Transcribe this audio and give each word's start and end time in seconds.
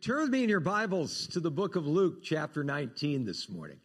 Turn 0.00 0.22
with 0.22 0.30
me 0.30 0.42
in 0.42 0.48
your 0.48 0.60
Bibles 0.60 1.26
to 1.32 1.40
the 1.40 1.50
book 1.50 1.76
of 1.76 1.86
Luke, 1.86 2.22
chapter 2.22 2.64
19, 2.64 3.26
this 3.26 3.50
morning. 3.50 3.76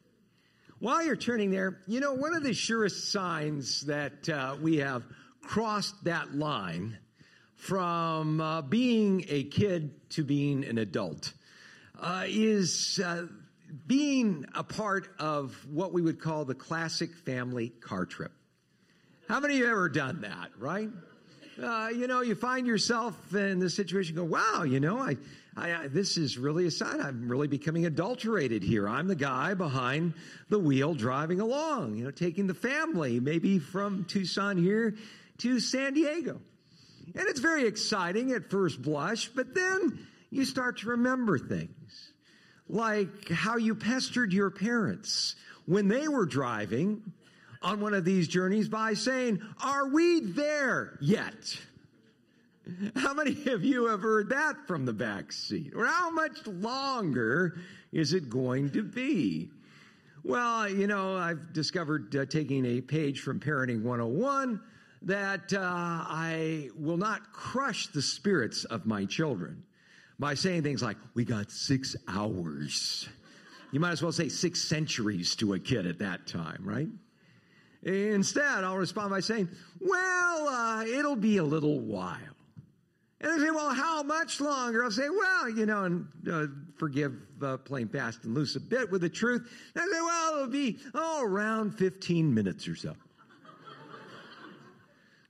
While 0.80 1.04
you're 1.04 1.18
turning 1.18 1.52
there, 1.52 1.82
you 1.88 2.00
know, 2.00 2.14
one 2.14 2.34
of 2.34 2.42
the 2.42 2.54
surest 2.54 3.12
signs 3.12 3.82
that 3.82 4.30
uh, 4.30 4.56
we 4.62 4.78
have 4.78 5.04
crossed 5.42 6.02
that 6.06 6.34
line 6.34 6.98
from 7.58 8.40
uh, 8.40 8.62
being 8.62 9.26
a 9.28 9.44
kid 9.44 10.10
to 10.12 10.24
being 10.24 10.64
an 10.64 10.78
adult 10.78 11.34
uh, 12.02 12.24
is 12.28 13.02
uh, 13.04 13.26
being 13.86 14.46
a 14.56 14.64
part 14.64 15.10
of 15.20 15.54
what 15.70 15.92
we 15.92 16.02
would 16.02 16.22
call 16.22 16.46
the 16.46 16.56
classic 16.56 17.14
family 17.14 17.74
car 17.82 18.06
trip. 18.06 18.32
How 19.28 19.42
many 19.42 19.56
of 19.56 19.60
you 19.60 19.70
ever 19.70 19.90
done 19.90 20.22
that, 20.22 20.52
right? 20.58 20.88
Uh, 21.62 21.90
you 21.94 22.08
know, 22.08 22.22
you 22.22 22.36
find 22.36 22.66
yourself 22.66 23.36
in 23.36 23.60
the 23.60 23.70
situation, 23.70 24.16
go, 24.16 24.24
wow, 24.24 24.64
you 24.64 24.80
know, 24.80 24.98
I, 24.98 25.18
I, 25.60 25.84
I, 25.84 25.88
this 25.88 26.18
is 26.18 26.38
really 26.38 26.66
a 26.66 26.72
sign. 26.72 27.02
I'm 27.02 27.30
really 27.30 27.48
becoming 27.48 27.86
adulterated 27.86 28.64
here. 28.64 28.88
I'm 28.88 29.08
the 29.08 29.16
guy 29.16 29.54
behind 29.54 30.14
the 30.50 30.60
wheel 30.60 30.94
driving 30.94 31.42
along, 31.42 31.98
you 31.98 32.06
know, 32.06 32.12
taking 32.12 32.48
the 32.48 32.54
family 32.54 33.20
maybe 33.20 33.60
from 33.60 34.06
Tucson 34.06 34.58
here 34.58 34.96
to 35.40 35.60
San 35.60 35.94
Diego. 35.94 36.40
And 37.16 37.28
it's 37.28 37.40
very 37.40 37.66
exciting 37.66 38.32
at 38.32 38.50
first 38.50 38.82
blush, 38.82 39.28
but 39.30 39.54
then 39.54 40.08
you 40.30 40.46
start 40.46 40.80
to 40.80 40.90
remember 40.90 41.38
things 41.38 42.12
like 42.68 43.30
how 43.30 43.58
you 43.58 43.76
pestered 43.76 44.32
your 44.32 44.52
parents 44.52 45.36
when 45.66 45.88
they 45.88 46.08
were 46.08 46.26
driving 46.26 47.12
on 47.62 47.82
one 47.82 47.94
of 47.94 48.06
these 48.06 48.28
journeys 48.28 48.70
by 48.70 48.94
saying, 48.94 49.42
Are 49.62 49.88
we 49.88 50.22
there 50.22 50.98
yet? 51.02 51.60
How 52.96 53.14
many 53.14 53.48
of 53.48 53.64
you 53.64 53.88
have 53.88 54.02
heard 54.02 54.30
that 54.30 54.68
from 54.68 54.86
the 54.86 54.94
back 54.94 55.32
seat? 55.32 55.74
Or 55.76 55.86
how 55.86 56.10
much 56.10 56.46
longer 56.46 57.60
is 57.92 58.14
it 58.14 58.30
going 58.30 58.72
to 58.72 58.84
be? 58.84 59.50
Well, 60.24 60.70
you 60.70 60.88
know, 60.88 61.16
I've 61.16 61.54
discovered 61.54 62.16
uh, 62.16 62.26
taking 62.26 62.66
a 62.66 62.82
page 62.82 63.22
from 63.22 63.40
Parenting 63.40 63.84
101 63.84 64.62
that 65.04 65.54
uh, 65.54 65.60
I 65.62 66.70
will 66.78 66.98
not 66.98 67.32
crush 67.32 67.88
the 67.88 68.02
spirits 68.02 68.66
of 68.66 68.86
my 68.86 69.06
children 69.06 69.64
by 70.20 70.34
saying 70.34 70.64
things 70.64 70.84
like, 70.84 70.98
We 71.14 71.24
got 71.24 71.52
six 71.52 71.96
hours. 72.08 73.08
You 73.72 73.80
might 73.80 73.92
as 73.92 74.02
well 74.02 74.12
say 74.12 74.30
six 74.30 74.62
centuries 74.62 75.36
to 75.38 75.54
a 75.54 75.60
kid 75.60 75.86
at 75.86 76.00
that 76.00 76.28
time, 76.28 76.62
right? 76.64 76.90
Instead, 77.84 78.64
I'll 78.64 78.78
respond 78.78 79.12
by 79.12 79.22
saying, 79.22 79.48
Well, 79.80 80.48
uh, 80.50 80.84
it'll 80.84 81.16
be 81.16 81.38
a 81.38 81.44
little 81.44 81.80
while. 81.80 82.18
And 83.22 83.32
they 83.32 83.46
say, 83.46 83.52
Well, 83.52 83.74
how 83.74 84.04
much 84.04 84.40
longer? 84.40 84.84
I'll 84.84 84.92
say, 84.92 85.10
Well, 85.10 85.50
you 85.50 85.66
know, 85.66 85.84
and 85.84 86.08
uh, 86.32 86.48
forgive 86.78 87.14
uh, 87.42 87.58
playing 87.58 87.90
fast 87.90 88.24
and 88.24 88.34
loose 88.34 88.56
a 88.56 88.60
bit 88.60 88.90
with 88.90 89.02
the 89.02 89.10
truth. 89.10 89.50
And 89.76 89.84
I 89.84 89.86
say, 89.86 90.02
Well, 90.02 90.36
it'll 90.36 90.48
be, 90.48 90.78
oh, 90.94 91.24
around 91.24 91.72
15 91.78 92.34
minutes 92.34 92.68
or 92.68 92.76
so. 92.76 92.96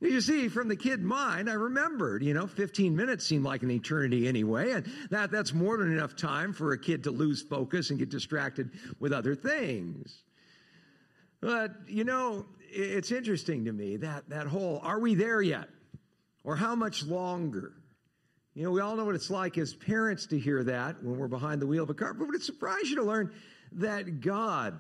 You 0.02 0.22
see, 0.22 0.48
from 0.48 0.70
the 0.70 0.78
kid 0.78 1.04
mind, 1.04 1.50
I 1.50 1.56
remembered, 1.56 2.24
you 2.24 2.34
know, 2.34 2.48
15 2.48 2.96
minutes 2.96 3.26
seemed 3.26 3.44
like 3.44 3.64
an 3.64 3.72
eternity 3.72 4.30
anyway, 4.30 4.72
and 4.72 4.90
that, 5.10 5.30
that's 5.30 5.54
more 5.54 5.76
than 5.76 5.92
enough 5.92 6.16
time 6.16 6.54
for 6.54 6.72
a 6.72 6.80
kid 6.80 7.04
to 7.04 7.12
lose 7.12 7.42
focus 7.42 7.90
and 7.90 8.00
get 8.00 8.08
distracted 8.08 8.72
with 9.02 9.12
other 9.12 9.36
things. 9.36 10.24
But, 11.42 11.72
you 11.88 12.06
know, 12.06 12.46
it's 12.70 13.12
interesting 13.12 13.66
to 13.66 13.74
me 13.74 13.98
that, 13.98 14.30
that 14.30 14.48
whole, 14.48 14.80
are 14.84 15.00
we 15.00 15.16
there 15.16 15.42
yet? 15.42 15.68
Or 16.46 16.56
how 16.56 16.76
much 16.76 17.04
longer? 17.04 17.74
You 18.60 18.66
know, 18.66 18.72
we 18.72 18.82
all 18.82 18.98
know 18.98 19.06
what 19.06 19.16
it's 19.16 19.30
like 19.30 19.58
as 19.58 19.74
parents 19.74 20.26
to 20.26 20.38
hear 20.38 20.66
that 20.66 21.02
when 21.02 21.18
we're 21.18 21.30
behind 21.30 21.62
the 21.62 21.66
wheel 21.66 21.84
of 21.84 21.90
a 21.90 21.94
car, 21.94 22.14
but 22.14 22.28
would 22.28 22.36
it 22.36 22.44
surprise 22.44 22.90
you 22.90 22.98
to 22.98 23.04
learn 23.04 23.32
that 23.72 24.20
God 24.20 24.78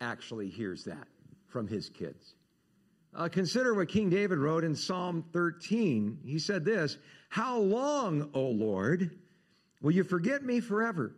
actually 0.00 0.48
hears 0.48 0.84
that 0.84 1.08
from 1.48 1.66
his 1.66 1.88
kids? 1.88 2.34
Uh, 3.12 3.28
consider 3.28 3.74
what 3.74 3.88
King 3.88 4.10
David 4.10 4.38
wrote 4.38 4.62
in 4.62 4.76
Psalm 4.76 5.24
13. 5.32 6.20
He 6.24 6.38
said 6.38 6.64
this 6.64 6.98
How 7.28 7.58
long, 7.58 8.30
O 8.32 8.42
Lord, 8.42 9.10
will 9.82 9.90
you 9.90 10.04
forget 10.04 10.44
me 10.44 10.60
forever? 10.60 11.16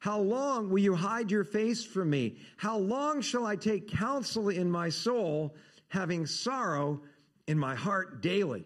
How 0.00 0.18
long 0.18 0.68
will 0.68 0.80
you 0.80 0.96
hide 0.96 1.30
your 1.30 1.44
face 1.44 1.84
from 1.84 2.10
me? 2.10 2.38
How 2.56 2.76
long 2.76 3.20
shall 3.20 3.46
I 3.46 3.54
take 3.54 3.86
counsel 3.86 4.48
in 4.48 4.68
my 4.68 4.88
soul, 4.88 5.54
having 5.86 6.26
sorrow 6.26 7.02
in 7.46 7.56
my 7.56 7.76
heart 7.76 8.20
daily? 8.20 8.64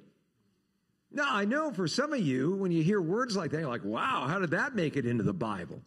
Now, 1.14 1.28
I 1.30 1.44
know 1.44 1.70
for 1.70 1.86
some 1.86 2.12
of 2.12 2.19
you, 2.19 2.56
when 2.56 2.72
you 2.72 2.82
hear 2.82 3.00
words 3.00 3.36
like 3.36 3.52
that, 3.52 3.60
you're 3.60 3.69
like, 3.69 3.84
wow, 3.84 4.26
how 4.28 4.41
did 4.41 4.50
that 4.50 4.75
make 4.75 4.97
it 4.97 5.06
into 5.06 5.22
the 5.22 5.32
Bible? 5.32 5.80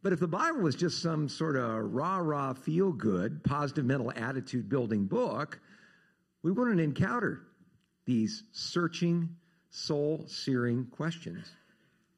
But 0.00 0.12
if 0.12 0.20
the 0.20 0.28
Bible 0.28 0.60
was 0.60 0.76
just 0.76 1.02
some 1.02 1.28
sort 1.28 1.56
of 1.56 1.92
rah 1.92 2.18
rah, 2.18 2.52
feel 2.52 2.92
good, 2.92 3.42
positive 3.42 3.84
mental 3.84 4.12
attitude 4.14 4.68
building 4.68 5.06
book, 5.06 5.58
we 6.44 6.52
wouldn't 6.52 6.78
encounter 6.80 7.42
these 8.06 8.44
searching, 8.52 9.28
soul 9.70 10.24
searing 10.28 10.86
questions 10.86 11.50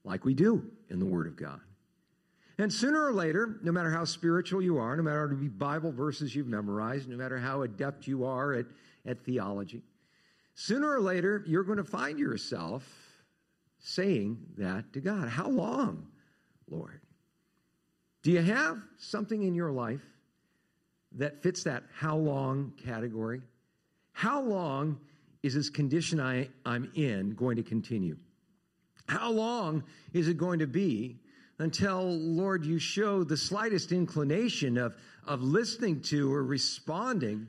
like 0.04 0.26
we 0.26 0.34
do 0.34 0.62
in 0.90 0.98
the 0.98 1.06
Word 1.06 1.26
of 1.26 1.36
God. 1.36 1.60
And 2.58 2.70
sooner 2.70 3.02
or 3.02 3.14
later, 3.14 3.58
no 3.62 3.72
matter 3.72 3.90
how 3.90 4.04
spiritual 4.04 4.60
you 4.60 4.76
are, 4.76 4.94
no 4.94 5.02
matter 5.02 5.26
how 5.26 5.34
many 5.34 5.48
Bible 5.48 5.90
verses 5.90 6.36
you've 6.36 6.46
memorized, 6.46 7.08
no 7.08 7.16
matter 7.16 7.38
how 7.38 7.62
adept 7.62 8.06
you 8.06 8.26
are 8.26 8.52
at, 8.52 8.66
at 9.06 9.24
theology, 9.24 9.82
sooner 10.54 10.90
or 10.90 11.00
later, 11.00 11.42
you're 11.46 11.64
going 11.64 11.78
to 11.78 11.84
find 11.84 12.18
yourself 12.18 12.86
saying 13.78 14.38
that 14.58 14.92
to 14.92 15.00
God. 15.00 15.28
How 15.28 15.48
long, 15.48 16.06
Lord? 16.68 17.00
Do 18.22 18.30
you 18.30 18.42
have 18.42 18.78
something 18.98 19.42
in 19.42 19.54
your 19.54 19.72
life 19.72 20.04
that 21.12 21.42
fits 21.42 21.64
that 21.64 21.84
how 21.94 22.16
long 22.16 22.72
category? 22.84 23.40
How 24.12 24.42
long 24.42 25.00
is 25.42 25.54
this 25.54 25.70
condition 25.70 26.20
I, 26.20 26.48
I'm 26.66 26.90
in 26.94 27.34
going 27.34 27.56
to 27.56 27.62
continue? 27.62 28.16
How 29.08 29.30
long 29.30 29.84
is 30.12 30.28
it 30.28 30.36
going 30.36 30.58
to 30.58 30.66
be 30.66 31.18
until, 31.58 32.04
Lord, 32.04 32.64
you 32.64 32.78
show 32.78 33.24
the 33.24 33.36
slightest 33.36 33.92
inclination 33.92 34.78
of, 34.78 34.96
of 35.26 35.42
listening 35.42 36.00
to 36.02 36.32
or 36.32 36.44
responding 36.44 37.48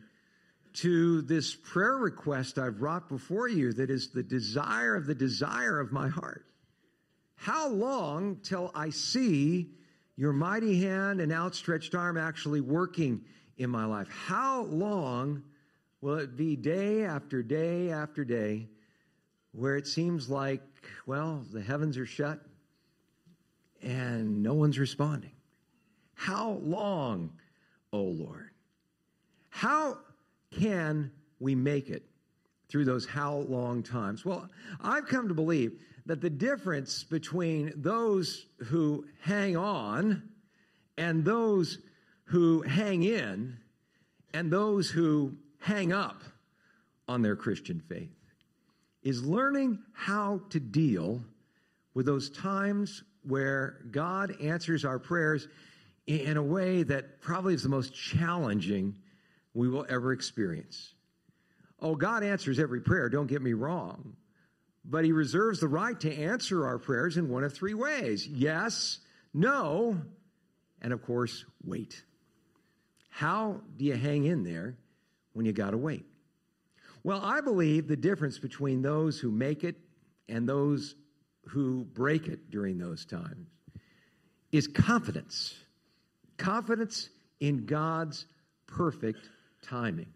to 0.74 1.22
this 1.22 1.56
prayer 1.56 1.98
request 1.98 2.58
I've 2.58 2.80
brought 2.80 3.10
before 3.10 3.48
you 3.48 3.74
that 3.74 3.90
is 3.90 4.10
the 4.10 4.24
desire 4.24 4.96
of 4.96 5.06
the 5.06 5.16
desire 5.16 5.80
of 5.80 5.92
my 5.92 6.08
heart. 6.08 6.46
How 7.36 7.70
long 7.70 8.38
till 8.44 8.72
I 8.76 8.92
see 8.92 9.72
your 10.16 10.34
mighty 10.34 10.82
hand 10.82 11.22
and 11.22 11.32
outstretched 11.32 11.96
arm 11.96 12.18
actually 12.18 12.62
working 12.62 13.22
in 13.58 13.70
my 13.70 13.86
life? 13.86 14.08
How 14.10 14.64
long 14.64 15.44
will 16.02 16.18
it 16.18 16.36
be 16.36 16.56
day 16.56 17.04
after 17.04 17.44
day 17.44 17.92
after 17.92 18.24
day 18.24 18.68
where 19.52 19.76
it 19.76 19.88
seems 19.88 20.30
like, 20.30 20.62
well, 21.06 21.46
the 21.52 21.62
heavens 21.62 21.98
are 21.98 22.06
shut, 22.06 22.40
and 23.82 24.44
no 24.44 24.54
one's 24.54 24.80
responding. 24.80 25.32
How 26.14 26.60
long, 26.64 27.34
O 27.92 28.00
oh 28.00 28.04
Lord? 28.04 28.52
How 29.50 29.98
can 30.52 31.12
we 31.40 31.56
make 31.56 31.90
it 31.90 32.04
through 32.70 32.86
those 32.86 33.06
how 33.06 33.36
long 33.36 33.84
times? 33.84 34.26
Well, 34.26 34.50
I've 34.80 35.08
come 35.08 35.28
to 35.28 35.34
believe 35.34 35.74
that 36.06 36.22
the 36.22 36.30
difference 36.30 37.04
between 37.04 37.74
those 37.76 38.46
who 38.66 39.06
hang 39.22 39.56
on 39.58 40.30
and 40.98 41.24
those 41.24 41.80
who 42.26 42.62
hang 42.62 43.04
in 43.04 43.58
and 44.34 44.52
those 44.52 44.90
who 44.90 45.36
hang 45.60 45.92
up 45.92 46.22
on 47.08 47.22
their 47.22 47.36
Christian 47.36 47.82
faith 47.88 48.10
is 49.04 49.24
learning 49.24 49.80
how 49.94 50.42
to 50.50 50.60
deal 50.60 51.22
with 51.94 52.06
those 52.06 52.30
times 52.30 53.04
where 53.24 53.80
God 53.92 54.36
answers 54.42 54.86
our 54.86 55.00
prayers 55.00 55.48
in 56.08 56.38
a 56.38 56.44
way 56.44 56.84
that 56.84 57.22
probably 57.22 57.54
is 57.54 57.64
the 57.64 57.70
most 57.70 57.94
challenging 57.94 58.96
we 59.54 59.68
will 59.70 59.86
ever 59.90 60.14
experience. 60.14 60.94
Oh, 61.80 61.96
God 61.96 62.24
answers 62.24 62.60
every 62.60 62.82
prayer, 62.82 63.10
don't 63.10 63.28
get 63.28 63.42
me 63.42 63.54
wrong. 63.54 64.16
But 64.86 65.06
He 65.06 65.12
reserves 65.12 65.60
the 65.60 65.68
right 65.68 66.00
to 66.02 66.14
answer 66.14 66.66
our 66.66 66.78
prayers 66.78 67.18
in 67.18 67.30
one 67.30 67.44
of 67.44 67.54
three 67.54 67.74
ways 67.74 68.28
yes, 68.28 69.00
no, 69.34 70.02
and 70.82 70.94
of 70.94 71.02
course, 71.04 71.46
wait. 71.64 72.04
How 73.10 73.62
do 73.78 73.86
you 73.86 73.96
hang 73.96 74.26
in 74.26 74.44
there 74.44 74.78
when 75.34 75.46
you 75.46 75.54
got 75.54 75.72
to 75.72 75.78
wait? 75.78 76.06
Well, 77.04 77.22
I 77.24 77.42
believe 77.42 77.88
the 77.88 77.98
difference 77.98 78.40
between 78.40 78.82
those 78.82 79.20
who 79.20 79.32
make 79.32 79.64
it 79.64 79.76
and 80.30 80.48
those 80.48 80.96
who 81.48 81.84
break 81.84 82.28
it 82.28 82.52
during 82.52 82.78
those 82.78 83.06
times 83.06 83.48
is 84.52 84.68
confidence. 84.68 85.56
Confidence 86.38 87.10
in 87.40 87.66
God's 87.66 88.26
perfect 88.68 89.30
timing. 89.62 90.14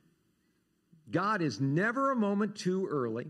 God 1.12 1.42
is 1.42 1.62
never 1.62 2.12
a 2.12 2.16
moment 2.16 2.56
too 2.56 2.88
early 2.90 3.28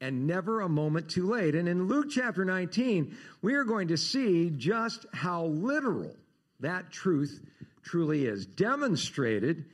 and 0.00 0.26
never 0.26 0.60
a 0.60 0.68
moment 0.68 1.10
too 1.10 1.28
late. 1.28 1.54
And 1.54 1.68
in 1.68 1.88
Luke 1.88 2.06
chapter 2.10 2.44
19, 2.44 3.16
we 3.42 3.54
are 3.54 3.64
going 3.64 3.88
to 3.88 3.96
see 3.96 4.50
just 4.50 5.04
how 5.12 5.46
literal 5.46 6.14
that 6.60 6.90
truth 6.90 7.40
truly 7.82 8.24
is, 8.26 8.46
demonstrated 8.46 9.66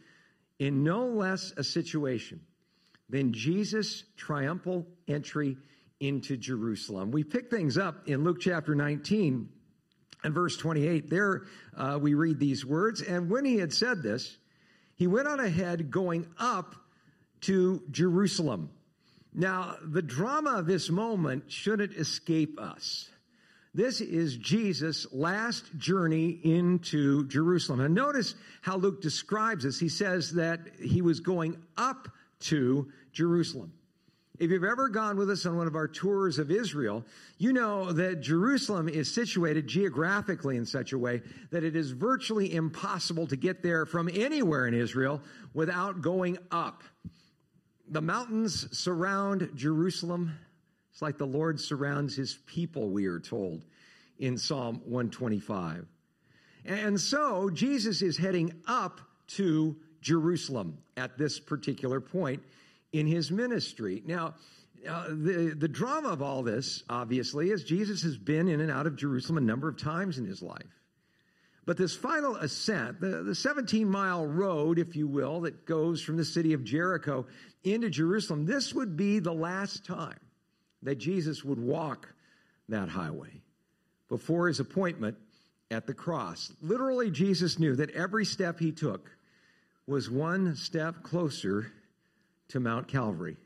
in 0.59 0.83
no 0.83 1.07
less 1.07 1.53
a 1.57 1.65
situation 1.65 2.41
than 3.09 3.33
Jesus' 3.33 4.05
triumphal 4.17 4.87
entry 5.07 5.57
into 6.01 6.37
Jerusalem. 6.37 7.11
We 7.11 7.25
pick 7.25 7.51
things 7.51 7.79
up 7.79 8.09
in 8.09 8.25
Luke 8.25 8.39
chapter 8.41 8.75
19 8.75 9.49
and 10.25 10.35
verse 10.35 10.57
28. 10.57 11.09
There 11.09 11.43
uh, 11.77 11.99
we 12.01 12.15
read 12.15 12.39
these 12.39 12.65
words. 12.65 13.01
And 13.03 13.31
when 13.31 13.45
he 13.45 13.59
had 13.59 13.73
said 13.73 14.03
this, 14.03 14.37
he 14.97 15.07
went 15.07 15.29
on 15.29 15.41
ahead 15.41 15.91
going 15.91 16.27
up 16.39 16.75
to 17.43 17.83
Jerusalem. 17.91 18.71
Now, 19.33 19.77
the 19.83 20.03
drama 20.03 20.53
of 20.53 20.67
this 20.67 20.89
moment 20.89 21.53
shouldn't 21.53 21.93
escape 21.93 22.59
us. 22.59 23.11
This 23.75 24.01
is 24.01 24.39
Jesus' 24.39 25.07
last 25.13 25.65
journey 25.77 26.41
into 26.43 27.29
Jerusalem. 27.29 27.81
And 27.81 27.95
notice 27.95 28.35
how 28.63 28.79
Luke 28.79 29.03
describes 29.03 29.65
this. 29.65 29.79
He 29.79 29.91
says 29.91 30.33
that 30.33 30.61
he 30.81 31.03
was 31.03 31.21
going 31.21 31.59
up 31.77 32.09
to 32.41 32.91
Jerusalem. 33.13 33.75
If 34.39 34.51
you've 34.51 34.65
ever 34.65 34.89
gone 34.89 35.17
with 35.17 35.31
us 35.31 35.47
on 35.47 35.57
one 35.57 35.67
of 35.67 35.77
our 35.77 35.89
tours 35.89 36.39
of 36.39 36.51
Israel, 36.51 37.05
you 37.39 37.55
know 37.55 37.93
that 37.93 38.21
Jerusalem 38.21 38.89
is 38.89 39.13
situated 39.13 39.67
geographically 39.67 40.59
in 40.59 40.67
such 40.67 40.93
a 40.93 40.99
way 40.99 41.23
that 41.51 41.65
it 41.65 41.75
is 41.75 41.93
virtually 41.93 42.55
impossible 42.55 43.27
to 43.29 43.37
get 43.37 43.63
there 43.63 43.87
from 43.87 44.11
anywhere 44.13 44.67
in 44.67 44.75
Israel 44.75 45.23
without 45.55 46.03
going 46.03 46.37
up. 46.51 46.83
The 47.89 48.03
mountains 48.03 48.69
surround 48.77 49.51
Jerusalem. 49.55 50.37
It's 50.93 51.01
like 51.01 51.17
the 51.17 51.27
Lord 51.27 51.59
surrounds 51.59 52.15
his 52.15 52.39
people, 52.47 52.91
we 52.91 53.07
are 53.07 53.21
told 53.21 53.65
in 54.19 54.37
Psalm 54.37 54.83
125. 54.85 55.87
And 56.67 57.01
so 57.01 57.49
Jesus 57.49 58.03
is 58.03 58.19
heading 58.19 58.53
up 58.67 59.01
to 59.29 59.77
Jerusalem 60.03 60.79
at 60.97 61.17
this 61.17 61.41
particular 61.41 62.01
point 62.01 62.43
in 62.93 63.07
his 63.07 63.31
ministry. 63.31 64.03
Now, 64.07 64.35
uh, 64.89 65.09
the, 65.09 65.55
the 65.59 65.69
drama 65.69 66.09
of 66.11 66.23
all 66.23 66.43
this, 66.43 66.85
obviously, 66.89 67.51
is 67.51 67.65
Jesus 67.65 68.03
has 68.03 68.17
been 68.17 68.49
in 68.49 68.61
and 68.61 68.71
out 68.71 68.87
of 68.87 68.97
Jerusalem 68.97 69.39
a 69.39 69.47
number 69.47 69.69
of 69.69 69.79
times 69.79 70.19
in 70.19 70.25
his 70.25 70.43
life. 70.43 70.63
But 71.65 71.77
this 71.77 71.97
final 71.97 72.37
ascent, 72.37 73.01
the, 73.01 73.25
the 73.25 73.35
17 73.35 73.89
mile 73.91 74.25
road, 74.25 74.79
if 74.79 74.95
you 74.95 75.09
will, 75.09 75.41
that 75.41 75.67
goes 75.67 76.01
from 76.01 76.17
the 76.17 76.25
city 76.25 76.53
of 76.53 76.63
Jericho 76.63 77.27
into 77.65 77.91
Jerusalem, 77.91 78.47
this 78.47 78.73
would 78.73 78.97
be 78.97 79.19
the 79.19 79.33
last 79.33 79.85
time 79.85 80.21
that 80.83 80.97
Jesus 80.97 81.45
would 81.45 81.59
walk 81.59 82.09
that 82.69 82.89
highway 82.89 83.43
before 84.09 84.47
his 84.47 84.61
appointment 84.61 85.17
at 85.73 85.89
the 85.89 85.95
cross. 85.95 86.53
Literally, 86.63 87.11
Jesus 87.11 87.59
knew 87.59 87.75
that 87.75 87.91
every 87.91 88.25
step 88.25 88.61
he 88.61 88.71
took 88.71 89.11
was 89.89 90.09
one 90.09 90.55
step 90.55 91.03
closer 91.03 91.73
to 92.49 92.61
Mount 92.61 92.89
Calvary. 92.89 93.37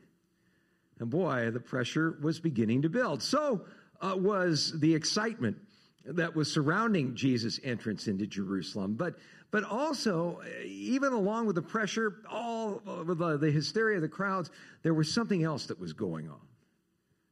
And 0.99 1.09
boy, 1.09 1.49
the 1.51 1.59
pressure 1.59 2.17
was 2.21 2.39
beginning 2.39 2.83
to 2.83 2.89
build. 2.89 3.23
So 3.23 3.65
uh, 4.01 4.15
was 4.15 4.79
the 4.79 4.93
excitement 4.93 5.57
that 6.05 6.35
was 6.35 6.51
surrounding 6.51 7.15
Jesus' 7.15 7.59
entrance 7.63 8.07
into 8.07 8.25
Jerusalem. 8.25 8.95
But, 8.95 9.15
but 9.51 9.63
also, 9.63 10.41
even 10.65 11.13
along 11.13 11.47
with 11.47 11.55
the 11.55 11.61
pressure, 11.61 12.17
all 12.29 12.81
the, 12.85 13.37
the 13.37 13.51
hysteria 13.51 13.97
of 13.97 14.01
the 14.01 14.09
crowds, 14.09 14.49
there 14.83 14.93
was 14.93 15.13
something 15.13 15.43
else 15.43 15.67
that 15.67 15.79
was 15.79 15.93
going 15.93 16.29
on. 16.29 16.41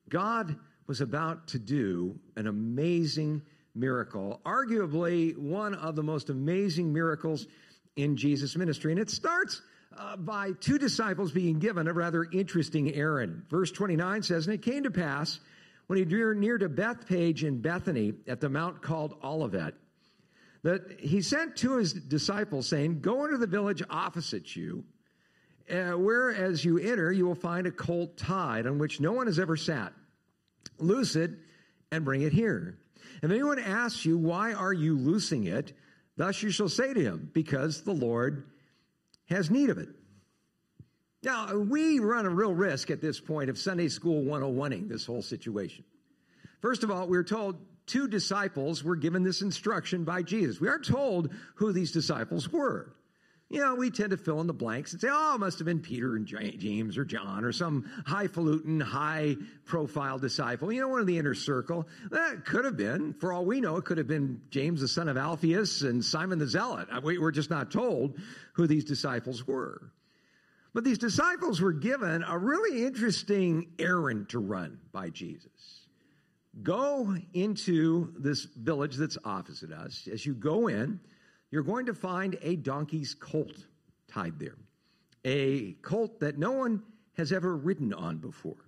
God 0.10 0.56
was 0.88 1.01
about 1.01 1.48
to 1.50 1.60
do 1.60 2.19
an 2.36 2.48
amazing 2.48 3.42
miracle, 3.75 4.42
arguably 4.45 5.38
one 5.38 5.75
of 5.75 5.95
the 5.95 6.04
most 6.04 6.30
amazing 6.30 6.92
miracles 6.92 7.48
in 7.95 8.18
Jesus' 8.18 8.56
ministry. 8.56 8.92
And 8.92 9.00
it 9.00 9.10
starts 9.10 9.62
uh, 9.97 10.15
by 10.18 10.51
two 10.59 10.77
disciples 10.77 11.31
being 11.31 11.59
given 11.59 11.88
a 11.88 11.94
rather 11.94 12.24
interesting 12.24 12.94
errand. 12.94 13.44
Verse 13.50 13.71
29 13.71 14.24
says, 14.24 14.45
And 14.47 14.53
it 14.53 14.62
came 14.62 14.83
to 14.83 14.91
pass 14.91 15.39
when 15.88 15.97
he 15.97 16.06
drew 16.06 16.36
near 16.36 16.57
to 16.57 16.69
Bethphage 16.69 17.44
in 17.44 17.62
Bethany 17.62 18.13
at 18.27 18.39
the 18.39 18.50
mount 18.50 18.81
called 18.81 19.15
Olivet, 19.24 19.74
that 20.63 21.00
he 21.00 21.21
sent 21.21 21.56
to 21.57 21.77
his 21.77 21.94
disciples, 21.94 22.68
saying, 22.68 23.01
Go 23.01 23.25
into 23.25 23.38
the 23.38 23.47
village 23.47 23.81
opposite 23.89 24.56
you, 24.56 24.83
uh, 25.69 25.92
where 25.92 26.30
as 26.30 26.63
you 26.63 26.77
enter, 26.77 27.12
you 27.12 27.25
will 27.25 27.35
find 27.35 27.65
a 27.65 27.71
colt 27.71 28.18
tied 28.18 28.68
on 28.68 28.77
which 28.77 29.00
no 29.00 29.13
one 29.13 29.27
has 29.27 29.39
ever 29.39 29.57
sat. 29.57 29.94
Loose 30.77 31.15
it 31.15 31.31
and 31.92 32.06
bring 32.06 32.21
it 32.21 32.33
here. 32.33 32.77
If 33.24 33.31
anyone 33.31 33.59
asks 33.59 34.06
you, 34.06 34.18
Why 34.18 34.53
are 34.53 34.74
you 34.74 34.97
loosing 34.97 35.45
it? 35.45 35.74
Thus 36.15 36.44
you 36.44 36.51
shall 36.51 36.69
say 36.69 36.94
to 36.94 37.01
him, 37.01 37.31
Because 37.33 37.81
the 37.81 37.94
Lord 37.94 38.45
has 39.29 39.49
need 39.51 39.69
of 39.69 39.77
it. 39.77 39.89
Now, 41.21 41.55
we 41.55 41.99
run 41.99 42.25
a 42.25 42.29
real 42.29 42.53
risk 42.53 42.89
at 42.91 43.01
this 43.01 43.19
point 43.19 43.49
of 43.49 43.57
Sunday 43.57 43.89
School 43.89 44.23
101ing 44.23 44.87
this 44.87 45.05
whole 45.05 45.21
situation. 45.21 45.83
First 46.61 46.83
of 46.83 46.91
all, 46.91 47.07
we're 47.07 47.23
told 47.23 47.57
two 47.85 48.07
disciples 48.07 48.83
were 48.83 48.95
given 48.95 49.23
this 49.23 49.41
instruction 49.41 50.03
by 50.05 50.21
Jesus. 50.21 50.61
We 50.61 50.69
aren't 50.69 50.85
told 50.85 51.33
who 51.55 51.73
these 51.73 51.91
disciples 51.91 52.49
were. 52.51 52.93
You 53.51 53.61
know, 53.61 53.73
we 53.73 53.89
tend 53.89 54.11
to 54.11 54.17
fill 54.17 54.41
in 54.41 54.47
the 54.47 54.53
blanks 54.53 54.91
and 54.91 55.01
say, 55.01 55.07
oh, 55.11 55.33
it 55.33 55.39
must 55.39 55.57
have 55.57 55.65
been 55.65 55.79
Peter 55.79 56.15
and 56.15 56.27
James 56.27 56.99
or 56.99 57.03
John 57.03 57.43
or 57.43 57.51
some 57.51 57.89
highfalutin, 58.05 58.79
high 58.79 59.37
profile 59.65 60.19
disciple. 60.19 60.71
You 60.71 60.81
know, 60.81 60.87
one 60.87 61.01
of 61.01 61.07
the 61.07 61.17
inner 61.17 61.33
circle. 61.33 61.87
That 62.11 62.45
could 62.45 62.63
have 62.63 62.77
been, 62.77 63.13
for 63.13 63.33
all 63.33 63.45
we 63.45 63.59
know, 63.59 63.77
it 63.77 63.85
could 63.85 63.97
have 63.97 64.07
been 64.07 64.41
James, 64.51 64.81
the 64.81 64.87
son 64.87 65.07
of 65.07 65.17
Alphaeus, 65.17 65.81
and 65.81 66.05
Simon 66.05 66.37
the 66.37 66.47
Zealot. 66.47 66.89
Uh, 66.91 67.01
we're 67.03 67.31
just 67.31 67.49
not 67.49 67.71
told 67.71 68.19
who 68.53 68.67
these 68.67 68.85
disciples 68.85 69.47
were. 69.47 69.93
But 70.75 70.83
these 70.83 70.99
disciples 70.99 71.59
were 71.59 71.73
given 71.73 72.23
a 72.27 72.37
really 72.37 72.85
interesting 72.85 73.71
errand 73.79 74.29
to 74.29 74.37
run 74.37 74.79
by 74.91 75.09
Jesus. 75.09 75.87
Go 76.61 77.15
into 77.33 78.13
this 78.19 78.43
village 78.43 78.95
that's 78.95 79.17
opposite 79.25 79.71
us. 79.71 80.07
As 80.11 80.23
you 80.23 80.35
go 80.35 80.67
in, 80.67 80.99
you're 81.51 81.63
going 81.63 81.87
to 81.87 81.93
find 81.93 82.37
a 82.41 82.55
donkey's 82.55 83.13
colt 83.13 83.65
tied 84.07 84.39
there, 84.39 84.57
a 85.25 85.73
colt 85.81 86.19
that 86.19 86.37
no 86.37 86.51
one 86.51 86.83
has 87.17 87.31
ever 87.31 87.55
ridden 87.55 87.93
on 87.93 88.17
before. 88.17 88.65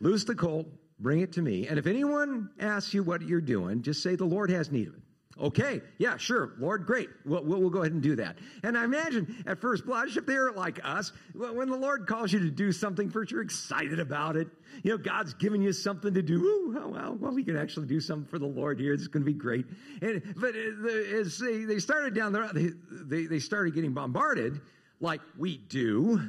Loose 0.00 0.24
the 0.24 0.34
colt, 0.34 0.68
bring 0.98 1.20
it 1.20 1.32
to 1.32 1.42
me, 1.42 1.68
and 1.68 1.78
if 1.78 1.86
anyone 1.86 2.50
asks 2.58 2.92
you 2.92 3.02
what 3.02 3.22
you're 3.22 3.40
doing, 3.40 3.82
just 3.82 4.02
say, 4.02 4.16
The 4.16 4.24
Lord 4.24 4.50
has 4.50 4.70
need 4.70 4.88
of 4.88 4.94
it. 4.94 5.01
Okay, 5.40 5.80
yeah, 5.96 6.18
sure, 6.18 6.52
Lord, 6.58 6.84
great. 6.84 7.08
We'll, 7.24 7.42
we'll, 7.42 7.70
go 7.70 7.80
ahead 7.80 7.92
and 7.92 8.02
do 8.02 8.16
that. 8.16 8.36
And 8.62 8.76
I 8.76 8.84
imagine 8.84 9.42
at 9.46 9.60
first 9.60 9.86
blush, 9.86 10.16
if 10.16 10.26
they're 10.26 10.52
like 10.52 10.78
us, 10.84 11.12
when 11.34 11.70
the 11.70 11.76
Lord 11.76 12.06
calls 12.06 12.32
you 12.32 12.40
to 12.40 12.50
do 12.50 12.70
something 12.70 13.08
first, 13.08 13.30
you're 13.30 13.40
excited 13.40 13.98
about 13.98 14.36
it. 14.36 14.48
You 14.82 14.90
know, 14.90 14.98
God's 14.98 15.32
giving 15.32 15.62
you 15.62 15.72
something 15.72 16.12
to 16.12 16.22
do. 16.22 16.34
Ooh, 16.34 16.78
oh, 16.78 16.88
well, 16.88 17.16
well, 17.18 17.32
we 17.32 17.44
can 17.44 17.56
actually 17.56 17.86
do 17.86 17.98
something 17.98 18.26
for 18.26 18.38
the 18.38 18.46
Lord 18.46 18.78
here. 18.78 18.92
It's 18.92 19.06
going 19.06 19.24
to 19.24 19.32
be 19.32 19.38
great. 19.38 19.64
And, 20.02 20.22
but 20.36 20.54
uh, 20.54 20.88
as 21.18 21.38
they, 21.38 21.64
they 21.64 21.78
started 21.78 22.14
down 22.14 22.32
there, 22.32 22.50
they, 22.52 22.70
they, 22.90 23.24
they 23.24 23.38
started 23.38 23.74
getting 23.74 23.94
bombarded, 23.94 24.60
like 25.00 25.22
we 25.38 25.56
do, 25.56 26.20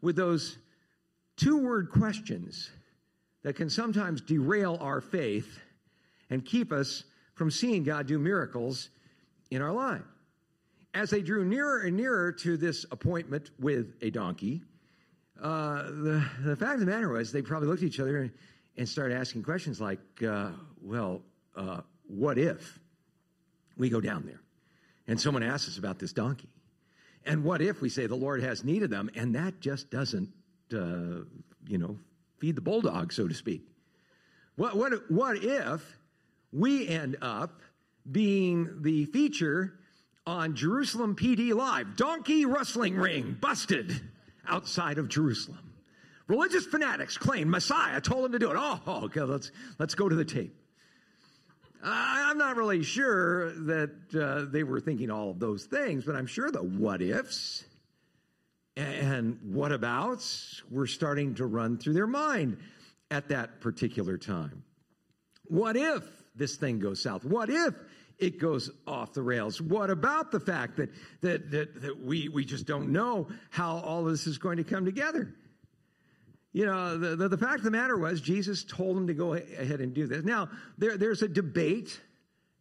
with 0.00 0.16
those 0.16 0.56
two 1.36 1.58
word 1.58 1.90
questions 1.90 2.70
that 3.42 3.56
can 3.56 3.68
sometimes 3.68 4.22
derail 4.22 4.78
our 4.80 5.02
faith 5.02 5.58
and 6.30 6.44
keep 6.44 6.72
us 6.72 7.04
from 7.34 7.50
seeing 7.50 7.84
God 7.84 8.06
do 8.06 8.18
miracles 8.18 8.90
in 9.50 9.62
our 9.62 9.72
life. 9.72 10.02
As 10.94 11.10
they 11.10 11.22
drew 11.22 11.44
nearer 11.44 11.80
and 11.80 11.96
nearer 11.96 12.32
to 12.32 12.56
this 12.56 12.86
appointment 12.90 13.50
with 13.58 13.94
a 14.00 14.10
donkey, 14.10 14.62
uh, 15.42 15.82
the, 15.82 16.24
the 16.44 16.56
fact 16.56 16.74
of 16.74 16.80
the 16.80 16.86
matter 16.86 17.08
was 17.08 17.32
they 17.32 17.42
probably 17.42 17.68
looked 17.68 17.82
at 17.82 17.88
each 17.88 18.00
other 18.00 18.30
and, 18.76 18.88
started 18.88 19.16
asking 19.16 19.42
questions 19.42 19.80
like, 19.80 20.00
uh, 20.26 20.50
well, 20.82 21.22
uh, 21.56 21.80
what 22.06 22.38
if 22.38 22.78
we 23.76 23.88
go 23.88 24.00
down 24.00 24.24
there 24.26 24.40
and 25.06 25.20
someone 25.20 25.42
asks 25.42 25.68
us 25.68 25.78
about 25.78 25.98
this 25.98 26.12
donkey? 26.12 26.48
And 27.24 27.42
what 27.42 27.62
if 27.62 27.80
we 27.80 27.88
say 27.88 28.06
the 28.06 28.14
Lord 28.14 28.42
has 28.42 28.64
need 28.64 28.82
of 28.82 28.90
them 28.90 29.10
and 29.14 29.34
that 29.34 29.60
just 29.60 29.90
doesn't, 29.90 30.28
uh, 30.72 31.24
you 31.66 31.78
know, 31.78 31.98
feed 32.38 32.56
the 32.56 32.60
bulldog, 32.60 33.12
so 33.12 33.26
to 33.26 33.34
speak? 33.34 33.62
What, 34.56 34.76
what, 34.76 35.10
what 35.10 35.42
if 35.42 35.98
we 36.54 36.86
end 36.86 37.16
up 37.20 37.60
being 38.10 38.82
the 38.82 39.06
feature 39.06 39.74
on 40.26 40.54
Jerusalem 40.54 41.16
PD 41.16 41.52
Live. 41.52 41.96
Donkey 41.96 42.46
wrestling 42.46 42.94
ring 42.94 43.36
busted 43.40 44.00
outside 44.46 44.98
of 44.98 45.08
Jerusalem. 45.08 45.72
Religious 46.28 46.64
fanatics 46.64 47.18
claim 47.18 47.50
Messiah 47.50 48.00
told 48.00 48.24
them 48.24 48.32
to 48.32 48.38
do 48.38 48.50
it. 48.50 48.56
Oh, 48.58 48.80
okay, 49.04 49.22
let's, 49.22 49.50
let's 49.78 49.94
go 49.94 50.08
to 50.08 50.14
the 50.14 50.24
tape. 50.24 50.54
I'm 51.82 52.38
not 52.38 52.56
really 52.56 52.82
sure 52.82 53.52
that 53.66 53.90
uh, 54.14 54.50
they 54.50 54.62
were 54.62 54.80
thinking 54.80 55.10
all 55.10 55.30
of 55.30 55.38
those 55.38 55.64
things, 55.64 56.04
but 56.04 56.14
I'm 56.14 56.26
sure 56.26 56.50
the 56.50 56.62
what 56.62 57.02
ifs 57.02 57.64
and 58.76 59.38
what 59.42 59.70
abouts 59.70 60.62
were 60.70 60.86
starting 60.86 61.34
to 61.34 61.46
run 61.46 61.76
through 61.76 61.92
their 61.92 62.06
mind 62.06 62.56
at 63.10 63.28
that 63.28 63.60
particular 63.60 64.16
time. 64.16 64.64
What 65.46 65.76
if 65.76 66.23
this 66.34 66.56
thing 66.56 66.78
goes 66.78 67.02
south? 67.02 67.24
What 67.24 67.50
if 67.50 67.74
it 68.18 68.38
goes 68.38 68.70
off 68.86 69.12
the 69.12 69.22
rails? 69.22 69.60
What 69.60 69.90
about 69.90 70.30
the 70.30 70.40
fact 70.40 70.76
that, 70.76 70.90
that, 71.20 71.50
that, 71.50 71.82
that 71.82 72.04
we, 72.04 72.28
we 72.28 72.44
just 72.44 72.66
don't 72.66 72.90
know 72.90 73.28
how 73.50 73.78
all 73.78 74.04
this 74.04 74.26
is 74.26 74.38
going 74.38 74.58
to 74.58 74.64
come 74.64 74.84
together? 74.84 75.34
You 76.52 76.66
know, 76.66 76.96
the, 76.96 77.16
the, 77.16 77.28
the, 77.28 77.38
fact 77.38 77.58
of 77.58 77.64
the 77.64 77.72
matter 77.72 77.98
was, 77.98 78.20
Jesus 78.20 78.62
told 78.62 78.96
them 78.96 79.08
to 79.08 79.14
go 79.14 79.34
ahead 79.34 79.80
and 79.80 79.92
do 79.92 80.06
this. 80.06 80.24
Now, 80.24 80.50
there, 80.78 80.96
there's 80.96 81.22
a 81.22 81.28
debate 81.28 82.00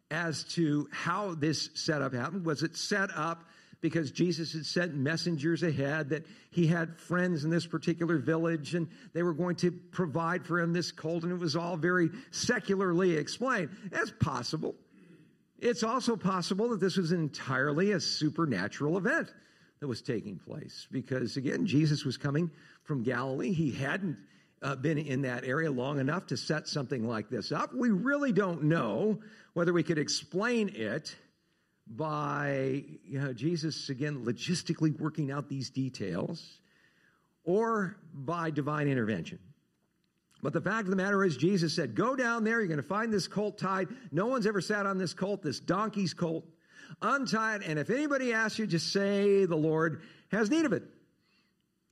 as 0.09 0.43
to 0.55 0.87
how 0.91 1.35
this 1.35 1.69
setup 1.75 2.13
happened. 2.13 2.45
Was 2.45 2.63
it 2.63 2.75
set 2.75 3.09
up 3.15 3.43
because 3.83 4.11
Jesus 4.11 4.53
had 4.53 4.65
sent 4.65 4.95
messengers 4.95 5.61
ahead 5.61 6.07
that 6.11 6.25
he 6.51 6.65
had 6.65 6.97
friends 6.97 7.43
in 7.43 7.49
this 7.49 7.67
particular 7.67 8.17
village 8.17 8.75
and 8.75 8.87
they 9.11 9.23
were 9.23 9.33
going 9.33 9.57
to 9.57 9.71
provide 9.71 10.45
for 10.45 10.61
him 10.61 10.71
this 10.71 10.89
colt, 10.89 11.23
and 11.23 11.33
it 11.33 11.37
was 11.37 11.57
all 11.57 11.75
very 11.75 12.09
secularly 12.31 13.17
explained. 13.17 13.69
That's 13.91 14.13
possible. 14.21 14.73
It's 15.59 15.83
also 15.83 16.15
possible 16.15 16.69
that 16.69 16.79
this 16.79 16.95
was 16.95 17.11
entirely 17.11 17.91
a 17.91 17.99
supernatural 17.99 18.97
event 18.97 19.33
that 19.81 19.87
was 19.89 20.01
taking 20.01 20.39
place 20.39 20.87
because, 20.89 21.35
again, 21.35 21.65
Jesus 21.65 22.05
was 22.05 22.15
coming 22.15 22.49
from 22.83 23.03
Galilee. 23.03 23.51
He 23.51 23.69
hadn't 23.69 24.17
uh, 24.61 24.77
been 24.77 24.97
in 24.97 25.23
that 25.23 25.43
area 25.43 25.69
long 25.69 25.99
enough 25.99 26.27
to 26.27 26.37
set 26.37 26.69
something 26.69 27.05
like 27.05 27.29
this 27.29 27.51
up. 27.51 27.73
We 27.73 27.89
really 27.89 28.31
don't 28.31 28.63
know 28.63 29.19
whether 29.55 29.73
we 29.73 29.83
could 29.83 29.97
explain 29.97 30.69
it 30.69 31.13
by 31.87 32.83
you 33.03 33.19
know, 33.19 33.33
Jesus, 33.33 33.89
again, 33.89 34.25
logistically 34.25 34.97
working 34.99 35.31
out 35.31 35.49
these 35.49 35.69
details 35.69 36.59
or 37.43 37.97
by 38.13 38.49
divine 38.49 38.87
intervention. 38.87 39.39
But 40.41 40.51
the 40.51 40.61
fact 40.61 40.83
of 40.83 40.89
the 40.89 40.97
matter 40.97 41.23
is, 41.23 41.37
Jesus 41.37 41.73
said, 41.73 41.95
Go 41.95 42.15
down 42.15 42.43
there, 42.43 42.59
you're 42.59 42.67
going 42.67 42.77
to 42.77 42.83
find 42.83 43.11
this 43.11 43.27
colt 43.27 43.57
tied. 43.57 43.87
No 44.11 44.27
one's 44.27 44.45
ever 44.45 44.59
sat 44.59 44.85
on 44.85 44.97
this 44.97 45.13
colt, 45.13 45.41
this 45.41 45.59
donkey's 45.59 46.13
colt. 46.13 46.45
Untie 47.01 47.55
it, 47.55 47.61
and 47.65 47.79
if 47.79 47.89
anybody 47.89 48.33
asks 48.33 48.59
you, 48.59 48.67
just 48.67 48.91
say 48.91 49.45
the 49.45 49.55
Lord 49.55 50.03
has 50.31 50.49
need 50.49 50.65
of 50.65 50.73
it. 50.73 50.83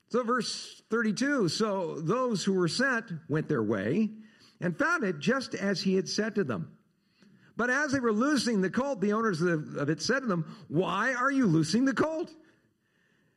So, 0.10 0.24
verse 0.24 0.82
32 0.90 1.48
So 1.48 2.02
those 2.02 2.44
who 2.44 2.54
were 2.54 2.68
sent 2.68 3.06
went 3.30 3.48
their 3.48 3.64
way 3.64 4.10
and 4.60 4.78
found 4.78 5.06
it 5.06 5.20
just 5.20 5.56
as 5.56 5.82
he 5.82 5.96
had 5.96 6.10
said 6.10 6.36
to 6.36 6.44
them. 6.44 6.76
But 7.58 7.70
as 7.70 7.92
they 7.92 8.00
were 8.00 8.14
loosing 8.14 8.62
the 8.62 8.70
colt, 8.70 9.02
the 9.02 9.14
owners 9.14 9.42
of 9.42 9.90
it 9.90 10.02
said 10.02 10.22
to 10.22 10.26
them, 10.28 10.46
Why 10.68 11.14
are 11.14 11.32
you 11.32 11.46
loosing 11.46 11.86
the 11.86 11.94
colt? 11.94 12.32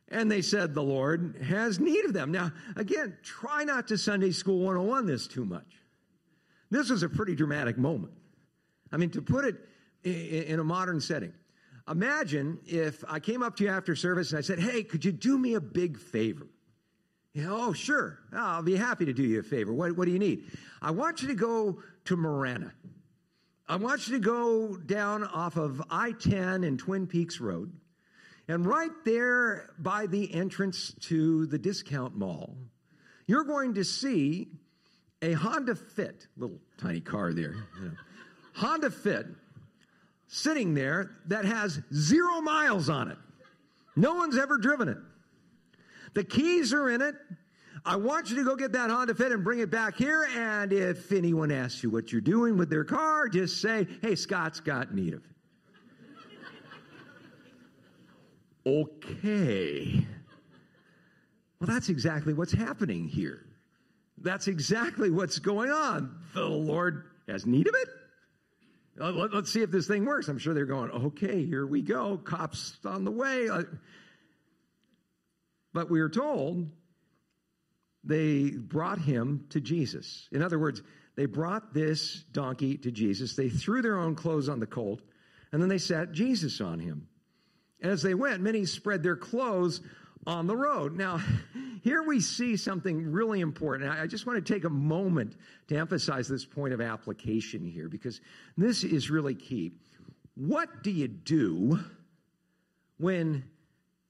And 0.07 0.31
they 0.31 0.41
said, 0.41 0.73
The 0.73 0.83
Lord 0.83 1.37
has 1.43 1.79
need 1.79 2.05
of 2.05 2.13
them. 2.13 2.31
Now, 2.31 2.51
again, 2.75 3.17
try 3.23 3.63
not 3.63 3.87
to 3.89 3.97
Sunday 3.97 4.31
School 4.31 4.59
101 4.59 5.05
this 5.05 5.27
too 5.27 5.45
much. 5.45 5.65
This 6.69 6.89
was 6.89 7.03
a 7.03 7.09
pretty 7.09 7.35
dramatic 7.35 7.77
moment. 7.77 8.13
I 8.91 8.97
mean, 8.97 9.09
to 9.11 9.21
put 9.21 9.45
it 9.45 9.55
in 10.03 10.59
a 10.59 10.63
modern 10.63 11.01
setting, 11.01 11.33
imagine 11.89 12.59
if 12.65 13.03
I 13.07 13.19
came 13.19 13.43
up 13.43 13.57
to 13.57 13.65
you 13.65 13.69
after 13.69 13.95
service 13.95 14.31
and 14.31 14.39
I 14.39 14.41
said, 14.41 14.59
Hey, 14.59 14.83
could 14.83 15.03
you 15.03 15.11
do 15.11 15.37
me 15.37 15.55
a 15.55 15.61
big 15.61 15.99
favor? 15.99 16.47
Oh, 17.43 17.73
sure. 17.73 18.19
I'll 18.31 18.63
be 18.63 18.77
happy 18.77 19.05
to 19.05 19.13
do 19.13 19.23
you 19.23 19.41
a 19.41 19.43
favor. 19.43 19.73
What, 19.73 19.97
what 19.97 20.05
do 20.05 20.11
you 20.11 20.19
need? 20.19 20.45
I 20.81 20.91
want 20.91 21.21
you 21.21 21.27
to 21.27 21.35
go 21.35 21.81
to 22.05 22.15
Marana. 22.15 22.71
I 23.67 23.77
want 23.77 24.07
you 24.07 24.13
to 24.13 24.19
go 24.19 24.77
down 24.77 25.23
off 25.23 25.57
of 25.57 25.81
I 25.89 26.11
10 26.11 26.63
and 26.63 26.77
Twin 26.77 27.07
Peaks 27.07 27.39
Road. 27.39 27.73
And 28.47 28.63
right 28.63 28.91
there 29.05 29.71
by 29.79 30.05
the 30.05 30.31
entrance 30.35 30.93
to 31.01 31.47
the 31.47 31.57
discount 31.57 32.15
mall, 32.15 32.55
you're 33.25 33.43
going 33.43 33.73
to 33.73 33.83
see 33.83 34.49
a 35.23 35.33
Honda 35.33 35.73
Fit, 35.73 36.27
little 36.37 36.59
tiny 36.77 37.01
car 37.01 37.33
there. 37.33 37.55
You 37.79 37.85
know, 37.85 37.91
Honda 38.53 38.91
Fit 38.91 39.25
sitting 40.27 40.75
there 40.75 41.17
that 41.27 41.45
has 41.45 41.81
zero 41.91 42.41
miles 42.41 42.87
on 42.87 43.09
it. 43.09 43.17
No 43.95 44.13
one's 44.13 44.37
ever 44.37 44.59
driven 44.59 44.89
it. 44.89 44.97
The 46.13 46.23
keys 46.23 46.71
are 46.71 46.89
in 46.91 47.01
it. 47.01 47.15
I 47.87 47.97
want 47.97 48.31
you 48.31 48.37
to 48.37 48.43
go 48.43 48.55
get 48.55 48.71
that 48.71 48.89
Honda 48.89 49.13
Fit 49.13 49.31
and 49.31 49.43
bring 49.43 49.59
it 49.59 49.69
back 49.69 49.95
here. 49.95 50.27
And 50.35 50.73
if 50.73 51.11
anyone 51.11 51.51
asks 51.51 51.83
you 51.83 51.91
what 51.91 52.11
you're 52.11 52.19
doing 52.19 52.57
with 52.57 52.69
their 52.69 52.83
car, 52.83 53.29
just 53.29 53.61
say, 53.61 53.87
hey, 54.01 54.15
Scott's 54.15 54.59
got 54.59 54.93
need 54.93 55.13
of 55.13 55.23
it. 55.23 55.31
okay. 58.65 60.05
Well, 61.59 61.67
that's 61.67 61.89
exactly 61.89 62.33
what's 62.33 62.51
happening 62.51 63.07
here. 63.07 63.45
That's 64.17 64.47
exactly 64.47 65.11
what's 65.11 65.37
going 65.37 65.69
on. 65.69 66.17
The 66.33 66.43
Lord 66.43 67.03
has 67.27 67.45
need 67.45 67.67
of 67.67 67.75
it. 67.75 67.89
Let's 68.97 69.51
see 69.51 69.61
if 69.61 69.69
this 69.69 69.87
thing 69.87 70.05
works. 70.05 70.27
I'm 70.27 70.39
sure 70.39 70.55
they're 70.55 70.65
going, 70.65 70.89
okay, 70.89 71.45
here 71.45 71.67
we 71.67 71.83
go. 71.83 72.17
Cops 72.17 72.77
on 72.85 73.03
the 73.03 73.11
way. 73.11 73.47
Uh, 73.47 73.63
but 75.73 75.91
we 75.91 75.99
are 75.99 76.09
told 76.09 76.69
they 78.05 78.51
brought 78.51 78.99
him 78.99 79.45
to 79.49 79.59
Jesus. 79.59 80.29
In 80.31 80.41
other 80.41 80.59
words, 80.59 80.81
they 81.15 81.25
brought 81.25 81.73
this 81.73 82.23
donkey 82.31 82.77
to 82.77 82.91
Jesus. 82.91 83.35
They 83.35 83.49
threw 83.49 83.81
their 83.81 83.97
own 83.97 84.15
clothes 84.15 84.49
on 84.49 84.59
the 84.59 84.67
colt, 84.67 85.01
and 85.51 85.61
then 85.61 85.69
they 85.69 85.77
sat 85.77 86.11
Jesus 86.11 86.61
on 86.61 86.79
him. 86.79 87.07
As 87.81 88.01
they 88.01 88.13
went, 88.13 88.41
many 88.41 88.65
spread 88.65 89.03
their 89.03 89.15
clothes 89.15 89.81
on 90.27 90.47
the 90.47 90.55
road. 90.55 90.95
Now, 90.97 91.21
here 91.83 92.03
we 92.03 92.19
see 92.19 92.57
something 92.57 93.11
really 93.11 93.41
important. 93.41 93.89
I 93.89 94.07
just 94.07 94.25
want 94.25 94.43
to 94.43 94.53
take 94.53 94.63
a 94.65 94.69
moment 94.69 95.35
to 95.67 95.77
emphasize 95.77 96.27
this 96.27 96.45
point 96.45 96.73
of 96.73 96.81
application 96.81 97.65
here 97.65 97.89
because 97.89 98.21
this 98.57 98.83
is 98.83 99.09
really 99.09 99.35
key. 99.35 99.71
What 100.35 100.83
do 100.83 100.91
you 100.91 101.07
do 101.07 101.79
when 102.97 103.45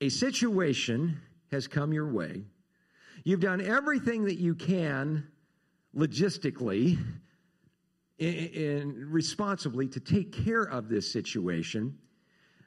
a 0.01 0.09
situation 0.09 1.21
has 1.51 1.67
come 1.67 1.93
your 1.93 2.11
way 2.11 2.43
You've 3.25 3.39
done 3.39 3.59
everything 3.59 4.25
that 4.25 4.37
you 4.37 4.53
can 4.53 5.27
logistically 5.97 7.03
and 8.19 8.95
responsibly 9.11 9.87
to 9.87 9.99
take 9.99 10.31
care 10.45 10.61
of 10.61 10.89
this 10.89 11.11
situation. 11.11 11.97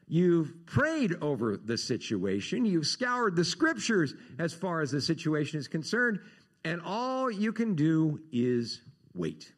You've 0.09 0.67
prayed 0.67 1.15
over 1.23 1.57
the 1.57 1.79
situation. 1.79 2.65
You've 2.65 2.89
scoured 2.89 3.37
the 3.37 3.45
scriptures 3.45 4.15
as 4.41 4.53
far 4.53 4.81
as 4.81 4.91
the 4.91 5.01
situation 5.01 5.61
is 5.61 5.69
concerned. 5.69 6.19
And 6.65 6.81
all 6.85 7.31
you 7.31 7.53
can 7.53 7.77
do 7.77 8.21
is 8.33 8.83
wait. 9.15 9.53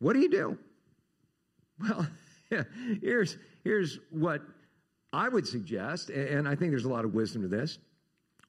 What 0.00 0.14
do 0.14 0.18
you 0.18 0.28
do? 0.28 0.58
Well, 1.78 2.06
here's, 3.00 3.36
here's 3.62 4.00
what 4.10 4.42
I 5.12 5.28
would 5.28 5.46
suggest, 5.46 6.10
and 6.10 6.48
I 6.48 6.56
think 6.56 6.72
there's 6.72 6.84
a 6.84 6.90
lot 6.90 7.04
of 7.04 7.14
wisdom 7.14 7.42
to 7.42 7.48
this 7.48 7.78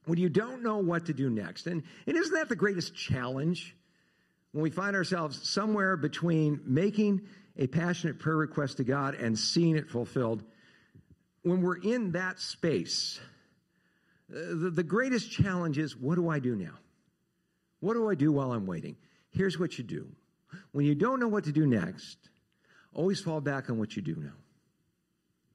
when 0.06 0.18
you 0.18 0.28
don't 0.28 0.62
know 0.62 0.78
what 0.78 1.06
to 1.06 1.12
do 1.12 1.30
next. 1.30 1.66
And, 1.66 1.82
and 2.06 2.16
isn't 2.16 2.34
that 2.34 2.48
the 2.48 2.56
greatest 2.56 2.94
challenge? 2.94 3.74
When 4.52 4.62
we 4.62 4.70
find 4.70 4.94
ourselves 4.94 5.48
somewhere 5.48 5.96
between 5.96 6.60
making 6.64 7.22
a 7.56 7.66
passionate 7.66 8.18
prayer 8.18 8.36
request 8.36 8.76
to 8.76 8.84
God 8.84 9.14
and 9.14 9.38
seeing 9.38 9.76
it 9.76 9.88
fulfilled, 9.88 10.44
when 11.42 11.60
we're 11.62 11.80
in 11.80 12.12
that 12.12 12.40
space, 12.40 13.20
uh, 14.30 14.38
the, 14.38 14.70
the 14.70 14.82
greatest 14.82 15.30
challenge 15.30 15.78
is 15.78 15.96
what 15.96 16.16
do 16.16 16.28
I 16.28 16.38
do 16.38 16.54
now? 16.54 16.74
What 17.80 17.94
do 17.94 18.08
I 18.08 18.14
do 18.14 18.32
while 18.32 18.52
I'm 18.52 18.66
waiting? 18.66 18.96
Here's 19.30 19.58
what 19.58 19.76
you 19.76 19.84
do. 19.84 20.08
When 20.72 20.86
you 20.86 20.94
don't 20.94 21.20
know 21.20 21.28
what 21.28 21.44
to 21.44 21.52
do 21.52 21.66
next, 21.66 22.16
always 22.94 23.20
fall 23.20 23.40
back 23.40 23.68
on 23.68 23.78
what 23.78 23.96
you 23.96 24.02
do 24.02 24.14
know. 24.14 24.32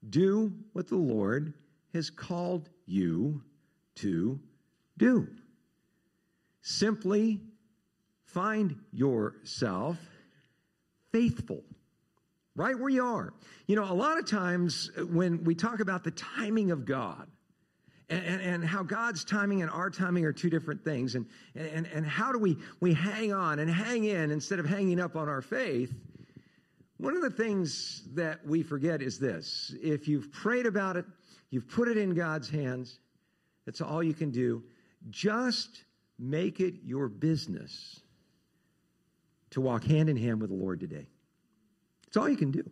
Do 0.08 0.54
what 0.74 0.88
the 0.88 0.98
Lord 0.98 1.54
has 1.94 2.10
called 2.10 2.70
you 2.86 3.42
to 4.02 4.40
do. 4.98 5.28
Simply 6.62 7.40
find 8.26 8.76
yourself 8.92 9.98
faithful 11.12 11.64
right 12.56 12.78
where 12.78 12.90
you 12.90 13.04
are. 13.04 13.34
You 13.68 13.76
know, 13.76 13.90
a 13.90 13.94
lot 13.94 14.20
of 14.20 14.28
times 14.28 14.92
when 15.12 15.44
we 15.44 15.56
talk 15.56 15.80
about 15.80 16.04
the 16.04 16.12
timing 16.12 16.72
of 16.72 16.86
God, 16.86 17.28
and, 18.12 18.42
and, 18.42 18.66
how 18.66 18.82
God's 18.82 19.24
timing 19.24 19.62
and 19.62 19.70
our 19.70 19.92
timing 19.92 20.26
are 20.26 20.34
two 20.34 20.50
different 20.50 20.84
things. 20.84 21.14
And, 21.14 21.28
and, 21.54 21.86
and 21.94 22.04
how 22.04 22.32
do 22.32 22.40
we, 22.40 22.58
we 22.80 22.92
hang 22.92 23.32
on 23.32 23.60
and 23.60 23.70
hang 23.70 24.06
in 24.06 24.32
instead 24.32 24.58
of 24.58 24.66
hanging 24.66 25.00
up 25.00 25.16
on 25.16 25.30
our 25.30 25.44
faith? 25.44 25.94
One 26.98 27.16
of 27.16 27.22
the 27.22 27.30
things 27.30 28.04
that 28.16 28.44
we 28.46 28.64
forget 28.64 29.04
is 29.04 29.20
this 29.20 29.76
if 29.82 30.08
you've 30.08 30.32
prayed 30.32 30.66
about 30.66 30.98
it, 30.98 31.06
you've 31.52 31.70
put 31.70 31.88
it 31.88 31.98
in 31.98 32.16
God's 32.16 32.50
hands, 32.50 32.98
that's 33.70 33.82
all 33.82 34.02
you 34.02 34.16
can 34.16 34.32
do. 34.32 34.64
Just 35.12 35.84
make 36.18 36.60
it 36.60 36.74
your 36.84 37.08
business 37.08 38.00
to 39.52 39.62
walk 39.62 39.84
hand 39.84 40.10
in 40.10 40.18
hand 40.18 40.42
with 40.42 40.50
the 40.50 40.56
Lord 40.56 40.80
today. 40.80 41.06
It's 42.08 42.18
all 42.18 42.28
you 42.28 42.36
can 42.36 42.50
do. 42.50 42.68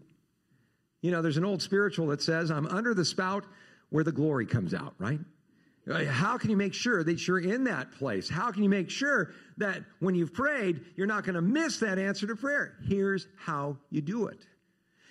You 1.04 1.12
know, 1.12 1.22
there's 1.22 1.38
an 1.38 1.46
old 1.46 1.62
spiritual 1.62 2.08
that 2.08 2.24
says, 2.24 2.50
I'm 2.50 2.66
under 2.66 2.96
the 2.96 3.06
spout 3.06 3.46
where 3.92 4.04
the 4.04 4.12
glory 4.12 4.48
comes 4.48 4.74
out, 4.74 4.96
right? 4.98 5.20
How 6.08 6.36
can 6.36 6.50
you 6.50 6.58
make 6.58 6.74
sure 6.74 7.04
that 7.04 7.28
you're 7.28 7.42
in 7.42 7.64
that 7.66 7.92
place? 7.92 8.28
How 8.28 8.52
can 8.52 8.64
you 8.64 8.70
make 8.70 8.90
sure 8.90 9.34
that 9.58 9.84
when 10.00 10.16
you've 10.16 10.34
prayed, 10.34 10.82
you're 10.96 11.06
not 11.06 11.26
going 11.26 11.36
to 11.36 11.42
miss 11.44 11.78
that 11.78 12.00
answer 12.00 12.26
to 12.26 12.36
prayer? 12.36 12.78
Here's 12.88 13.28
how 13.38 13.78
you 13.92 14.02
do 14.02 14.26
it. 14.30 14.48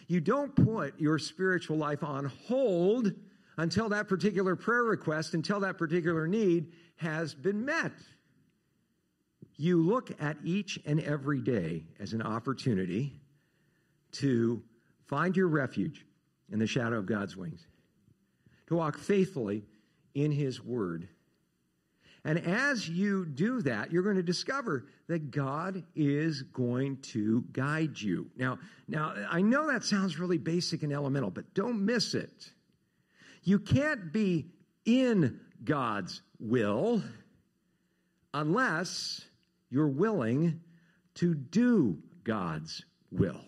You 0.09 0.21
don't 0.21 0.53
put 0.57 0.99
your 0.99 1.21
spiritual 1.21 1.77
life 1.77 2.03
on 2.03 2.25
hold 2.49 3.13
until 3.57 3.89
that 3.89 4.09
particular 4.09 4.57
prayer 4.57 4.85
request, 4.85 5.35
until 5.35 5.61
that 5.61 5.79
particular 5.79 6.27
need 6.27 6.73
has 6.97 7.35
been 7.35 7.65
met. 7.65 7.93
You 9.57 9.81
look 9.83 10.11
at 10.21 10.37
each 10.45 10.79
and 10.85 11.01
every 11.01 11.41
day 11.41 11.85
as 11.99 12.13
an 12.13 12.23
opportunity 12.23 13.21
to 14.13 14.63
find 15.07 15.37
your 15.37 15.49
refuge 15.49 16.05
in 16.51 16.59
the 16.59 16.67
shadow 16.67 16.99
of 16.99 17.07
God's 17.07 17.37
wings, 17.37 17.67
to 18.69 18.77
walk 18.77 18.99
faithfully 18.99 19.65
in 20.15 20.31
His 20.31 20.63
Word. 20.63 21.09
And 22.25 22.39
as 22.41 22.89
you 22.89 23.25
do 23.25 23.63
that, 23.63 23.93
you're 23.93 24.03
going 24.03 24.17
to 24.17 24.23
discover 24.23 24.87
that 25.07 25.31
God 25.31 25.85
is 25.95 26.43
going 26.43 26.97
to 27.03 27.45
guide 27.53 28.01
you. 28.01 28.29
Now, 28.37 28.59
now 28.89 29.15
I 29.31 29.41
know 29.43 29.71
that 29.71 29.85
sounds 29.85 30.19
really 30.19 30.39
basic 30.39 30.83
and 30.83 30.93
elemental, 30.93 31.31
but 31.31 31.55
don't 31.55 31.85
miss 31.85 32.15
it. 32.15 32.51
You 33.47 33.61
can't 33.61 34.13
be 34.13 34.49
in 34.85 35.39
God's 35.63 36.21
will 36.41 37.01
unless 38.35 39.25
you're 39.71 39.87
willing 39.87 40.61
to 41.15 41.33
do 41.35 41.97
God's 42.25 42.85
will. 43.13 43.41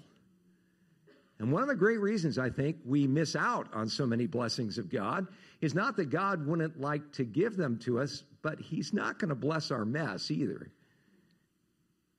And 1.40 1.50
one 1.50 1.62
of 1.62 1.69
the 1.69 1.75
great 1.75 1.99
reasons 1.99 2.38
I 2.38 2.49
think 2.49 2.76
we 2.85 3.09
miss 3.09 3.35
out 3.35 3.69
on 3.75 3.88
so 3.88 4.07
many 4.07 4.26
blessings 4.26 4.78
of 4.78 4.88
God 4.88 5.26
is 5.61 5.75
not 5.75 5.97
that 5.97 6.11
God 6.11 6.47
wouldn't 6.47 6.81
like 6.81 7.12
to 7.14 7.25
give 7.25 7.57
them 7.57 7.76
to 7.81 7.99
us, 7.99 8.23
but 8.40 8.61
He's 8.61 8.93
not 8.93 9.19
going 9.19 9.31
to 9.31 9.35
bless 9.35 9.73
our 9.73 9.85
mess 9.85 10.31
either. 10.31 10.71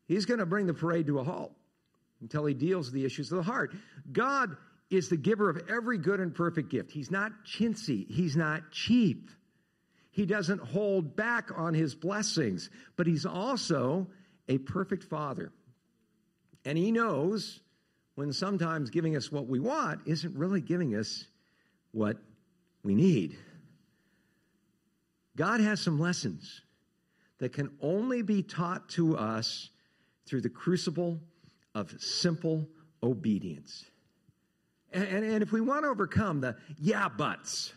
He's 0.05 0.25
going 0.25 0.41
to 0.41 0.45
bring 0.45 0.67
the 0.67 0.73
parade 0.73 1.07
to 1.07 1.19
a 1.19 1.23
halt 1.23 1.53
until 2.19 2.45
He 2.45 2.53
deals 2.53 2.87
with 2.87 2.95
the 2.95 3.05
issues 3.05 3.31
of 3.31 3.37
the 3.37 3.43
heart. 3.43 3.73
God 4.11 4.57
is 4.89 5.09
the 5.09 5.17
giver 5.17 5.49
of 5.49 5.69
every 5.69 5.97
good 5.97 6.19
and 6.19 6.33
perfect 6.33 6.69
gift. 6.69 6.91
He's 6.91 7.11
not 7.11 7.31
chintzy, 7.45 8.09
He's 8.09 8.35
not 8.35 8.71
cheap. 8.71 9.29
He 10.11 10.25
doesn't 10.25 10.59
hold 10.59 11.15
back 11.15 11.51
on 11.55 11.73
His 11.73 11.95
blessings, 11.95 12.69
but 12.95 13.07
He's 13.07 13.25
also 13.25 14.07
a 14.47 14.57
perfect 14.57 15.03
Father. 15.03 15.51
And 16.65 16.77
He 16.77 16.91
knows 16.91 17.61
when 18.15 18.33
sometimes 18.33 18.89
giving 18.89 19.15
us 19.15 19.31
what 19.31 19.47
we 19.47 19.59
want 19.59 20.01
isn't 20.05 20.35
really 20.35 20.61
giving 20.61 20.95
us 20.95 21.25
what 21.91 22.17
we 22.83 22.95
need. 22.95 23.37
God 25.37 25.61
has 25.61 25.79
some 25.79 25.99
lessons 25.99 26.61
that 27.37 27.53
can 27.53 27.71
only 27.81 28.21
be 28.21 28.43
taught 28.43 28.89
to 28.89 29.17
us 29.17 29.69
through 30.25 30.41
the 30.41 30.49
crucible 30.49 31.21
of 31.73 31.95
simple 32.01 32.67
obedience. 33.01 33.85
And, 34.91 35.23
and, 35.23 35.43
if 35.43 35.51
we 35.51 35.61
want 35.61 35.83
to 35.83 35.89
overcome 35.89 36.41
the 36.41 36.55
yeah 36.79 37.09
buts, 37.09 37.73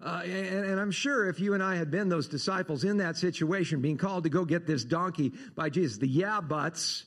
uh, 0.00 0.20
and, 0.24 0.64
and, 0.64 0.80
I'm 0.80 0.90
sure 0.90 1.28
if 1.28 1.40
you 1.40 1.54
and 1.54 1.62
I 1.62 1.76
had 1.76 1.90
been 1.90 2.08
those 2.08 2.28
disciples 2.28 2.84
in 2.84 2.98
that 2.98 3.16
situation, 3.16 3.80
being 3.80 3.98
called 3.98 4.24
to 4.24 4.30
go 4.30 4.44
get 4.44 4.66
this 4.66 4.84
donkey 4.84 5.32
by 5.56 5.68
Jesus, 5.68 5.98
the 5.98 6.08
yeah 6.08 6.40
buts 6.40 7.04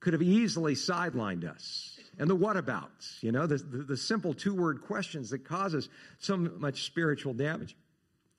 could 0.00 0.12
have 0.12 0.22
easily 0.22 0.74
sidelined 0.74 1.48
us. 1.48 1.98
And 2.18 2.30
the 2.30 2.36
whatabouts, 2.36 3.22
you 3.22 3.32
know, 3.32 3.46
the, 3.46 3.56
the, 3.56 3.78
the 3.78 3.96
simple 3.96 4.34
two 4.34 4.54
word 4.54 4.82
questions 4.82 5.30
that 5.30 5.44
cause 5.44 5.74
us 5.74 5.88
so 6.18 6.36
much 6.36 6.84
spiritual 6.84 7.34
damage. 7.34 7.76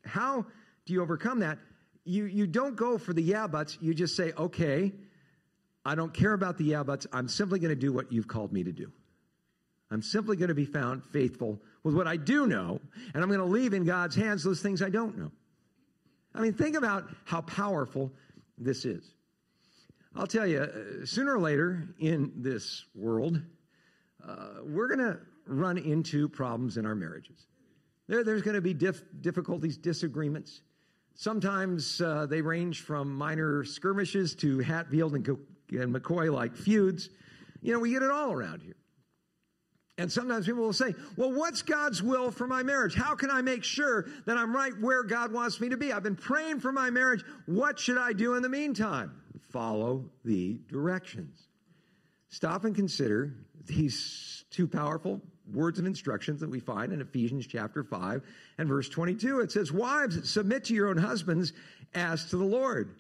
How 0.05 0.45
do 0.86 0.93
you 0.93 1.01
overcome 1.01 1.39
that? 1.39 1.57
You, 2.05 2.25
you 2.25 2.48
don't 2.48 2.75
go 2.75 2.98
for 2.98 3.12
the 3.12 3.24
yeah 3.24 3.48
buts. 3.48 3.77
You 3.81 3.93
just 3.93 4.15
say, 4.15 4.31
okay, 4.38 4.93
I 5.84 5.95
don't 5.95 6.13
care 6.13 6.34
about 6.34 6.57
the 6.57 6.65
yeah 6.65 6.84
buts. 6.84 7.07
I'm 7.12 7.27
simply 7.27 7.60
going 7.60 7.69
to 7.69 7.75
do 7.75 7.91
what 7.91 8.12
you've 8.12 8.27
called 8.27 8.53
me 8.53 8.63
to 8.63 8.72
do. 8.72 8.91
I'm 9.92 10.01
simply 10.01 10.36
going 10.36 10.50
to 10.50 10.56
be 10.56 10.65
found 10.65 11.04
faithful 11.04 11.62
with 11.84 11.94
what 11.94 12.08
I 12.08 12.18
do 12.18 12.48
know, 12.48 12.82
and 13.13 13.24
I'm 13.24 13.30
going 13.30 13.39
to 13.39 13.45
leave 13.45 13.74
in 13.74 13.86
God's 13.86 14.15
hands 14.15 14.43
those 14.43 14.62
things 14.62 14.82
I 14.82 14.89
don't 14.89 15.17
know. 15.17 15.32
I 16.34 16.41
mean, 16.41 16.54
think 16.54 16.76
about 16.76 17.10
how 17.24 17.41
powerful 17.41 18.12
this 18.58 18.84
is. 18.86 19.13
I'll 20.15 20.28
tell 20.28 20.48
you, 20.48 20.62
uh, 20.62 21.06
sooner 21.06 21.36
or 21.36 21.39
later 21.39 21.89
in 22.00 22.32
this 22.38 22.86
world, 22.95 23.41
uh, 24.28 24.48
we're 24.63 24.88
going 24.88 25.00
to 25.00 25.19
run 25.45 25.78
into 25.78 26.28
problems 26.28 26.78
in 26.78 26.86
our 26.86 26.95
marriages. 26.95 27.48
There, 28.08 28.24
there's 28.24 28.41
going 28.41 28.56
to 28.56 28.62
be 28.62 28.74
dif- 28.74 29.04
difficulties, 29.21 29.78
disagreements. 29.78 30.62
Sometimes 31.15 32.02
uh, 32.02 32.26
they 32.26 32.41
range 32.41 32.82
from 32.82 33.13
minor 33.13 33.63
skirmishes 33.63 34.36
to 34.36 34.60
Hatfield 34.60 35.15
and, 35.15 35.26
Co- 35.26 35.39
and 35.69 35.93
McCoy 35.93 36.34
like 36.34 36.56
feuds. 36.56 37.10
You 37.62 37.74
know, 37.74 37.80
we 37.80 37.91
get 37.91 38.04
it 38.04 38.12
all 38.12 38.32
around 38.32 38.62
here. 38.62 38.76
And 39.97 40.12
sometimes 40.12 40.45
people 40.45 40.63
will 40.63 40.73
say, 40.73 40.93
Well, 41.15 41.31
what's 41.31 41.62
God's 41.62 42.03
will 42.03 42.31
for 42.31 42.47
my 42.47 42.63
marriage? 42.63 42.95
How 42.95 43.15
can 43.15 43.29
I 43.29 43.41
make 43.41 43.63
sure 43.63 44.05
that 44.25 44.38
I'm 44.38 44.53
right 44.53 44.73
where 44.81 45.03
God 45.03 45.31
wants 45.31 45.62
me 45.62 45.69
to 45.69 45.77
be? 45.77 45.93
I've 45.93 46.03
been 46.03 46.17
praying 46.17 46.60
for 46.60 46.71
my 46.71 46.89
marriage. 46.89 47.23
What 47.45 47.79
should 47.79 47.97
I 47.97 48.12
do 48.13 48.36
in 48.36 48.43
the 48.43 48.49
meantime? 48.49 49.21
follow 49.55 50.03
the 50.25 50.60
directions. 50.69 51.47
Stop 52.27 52.65
and 52.65 52.75
consider 52.75 53.34
these 53.65 54.43
two 54.51 54.67
powerful 54.67 55.21
words 55.53 55.79
of 55.79 55.86
instructions 55.86 56.41
that 56.41 56.49
we 56.49 56.60
find 56.60 56.91
in 56.91 56.99
Ephesians 56.99 57.47
chapter 57.47 57.81
5 57.81 58.21
and 58.58 58.67
verse 58.67 58.89
22. 58.89 59.39
It 59.39 59.53
says, 59.53 59.71
Wives, 59.71 60.29
submit 60.29 60.65
to 60.65 60.73
your 60.73 60.89
own 60.89 60.97
husbands 60.97 61.53
as 61.93 62.25
to 62.31 62.38
the 62.38 62.43
Lord. 62.43 62.95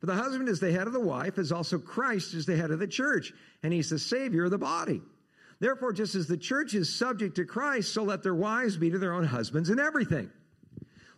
For 0.00 0.06
the 0.06 0.14
husband 0.14 0.48
is 0.48 0.58
the 0.58 0.72
head 0.72 0.88
of 0.88 0.92
the 0.92 0.98
wife, 0.98 1.38
as 1.38 1.52
also 1.52 1.78
Christ 1.78 2.34
is 2.34 2.44
the 2.44 2.56
head 2.56 2.72
of 2.72 2.80
the 2.80 2.88
church, 2.88 3.32
and 3.62 3.72
he's 3.72 3.90
the 3.90 3.98
Savior 4.00 4.46
of 4.46 4.50
the 4.50 4.58
body. 4.58 5.02
Therefore, 5.60 5.92
just 5.92 6.14
as 6.14 6.26
the 6.26 6.38
church 6.38 6.74
is 6.74 6.92
subject 6.92 7.36
to 7.36 7.44
Christ, 7.44 7.92
so 7.92 8.02
let 8.02 8.22
their 8.22 8.34
wives 8.34 8.78
be 8.78 8.90
to 8.90 8.98
their 8.98 9.12
own 9.12 9.24
husbands 9.24 9.68
in 9.68 9.78
everything. 9.78 10.30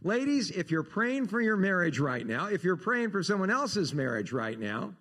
Ladies, 0.02 0.50
if 0.50 0.72
you're 0.72 0.83
praying 0.83 1.28
for 1.28 1.40
your 1.40 1.57
marriage 1.57 2.00
right 2.00 2.26
now, 2.26 2.46
if 2.46 2.64
you're 2.64 2.76
praying 2.76 3.12
for 3.12 3.22
someone 3.22 3.50
else's 3.50 3.94
marriage 3.94 4.33
right 4.33 4.59
now, 4.59 4.92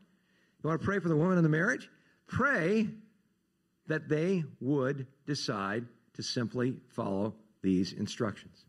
you 0.63 0.67
want 0.69 0.79
to 0.79 0.85
pray 0.85 0.99
for 0.99 1.09
the 1.09 1.15
woman 1.15 1.37
in 1.37 1.43
the 1.43 1.49
marriage? 1.49 1.89
Pray 2.27 2.87
that 3.87 4.07
they 4.07 4.43
would 4.59 5.07
decide 5.25 5.87
to 6.13 6.21
simply 6.21 6.77
follow 6.89 7.33
these 7.63 7.93
instructions. 7.93 8.65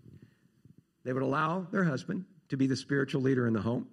They 1.04 1.12
would 1.12 1.22
allow 1.22 1.66
their 1.70 1.84
husband 1.84 2.24
to 2.48 2.56
be 2.56 2.66
the 2.66 2.76
spiritual 2.76 3.20
leader 3.20 3.46
in 3.46 3.52
the 3.52 3.60
home. 3.60 3.88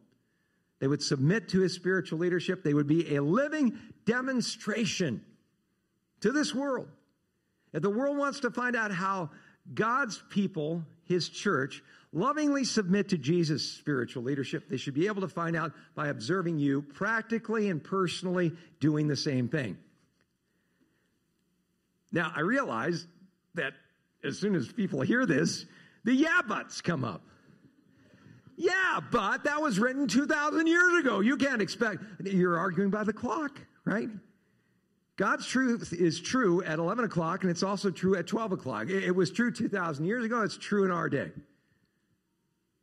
They 0.79 0.87
would 0.87 1.03
submit 1.03 1.49
to 1.49 1.59
his 1.59 1.73
spiritual 1.73 2.19
leadership. 2.19 2.63
They 2.63 2.73
would 2.73 2.87
be 2.87 3.17
a 3.17 3.21
living 3.21 3.77
demonstration 4.05 5.25
to 6.21 6.31
this 6.31 6.53
world. 6.53 6.87
If 7.73 7.81
the 7.81 7.89
world 7.89 8.17
wants 8.17 8.41
to 8.41 8.51
find 8.51 8.75
out 8.75 8.91
how 8.91 9.29
God's 9.73 10.21
people, 10.29 10.83
his 11.05 11.29
church, 11.29 11.83
lovingly 12.11 12.63
submit 12.63 13.09
to 13.09 13.17
Jesus' 13.17 13.71
spiritual 13.71 14.23
leadership, 14.23 14.69
they 14.69 14.77
should 14.77 14.95
be 14.95 15.07
able 15.07 15.21
to 15.21 15.27
find 15.27 15.55
out 15.55 15.73
by 15.95 16.07
observing 16.07 16.57
you 16.57 16.81
practically 16.81 17.69
and 17.69 17.83
personally 17.83 18.53
doing 18.79 19.07
the 19.07 19.15
same 19.15 19.47
thing. 19.47 19.77
Now, 22.11 22.31
I 22.35 22.41
realize 22.41 23.05
that 23.53 23.73
as 24.23 24.39
soon 24.39 24.55
as 24.55 24.71
people 24.71 25.01
hear 25.01 25.25
this, 25.25 25.65
the 26.03 26.13
yeah 26.13 26.41
buts 26.47 26.81
come 26.81 27.03
up. 27.03 27.21
Yeah, 28.57 28.99
but 29.11 29.45
that 29.45 29.61
was 29.61 29.79
written 29.79 30.07
2,000 30.07 30.67
years 30.67 30.99
ago. 30.99 31.21
You 31.21 31.37
can't 31.37 31.61
expect, 31.61 32.03
you're 32.25 32.57
arguing 32.57 32.89
by 32.89 33.05
the 33.05 33.13
clock, 33.13 33.57
right? 33.85 34.09
God's 35.19 35.45
truth 35.45 35.91
is 35.91 36.21
true 36.21 36.63
at 36.63 36.79
11 36.79 37.03
o'clock, 37.03 37.43
and 37.43 37.51
it's 37.51 37.61
also 37.61 37.91
true 37.91 38.15
at 38.15 38.25
12 38.25 38.53
o'clock. 38.53 38.87
It 38.89 39.13
was 39.13 39.29
true 39.29 39.51
2,000 39.51 40.05
years 40.05 40.23
ago, 40.23 40.43
it's 40.43 40.57
true 40.57 40.85
in 40.85 40.91
our 40.91 41.09
day. 41.09 41.29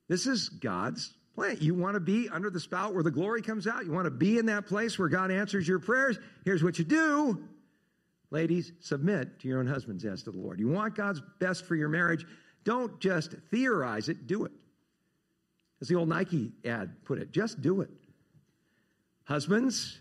This 0.07 0.27
is 0.27 0.51
God's 0.51 1.15
plan. 1.35 1.57
You 1.63 1.75
want 1.75 1.95
to 1.95 2.01
be 2.01 2.29
under 2.29 2.51
the 2.51 2.61
spout 2.61 2.93
where 2.93 3.03
the 3.03 3.11
glory 3.11 3.41
comes 3.41 3.67
out? 3.67 3.87
You 3.87 3.93
want 3.93 4.05
to 4.05 4.11
be 4.11 4.37
in 4.37 4.45
that 4.47 4.67
place 4.67 4.99
where 4.99 5.09
God 5.09 5.31
answers 5.31 5.67
your 5.67 5.79
prayers? 5.79 6.19
Here's 6.45 6.63
what 6.63 6.79
you 6.79 6.85
do. 6.85 7.43
Ladies, 8.31 8.71
submit 8.81 9.41
to 9.41 9.49
your 9.49 9.61
own 9.61 9.67
husbands 9.67 10.05
as 10.05 10.23
to 10.25 10.31
the 10.31 10.39
Lord. 10.39 10.61
You 10.61 10.69
want 10.69 10.95
God's 10.95 11.23
best 11.41 11.65
for 11.65 11.75
your 11.75 11.89
marriage? 11.89 12.27
Don't 12.65 13.01
just 13.01 13.35
theorize 13.51 14.11
it, 14.11 14.27
do 14.27 14.45
it. 14.45 14.53
As 15.81 15.89
the 15.89 15.95
old 15.95 16.11
Nike 16.11 16.53
ad 16.67 17.03
put 17.07 17.19
it, 17.19 17.33
just 17.33 17.63
do 17.63 17.81
it. 17.81 17.89
Husbands, 19.25 20.01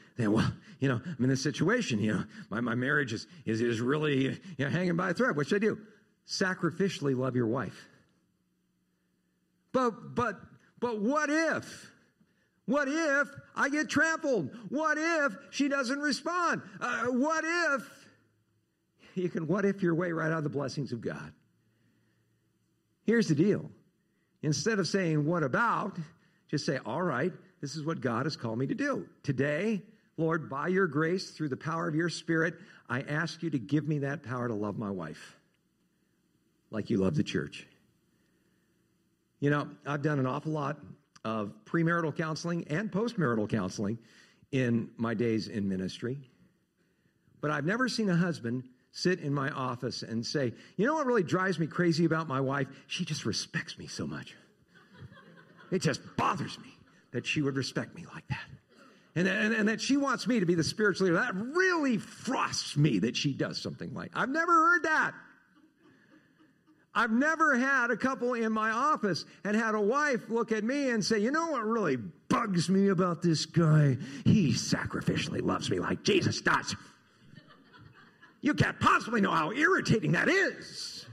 well, 0.17 0.51
you 0.79 0.89
know, 0.89 1.01
I'm 1.05 1.23
in 1.23 1.29
this 1.29 1.43
situation, 1.43 1.99
you 1.99 2.13
know, 2.13 2.23
my, 2.49 2.61
my 2.61 2.75
marriage 2.75 3.13
is, 3.13 3.27
is, 3.45 3.61
is 3.61 3.81
really 3.81 4.39
you 4.57 4.65
know, 4.65 4.69
hanging 4.69 4.95
by 4.95 5.11
a 5.11 5.13
thread. 5.13 5.35
What 5.35 5.47
should 5.47 5.63
I 5.63 5.67
do? 5.67 5.79
Sacrificially 6.27 7.17
love 7.17 7.35
your 7.35 7.47
wife. 7.47 7.87
But, 9.71 10.15
but, 10.15 10.39
but 10.79 11.01
what 11.01 11.29
if? 11.29 11.91
What 12.65 12.87
if 12.87 13.27
I 13.55 13.69
get 13.69 13.89
trampled? 13.89 14.49
What 14.69 14.97
if 14.97 15.35
she 15.49 15.67
doesn't 15.67 15.99
respond? 15.99 16.61
Uh, 16.79 17.05
what 17.07 17.43
if? 17.45 17.87
You 19.15 19.29
can 19.29 19.47
what 19.47 19.65
if 19.65 19.83
your 19.83 19.95
way 19.95 20.11
right 20.11 20.31
out 20.31 20.37
of 20.37 20.43
the 20.43 20.49
blessings 20.49 20.91
of 20.91 21.01
God. 21.01 21.33
Here's 23.03 23.27
the 23.27 23.35
deal. 23.35 23.69
Instead 24.41 24.79
of 24.79 24.87
saying, 24.87 25.25
what 25.25 25.43
about? 25.43 25.97
Just 26.49 26.65
say, 26.65 26.79
all 26.85 27.01
right, 27.01 27.33
this 27.61 27.75
is 27.75 27.83
what 27.83 28.01
God 28.01 28.25
has 28.25 28.35
called 28.35 28.57
me 28.57 28.67
to 28.67 28.75
do. 28.75 29.07
Today, 29.23 29.81
Lord, 30.21 30.49
by 30.49 30.67
your 30.67 30.87
grace, 30.87 31.31
through 31.31 31.49
the 31.49 31.57
power 31.57 31.87
of 31.87 31.95
your 31.95 32.09
Spirit, 32.09 32.53
I 32.87 33.01
ask 33.01 33.41
you 33.41 33.49
to 33.49 33.59
give 33.59 33.87
me 33.87 33.99
that 33.99 34.23
power 34.23 34.47
to 34.47 34.53
love 34.53 34.77
my 34.77 34.91
wife 34.91 35.35
like 36.69 36.89
you 36.89 36.97
love 36.97 37.15
the 37.15 37.23
church. 37.23 37.67
You 39.39 39.49
know, 39.49 39.67
I've 39.85 40.03
done 40.03 40.19
an 40.19 40.27
awful 40.27 40.51
lot 40.51 40.77
of 41.25 41.53
premarital 41.65 42.15
counseling 42.15 42.65
and 42.69 42.91
postmarital 42.91 43.49
counseling 43.49 43.97
in 44.51 44.91
my 44.95 45.15
days 45.15 45.47
in 45.47 45.67
ministry. 45.67 46.19
But 47.41 47.49
I've 47.49 47.65
never 47.65 47.89
seen 47.89 48.09
a 48.09 48.15
husband 48.15 48.63
sit 48.91 49.19
in 49.21 49.33
my 49.33 49.49
office 49.49 50.03
and 50.03 50.23
say, 50.23 50.53
You 50.77 50.85
know 50.85 50.93
what 50.93 51.07
really 51.07 51.23
drives 51.23 51.57
me 51.57 51.65
crazy 51.65 52.05
about 52.05 52.27
my 52.27 52.39
wife? 52.39 52.67
She 52.87 53.05
just 53.05 53.25
respects 53.25 53.77
me 53.79 53.87
so 53.87 54.05
much. 54.05 54.35
It 55.71 55.81
just 55.81 56.01
bothers 56.15 56.59
me 56.59 56.77
that 57.11 57.25
she 57.25 57.41
would 57.41 57.55
respect 57.55 57.95
me 57.95 58.05
like 58.13 58.27
that. 58.27 58.60
And, 59.13 59.27
and, 59.27 59.53
and, 59.53 59.67
that 59.67 59.81
she 59.81 59.97
wants 59.97 60.25
me 60.25 60.39
to 60.39 60.45
be 60.45 60.55
the 60.55 60.63
spiritual 60.63 61.07
leader. 61.07 61.17
That 61.17 61.35
really 61.35 61.97
frosts 61.97 62.77
me 62.77 62.99
that 62.99 63.17
she 63.17 63.33
does 63.33 63.61
something 63.61 63.93
like 63.93 64.11
I've 64.13 64.29
never 64.29 64.53
heard 64.53 64.83
that. 64.83 65.11
I've 66.93 67.11
never 67.11 67.57
had 67.57 67.89
a 67.89 67.97
couple 67.97 68.33
in 68.33 68.51
my 68.51 68.71
office 68.71 69.25
and 69.45 69.55
had 69.55 69.75
a 69.75 69.81
wife 69.81 70.29
look 70.29 70.51
at 70.51 70.63
me 70.63 70.89
and 70.89 71.03
say, 71.03 71.19
you 71.19 71.31
know 71.31 71.51
what 71.51 71.63
really 71.63 71.97
bugs 72.27 72.69
me 72.69 72.89
about 72.89 73.21
this 73.21 73.45
guy? 73.45 73.97
He 74.25 74.51
sacrificially 74.51 75.41
loves 75.41 75.69
me 75.69 75.79
like 75.79 76.03
Jesus 76.03 76.41
does. 76.41 76.75
You 78.41 78.53
can't 78.53 78.79
possibly 78.79 79.21
know 79.21 79.31
how 79.31 79.51
irritating 79.51 80.11
that 80.13 80.27
is. 80.27 81.05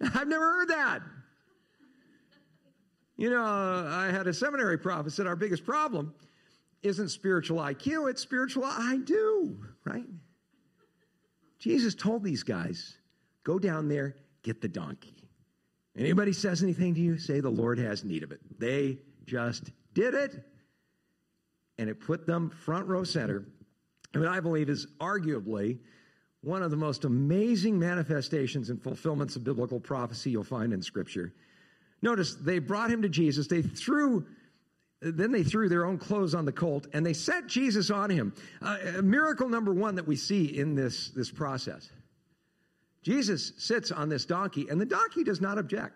I've 0.00 0.28
never 0.28 0.44
heard 0.44 0.68
that. 0.68 1.00
You 3.16 3.30
know, 3.30 3.42
I 3.42 4.10
had 4.12 4.26
a 4.26 4.34
seminary 4.34 4.78
prof 4.78 5.10
said 5.10 5.26
our 5.26 5.36
biggest 5.36 5.64
problem 5.64 6.14
isn't 6.82 7.08
spiritual 7.08 7.58
IQ, 7.58 8.10
it's 8.10 8.22
spiritual 8.22 8.64
I 8.64 8.98
do, 9.04 9.58
right? 9.84 10.06
Jesus 11.58 11.94
told 11.94 12.22
these 12.22 12.42
guys, 12.42 12.96
go 13.44 13.58
down 13.58 13.88
there, 13.88 14.16
get 14.42 14.60
the 14.60 14.68
donkey. 14.68 15.14
Anybody 15.96 16.32
says 16.32 16.62
anything 16.62 16.94
to 16.94 17.00
you, 17.00 17.18
say 17.18 17.40
the 17.40 17.48
Lord 17.48 17.78
has 17.78 18.04
need 18.04 18.22
of 18.22 18.30
it. 18.30 18.40
They 18.58 18.98
just 19.24 19.72
did 19.94 20.14
it, 20.14 20.44
and 21.78 21.88
it 21.88 22.00
put 22.00 22.26
them 22.26 22.50
front 22.50 22.86
row 22.86 23.04
center. 23.04 23.46
What 24.14 24.28
I 24.28 24.40
believe 24.40 24.68
is 24.68 24.86
arguably 25.00 25.78
one 26.42 26.62
of 26.62 26.70
the 26.70 26.76
most 26.76 27.04
amazing 27.04 27.78
manifestations 27.78 28.70
and 28.70 28.80
fulfillments 28.80 29.36
of 29.36 29.44
biblical 29.44 29.80
prophecy 29.80 30.30
you'll 30.30 30.44
find 30.44 30.72
in 30.72 30.80
Scripture. 30.80 31.32
Notice 32.02 32.34
they 32.34 32.58
brought 32.58 32.90
him 32.90 33.02
to 33.02 33.08
Jesus. 33.08 33.48
They 33.48 33.62
threw, 33.62 34.26
then 35.00 35.30
they 35.30 35.42
threw 35.42 35.68
their 35.68 35.84
own 35.84 35.98
clothes 35.98 36.34
on 36.34 36.44
the 36.44 36.52
colt 36.52 36.86
and 36.92 37.04
they 37.04 37.12
set 37.12 37.46
Jesus 37.46 37.90
on 37.90 38.10
him. 38.10 38.34
Uh, 38.62 38.78
miracle 39.02 39.48
number 39.48 39.72
one 39.72 39.96
that 39.96 40.06
we 40.06 40.16
see 40.16 40.44
in 40.44 40.74
this, 40.74 41.10
this 41.10 41.30
process. 41.30 41.90
Jesus 43.02 43.52
sits 43.58 43.92
on 43.92 44.08
this 44.08 44.24
donkey 44.24 44.68
and 44.68 44.80
the 44.80 44.86
donkey 44.86 45.22
does 45.22 45.40
not 45.40 45.58
object. 45.58 45.94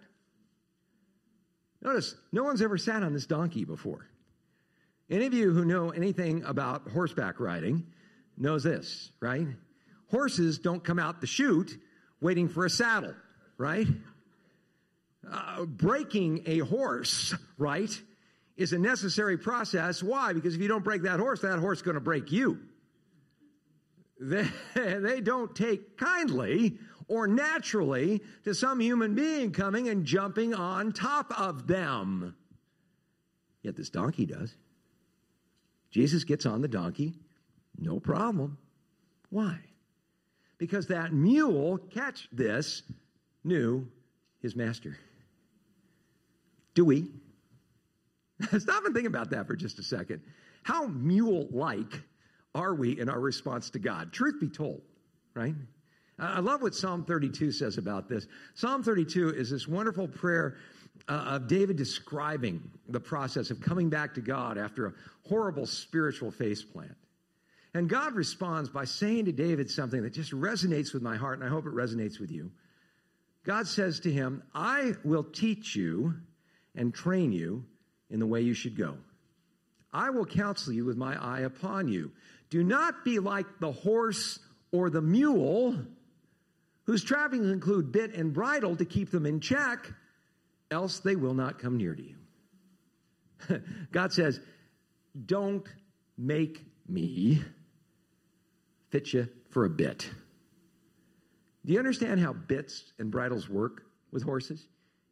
Notice, 1.82 2.14
no 2.30 2.44
one's 2.44 2.60
ever 2.60 2.76
sat 2.76 3.02
on 3.02 3.14
this 3.14 3.26
donkey 3.26 3.64
before. 3.64 4.06
Any 5.08 5.26
of 5.26 5.34
you 5.34 5.50
who 5.52 5.64
know 5.64 5.90
anything 5.90 6.44
about 6.44 6.88
horseback 6.90 7.40
riding 7.40 7.86
knows 8.36 8.62
this, 8.62 9.10
right? 9.18 9.46
Horses 10.10 10.58
don't 10.58 10.84
come 10.84 10.98
out 10.98 11.20
the 11.20 11.26
chute 11.26 11.76
waiting 12.20 12.48
for 12.48 12.66
a 12.66 12.70
saddle, 12.70 13.14
right? 13.56 13.86
Uh, 15.28 15.64
breaking 15.64 16.42
a 16.46 16.58
horse, 16.58 17.34
right, 17.58 17.90
is 18.60 18.72
a 18.72 18.78
necessary 18.78 19.36
process. 19.36 20.02
Why? 20.02 20.32
Because 20.32 20.54
if 20.54 20.60
you 20.60 20.68
don't 20.68 20.84
break 20.84 21.02
that 21.02 21.18
horse, 21.18 21.40
that 21.40 21.58
horse 21.58 21.78
is 21.78 21.82
going 21.82 21.94
to 21.94 22.00
break 22.00 22.30
you. 22.30 22.58
They, 24.20 24.46
they 24.74 25.20
don't 25.20 25.54
take 25.54 25.96
kindly 25.96 26.78
or 27.08 27.26
naturally 27.26 28.22
to 28.44 28.54
some 28.54 28.80
human 28.80 29.14
being 29.14 29.50
coming 29.52 29.88
and 29.88 30.04
jumping 30.04 30.54
on 30.54 30.92
top 30.92 31.38
of 31.40 31.66
them. 31.66 32.36
Yet 33.62 33.76
this 33.76 33.90
donkey 33.90 34.26
does. 34.26 34.54
Jesus 35.90 36.22
gets 36.22 36.46
on 36.46 36.62
the 36.62 36.68
donkey, 36.68 37.14
no 37.76 37.98
problem. 37.98 38.58
Why? 39.30 39.58
because 40.60 40.86
that 40.88 41.12
mule, 41.12 41.78
catch 41.90 42.28
this, 42.30 42.82
knew 43.42 43.88
his 44.42 44.54
master. 44.54 44.96
Do 46.74 46.84
we? 46.84 47.08
Stop 48.59 48.85
and 48.85 48.94
think 48.94 49.07
about 49.07 49.31
that 49.31 49.46
for 49.46 49.57
just 49.57 49.79
a 49.79 49.83
second. 49.83 50.22
How 50.62 50.87
mule 50.87 51.48
like 51.50 52.03
are 52.55 52.74
we 52.74 52.98
in 52.98 53.09
our 53.09 53.20
response 53.20 53.70
to 53.70 53.79
God? 53.79 54.12
Truth 54.12 54.40
be 54.40 54.48
told, 54.48 54.83
right? 55.35 55.55
I 56.18 56.40
love 56.40 56.61
what 56.61 56.74
Psalm 56.74 57.05
32 57.05 57.53
says 57.53 57.79
about 57.79 58.09
this. 58.09 58.26
Psalm 58.55 58.83
32 58.83 59.31
is 59.31 59.50
this 59.50 59.66
wonderful 59.66 60.07
prayer 60.07 60.59
uh, 61.09 61.12
of 61.12 61.48
David 61.48 61.76
describing 61.76 62.62
the 62.88 63.00
process 63.00 63.50
of 63.50 63.61
coming 63.61 63.88
back 63.88 64.14
to 64.14 64.20
God 64.20 64.59
after 64.59 64.87
a 64.87 64.92
horrible 65.26 65.64
spiritual 65.66 66.31
faceplant. 66.31 66.94
And 67.72 67.88
God 67.88 68.14
responds 68.14 68.68
by 68.68 68.85
saying 68.85 69.26
to 69.26 69.33
David 69.33 69.70
something 69.70 70.03
that 70.03 70.12
just 70.12 70.33
resonates 70.33 70.92
with 70.92 71.03
my 71.03 71.16
heart, 71.16 71.38
and 71.38 71.48
I 71.48 71.50
hope 71.50 71.66
it 71.66 71.72
resonates 71.72 72.20
with 72.20 72.31
you. 72.31 72.50
God 73.44 73.66
says 73.66 74.00
to 74.00 74.12
him, 74.12 74.42
I 74.55 74.94
will 75.05 75.24
teach 75.24 75.74
you 75.74 76.16
and 76.74 76.92
train 76.92 77.33
you 77.33 77.64
in 78.10 78.20
the 78.20 78.26
way 78.26 78.40
you 78.40 78.54
should 78.54 78.76
go. 78.76 78.96
I 79.92 80.10
will 80.10 80.26
counsel 80.26 80.72
you 80.72 80.84
with 80.84 80.96
my 80.96 81.20
eye 81.22 81.40
upon 81.40 81.88
you. 81.88 82.12
Do 82.48 82.62
not 82.62 83.04
be 83.04 83.18
like 83.18 83.46
the 83.60 83.72
horse 83.72 84.38
or 84.72 84.90
the 84.90 85.02
mule, 85.02 85.76
whose 86.84 87.02
trappings 87.02 87.50
include 87.50 87.92
bit 87.92 88.14
and 88.14 88.32
bridle 88.32 88.76
to 88.76 88.84
keep 88.84 89.10
them 89.10 89.26
in 89.26 89.40
check, 89.40 89.90
else 90.70 91.00
they 91.00 91.16
will 91.16 91.34
not 91.34 91.58
come 91.58 91.76
near 91.76 91.94
to 91.94 92.02
you. 92.02 93.62
God 93.92 94.12
says, 94.12 94.40
Don't 95.26 95.66
make 96.16 96.64
me 96.88 97.42
fit 98.90 99.12
you 99.12 99.28
for 99.50 99.64
a 99.64 99.70
bit. 99.70 100.08
Do 101.64 101.72
you 101.72 101.78
understand 101.78 102.20
how 102.20 102.32
bits 102.32 102.92
and 102.98 103.10
bridles 103.10 103.48
work 103.48 103.84
with 104.12 104.22
horses? 104.22 104.66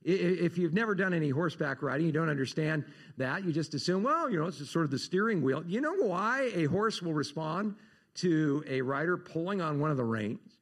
If 0.05 0.57
you've 0.57 0.75
never 0.75 0.95
done 0.95 1.13
any 1.13 1.31
horseback 1.31 1.83
riding, 1.83 2.07
you 2.07 2.13
don't 2.13 2.29
understand 2.29 2.85
that. 3.17 3.45
You 3.45 3.53
just 3.53 3.75
assume, 3.75 4.05
well, 4.05 4.31
you 4.31 4.39
know, 4.39 4.47
it's 4.47 4.71
sort 4.71 4.85
of 4.85 4.91
the 4.91 4.99
steering 4.99 5.43
wheel. 5.43 5.65
You 5.67 5.81
know 5.81 5.95
why 5.95 6.51
a 6.55 6.65
horse 6.65 7.03
will 7.03 7.15
respond 7.15 7.75
to 8.17 8.65
a 8.69 8.81
rider 8.81 9.17
pulling 9.17 9.61
on 9.61 9.81
one 9.81 9.91
of 9.91 9.97
the 9.97 10.05
reins? 10.05 10.59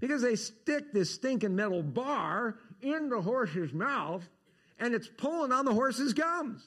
Because 0.00 0.22
they 0.22 0.34
stick 0.34 0.92
this 0.92 1.10
stinking 1.10 1.54
metal 1.54 1.82
bar 1.82 2.56
in 2.80 3.10
the 3.10 3.20
horse's 3.20 3.72
mouth 3.72 4.26
and 4.78 4.94
it's 4.94 5.08
pulling 5.08 5.52
on 5.52 5.66
the 5.66 5.74
horse's 5.74 6.14
gums. 6.14 6.64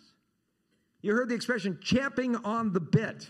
You 1.02 1.14
heard 1.14 1.30
the 1.30 1.36
expression 1.36 1.80
champing 1.82 2.36
on 2.38 2.72
the 2.72 2.80
bit. 2.80 3.28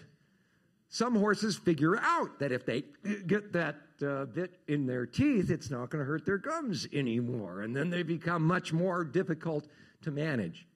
Some 0.90 1.16
horses 1.16 1.56
figure 1.56 1.98
out 1.98 2.38
that 2.40 2.52
if 2.52 2.66
they 2.66 2.84
get 3.26 3.54
that 3.54 3.93
uh, 4.04 4.26
bit 4.26 4.60
in 4.68 4.86
their 4.86 5.06
teeth, 5.06 5.50
it's 5.50 5.70
not 5.70 5.90
going 5.90 6.04
to 6.04 6.06
hurt 6.06 6.26
their 6.26 6.38
gums 6.38 6.88
anymore. 6.94 7.62
And 7.62 7.76
then 7.76 7.90
they 7.90 8.04
become 8.04 8.44
much 8.44 8.74
more 8.74 9.04
difficult 9.04 9.68
to 10.04 10.12
manage. 10.12 10.68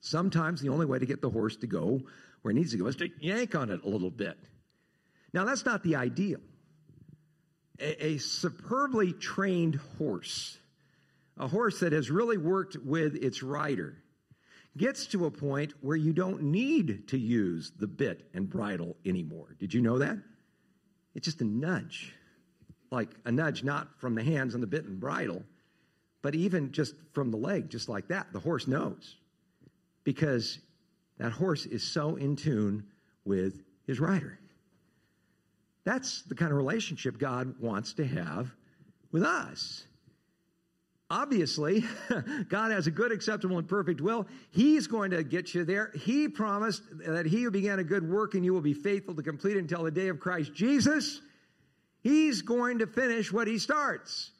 Sometimes 0.00 0.60
the 0.60 0.68
only 0.68 0.86
way 0.86 0.98
to 0.98 1.06
get 1.06 1.20
the 1.20 1.30
horse 1.30 1.56
to 1.56 1.66
go 1.66 2.00
where 2.42 2.52
it 2.52 2.54
needs 2.54 2.72
to 2.72 2.78
go 2.78 2.86
is 2.86 2.96
to 2.96 3.08
yank 3.20 3.54
on 3.54 3.70
it 3.70 3.82
a 3.82 3.88
little 3.88 4.10
bit. 4.10 4.38
Now, 5.32 5.44
that's 5.44 5.64
not 5.64 5.82
the 5.82 5.96
ideal. 5.96 6.40
A, 7.80 8.06
a 8.06 8.18
superbly 8.18 9.12
trained 9.12 9.80
horse, 9.98 10.56
a 11.36 11.48
horse 11.48 11.80
that 11.80 11.92
has 11.92 12.10
really 12.10 12.38
worked 12.38 12.76
with 12.76 13.16
its 13.16 13.42
rider, 13.42 13.96
gets 14.76 15.06
to 15.08 15.26
a 15.26 15.30
point 15.30 15.74
where 15.80 15.96
you 15.96 16.12
don't 16.12 16.42
need 16.42 17.08
to 17.08 17.18
use 17.18 17.72
the 17.78 17.86
bit 17.86 18.28
and 18.32 18.48
bridle 18.48 18.96
anymore. 19.04 19.56
Did 19.58 19.74
you 19.74 19.80
know 19.80 19.98
that? 19.98 20.16
It's 21.16 21.24
just 21.24 21.40
a 21.40 21.44
nudge. 21.44 22.14
Like 22.92 23.10
a 23.24 23.32
nudge 23.32 23.64
not 23.64 23.88
from 23.98 24.14
the 24.14 24.22
hands 24.22 24.54
on 24.54 24.60
the 24.60 24.66
bit 24.68 24.84
and 24.84 25.00
bridle, 25.00 25.42
but 26.22 26.36
even 26.36 26.70
just 26.70 26.94
from 27.14 27.32
the 27.32 27.36
leg, 27.36 27.68
just 27.68 27.88
like 27.88 28.06
that. 28.08 28.32
The 28.32 28.38
horse 28.38 28.68
knows 28.68 29.16
because 30.04 30.60
That 31.18 31.32
horse 31.32 31.66
is 31.66 31.82
so 31.82 32.16
in 32.16 32.36
tune 32.36 32.84
with 33.24 33.64
his 33.86 34.00
rider. 34.00 34.38
That's 35.84 36.22
the 36.22 36.34
kind 36.34 36.50
of 36.50 36.58
relationship 36.58 37.18
God 37.18 37.54
wants 37.60 37.94
to 37.94 38.06
have 38.06 38.50
with 39.12 39.22
us. 39.22 39.85
Obviously, 41.08 41.84
God 42.48 42.72
has 42.72 42.88
a 42.88 42.90
good, 42.90 43.12
acceptable, 43.12 43.58
and 43.58 43.68
perfect 43.68 44.00
will. 44.00 44.26
He's 44.50 44.88
going 44.88 45.12
to 45.12 45.22
get 45.22 45.54
you 45.54 45.64
there. 45.64 45.92
He 45.94 46.28
promised 46.28 46.82
that 47.06 47.26
He 47.26 47.42
who 47.42 47.50
began 47.50 47.78
a 47.78 47.84
good 47.84 48.08
work 48.08 48.34
and 48.34 48.44
you 48.44 48.52
will 48.52 48.60
be 48.60 48.74
faithful 48.74 49.14
to 49.14 49.22
complete 49.22 49.56
until 49.56 49.84
the 49.84 49.90
day 49.92 50.08
of 50.08 50.18
Christ 50.18 50.52
Jesus. 50.52 51.20
He's 52.02 52.42
going 52.42 52.80
to 52.80 52.86
finish 52.88 53.32
what 53.32 53.46
He 53.46 53.58
starts. 53.58 54.32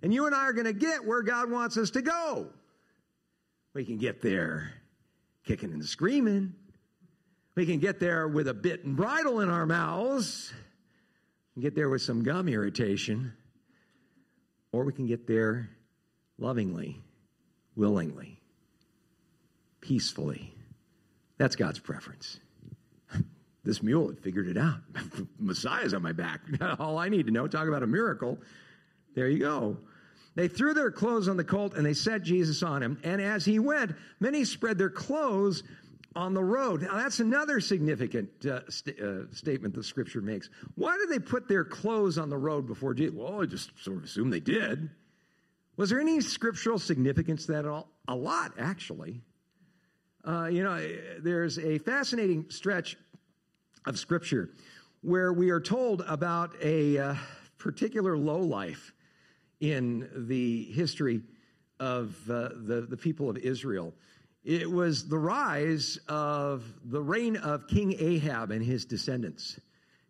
And 0.00 0.14
you 0.14 0.26
and 0.26 0.34
I 0.34 0.44
are 0.44 0.52
going 0.52 0.66
to 0.66 0.72
get 0.72 1.04
where 1.04 1.22
God 1.22 1.50
wants 1.50 1.76
us 1.76 1.90
to 1.90 2.02
go. 2.02 2.50
We 3.74 3.84
can 3.84 3.98
get 3.98 4.22
there 4.22 4.72
kicking 5.44 5.72
and 5.72 5.84
screaming. 5.84 6.54
We 7.56 7.66
can 7.66 7.80
get 7.80 7.98
there 7.98 8.28
with 8.28 8.46
a 8.46 8.54
bit 8.54 8.84
and 8.84 8.96
bridle 8.96 9.40
in 9.40 9.50
our 9.50 9.66
mouths. 9.66 10.52
We 11.54 11.62
can 11.62 11.68
get 11.68 11.74
there 11.74 11.88
with 11.88 12.02
some 12.02 12.22
gum 12.22 12.48
irritation. 12.48 13.32
Or 14.70 14.84
we 14.84 14.92
can 14.92 15.06
get 15.06 15.26
there 15.26 15.70
lovingly, 16.38 17.00
willingly, 17.74 18.40
peacefully. 19.80 20.54
That's 21.38 21.56
God's 21.56 21.78
preference. 21.78 22.40
This 23.64 23.82
mule 23.82 24.06
had 24.06 24.20
figured 24.20 24.46
it 24.46 24.56
out. 24.56 24.78
Messiah's 25.40 25.92
on 25.92 26.00
my 26.00 26.12
back. 26.12 26.40
All 26.78 26.98
I 26.98 27.08
need 27.08 27.26
to 27.26 27.32
know, 27.32 27.48
talk 27.48 27.66
about 27.66 27.82
a 27.82 27.86
miracle. 27.88 28.38
There 29.16 29.28
you 29.28 29.40
go. 29.40 29.76
They 30.36 30.46
threw 30.46 30.72
their 30.72 30.92
clothes 30.92 31.26
on 31.26 31.36
the 31.36 31.42
colt 31.42 31.74
and 31.74 31.84
they 31.84 31.92
set 31.92 32.22
Jesus 32.22 32.62
on 32.62 32.80
him. 32.80 33.00
And 33.02 33.20
as 33.20 33.44
he 33.44 33.58
went, 33.58 33.96
many 34.20 34.44
spread 34.44 34.78
their 34.78 34.88
clothes 34.88 35.64
on 36.14 36.32
the 36.32 36.44
road. 36.44 36.82
Now, 36.82 36.96
that's 36.96 37.18
another 37.20 37.58
significant 37.58 38.28
uh, 38.46 38.60
st- 38.68 39.00
uh, 39.00 39.32
statement 39.32 39.74
the 39.74 39.82
scripture 39.82 40.20
makes. 40.20 40.48
Why 40.76 40.96
did 40.96 41.10
they 41.10 41.18
put 41.18 41.48
their 41.48 41.64
clothes 41.64 42.18
on 42.18 42.30
the 42.30 42.38
road 42.38 42.68
before 42.68 42.94
Jesus? 42.94 43.16
Well, 43.16 43.42
I 43.42 43.46
just 43.46 43.72
sort 43.82 43.96
of 43.96 44.04
assume 44.04 44.30
they 44.30 44.40
did. 44.40 44.90
Was 45.76 45.90
there 45.90 46.00
any 46.00 46.20
scriptural 46.20 46.78
significance 46.78 47.46
to 47.46 47.52
that 47.52 47.64
at 47.64 47.70
all? 47.70 47.88
A 48.08 48.14
lot, 48.14 48.52
actually. 48.58 49.20
Uh, 50.26 50.46
you 50.46 50.64
know, 50.64 50.80
there's 51.20 51.58
a 51.58 51.78
fascinating 51.78 52.46
stretch 52.48 52.96
of 53.84 53.98
scripture 53.98 54.50
where 55.02 55.32
we 55.32 55.50
are 55.50 55.60
told 55.60 56.02
about 56.08 56.56
a 56.62 56.98
uh, 56.98 57.14
particular 57.58 58.16
low 58.16 58.38
life 58.38 58.92
in 59.60 60.08
the 60.14 60.64
history 60.64 61.20
of 61.78 62.16
uh, 62.30 62.48
the, 62.54 62.86
the 62.88 62.96
people 62.96 63.28
of 63.28 63.36
Israel. 63.36 63.92
It 64.44 64.70
was 64.70 65.08
the 65.08 65.18
rise 65.18 65.98
of 66.08 66.64
the 66.84 67.02
reign 67.02 67.36
of 67.36 67.68
King 67.68 67.94
Ahab 67.98 68.50
and 68.50 68.64
his 68.64 68.84
descendants 68.84 69.60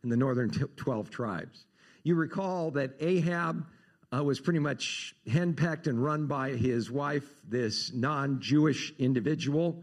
in 0.05 0.11
the 0.11 0.16
northern 0.16 0.50
12 0.50 1.11
tribes. 1.11 1.66
You 2.05 2.14
recall 2.14 2.70
that 2.72 2.92
Ahab 3.00 3.66
uh, 4.12 4.22
was 4.22 4.40
pretty 4.40 4.58
much 4.58 5.14
henpecked 5.26 5.86
and 5.86 6.02
run 6.02 6.26
by 6.26 6.50
his 6.50 6.90
wife, 6.90 7.28
this 7.48 7.92
non 7.92 8.40
Jewish 8.40 8.92
individual 8.98 9.82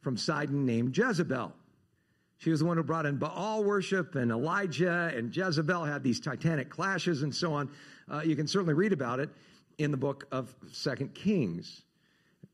from 0.00 0.16
Sidon 0.16 0.66
named 0.66 0.96
Jezebel. 0.96 1.52
She 2.38 2.50
was 2.50 2.58
the 2.60 2.66
one 2.66 2.76
who 2.76 2.82
brought 2.82 3.06
in 3.06 3.18
Baal 3.18 3.62
worship, 3.62 4.16
and 4.16 4.32
Elijah 4.32 5.12
and 5.14 5.34
Jezebel 5.34 5.84
had 5.84 6.02
these 6.02 6.18
titanic 6.18 6.70
clashes 6.70 7.22
and 7.22 7.32
so 7.32 7.52
on. 7.54 7.70
Uh, 8.12 8.20
you 8.24 8.34
can 8.34 8.48
certainly 8.48 8.74
read 8.74 8.92
about 8.92 9.20
it 9.20 9.30
in 9.78 9.92
the 9.92 9.96
book 9.96 10.26
of 10.32 10.52
Second 10.72 11.14
Kings, 11.14 11.82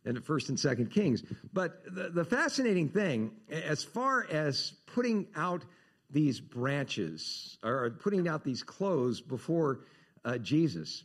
and 0.05 0.23
First 0.23 0.51
and 0.51 0.61
Second 0.61 0.91
Kings. 0.91 1.23
But 1.53 1.83
the, 1.85 2.11
the 2.11 2.25
fascinating 2.25 2.91
thing, 2.91 3.31
as 3.51 3.83
far 3.83 4.27
as 4.31 4.75
putting 4.87 5.27
out 5.35 5.65
these 6.11 6.41
branches 6.41 7.59
or 7.63 7.91
putting 7.91 8.29
out 8.29 8.45
these 8.45 8.63
clothes 8.63 9.21
before 9.21 9.81
uh, 10.25 10.39
Jesus, 10.39 11.05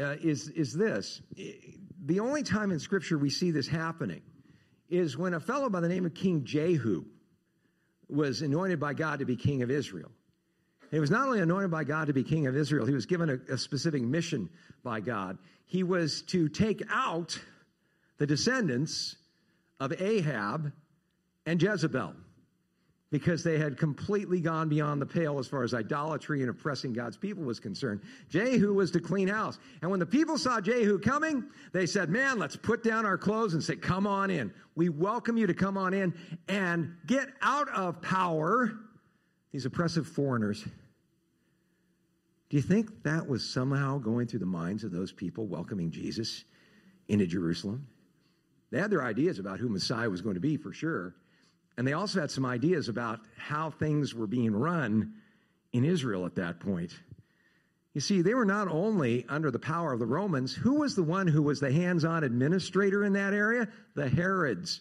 uh, 0.00 0.16
is 0.22 0.48
is 0.48 0.72
this: 0.72 1.20
the 2.04 2.20
only 2.20 2.42
time 2.42 2.70
in 2.70 2.78
Scripture 2.78 3.18
we 3.18 3.30
see 3.30 3.50
this 3.50 3.68
happening 3.68 4.22
is 4.88 5.16
when 5.18 5.34
a 5.34 5.40
fellow 5.40 5.68
by 5.68 5.80
the 5.80 5.88
name 5.88 6.06
of 6.06 6.14
King 6.14 6.44
Jehu 6.44 7.04
was 8.08 8.42
anointed 8.42 8.80
by 8.80 8.94
God 8.94 9.18
to 9.18 9.24
be 9.24 9.36
king 9.36 9.62
of 9.62 9.70
Israel. 9.70 10.10
He 10.90 10.98
was 10.98 11.10
not 11.10 11.26
only 11.26 11.40
anointed 11.40 11.70
by 11.70 11.84
God 11.84 12.06
to 12.06 12.14
be 12.14 12.24
king 12.24 12.46
of 12.46 12.56
Israel, 12.56 12.86
he 12.86 12.94
was 12.94 13.04
given 13.04 13.28
a, 13.28 13.52
a 13.52 13.58
specific 13.58 14.02
mission 14.02 14.48
by 14.82 15.00
God. 15.00 15.36
He 15.66 15.82
was 15.82 16.22
to 16.28 16.48
take 16.48 16.82
out 16.90 17.38
the 18.16 18.26
descendants 18.26 19.16
of 19.80 19.92
Ahab 20.00 20.72
and 21.44 21.62
Jezebel 21.62 22.14
because 23.10 23.42
they 23.42 23.58
had 23.58 23.78
completely 23.78 24.40
gone 24.40 24.68
beyond 24.68 25.00
the 25.00 25.06
pale 25.06 25.38
as 25.38 25.46
far 25.46 25.62
as 25.62 25.72
idolatry 25.72 26.42
and 26.42 26.50
oppressing 26.50 26.92
God's 26.92 27.16
people 27.16 27.42
was 27.42 27.58
concerned. 27.58 28.02
Jehu 28.28 28.74
was 28.74 28.90
to 28.90 29.00
clean 29.00 29.28
house. 29.28 29.58
And 29.80 29.90
when 29.90 29.98
the 29.98 30.06
people 30.06 30.36
saw 30.36 30.60
Jehu 30.60 30.98
coming, 30.98 31.44
they 31.72 31.86
said, 31.86 32.10
Man, 32.10 32.38
let's 32.38 32.56
put 32.56 32.82
down 32.82 33.06
our 33.06 33.16
clothes 33.16 33.54
and 33.54 33.64
say, 33.64 33.76
Come 33.76 34.06
on 34.06 34.30
in. 34.30 34.52
We 34.74 34.90
welcome 34.90 35.38
you 35.38 35.46
to 35.46 35.54
come 35.54 35.78
on 35.78 35.94
in 35.94 36.12
and 36.48 36.94
get 37.06 37.28
out 37.40 37.68
of 37.70 38.02
power 38.02 38.78
these 39.52 39.64
oppressive 39.64 40.06
foreigners. 40.06 40.64
Do 42.50 42.56
you 42.56 42.62
think 42.62 43.02
that 43.02 43.26
was 43.26 43.44
somehow 43.44 43.98
going 43.98 44.26
through 44.26 44.38
the 44.40 44.46
minds 44.46 44.84
of 44.84 44.90
those 44.90 45.12
people 45.12 45.46
welcoming 45.46 45.90
Jesus 45.90 46.44
into 47.08 47.26
Jerusalem? 47.26 47.86
They 48.70 48.78
had 48.78 48.90
their 48.90 49.02
ideas 49.02 49.38
about 49.38 49.58
who 49.58 49.68
Messiah 49.68 50.08
was 50.10 50.20
going 50.20 50.34
to 50.34 50.40
be 50.40 50.56
for 50.56 50.72
sure. 50.72 51.14
And 51.78 51.86
they 51.86 51.92
also 51.92 52.20
had 52.20 52.32
some 52.32 52.44
ideas 52.44 52.88
about 52.88 53.20
how 53.36 53.70
things 53.70 54.12
were 54.12 54.26
being 54.26 54.52
run 54.52 55.14
in 55.72 55.84
Israel 55.84 56.26
at 56.26 56.34
that 56.34 56.58
point. 56.58 56.90
You 57.94 58.00
see, 58.00 58.20
they 58.20 58.34
were 58.34 58.44
not 58.44 58.66
only 58.66 59.24
under 59.28 59.52
the 59.52 59.60
power 59.60 59.92
of 59.92 60.00
the 60.00 60.06
Romans, 60.06 60.52
who 60.52 60.80
was 60.80 60.96
the 60.96 61.04
one 61.04 61.28
who 61.28 61.40
was 61.40 61.60
the 61.60 61.72
hands 61.72 62.04
on 62.04 62.24
administrator 62.24 63.04
in 63.04 63.12
that 63.12 63.32
area? 63.32 63.68
The 63.94 64.08
Herods. 64.08 64.80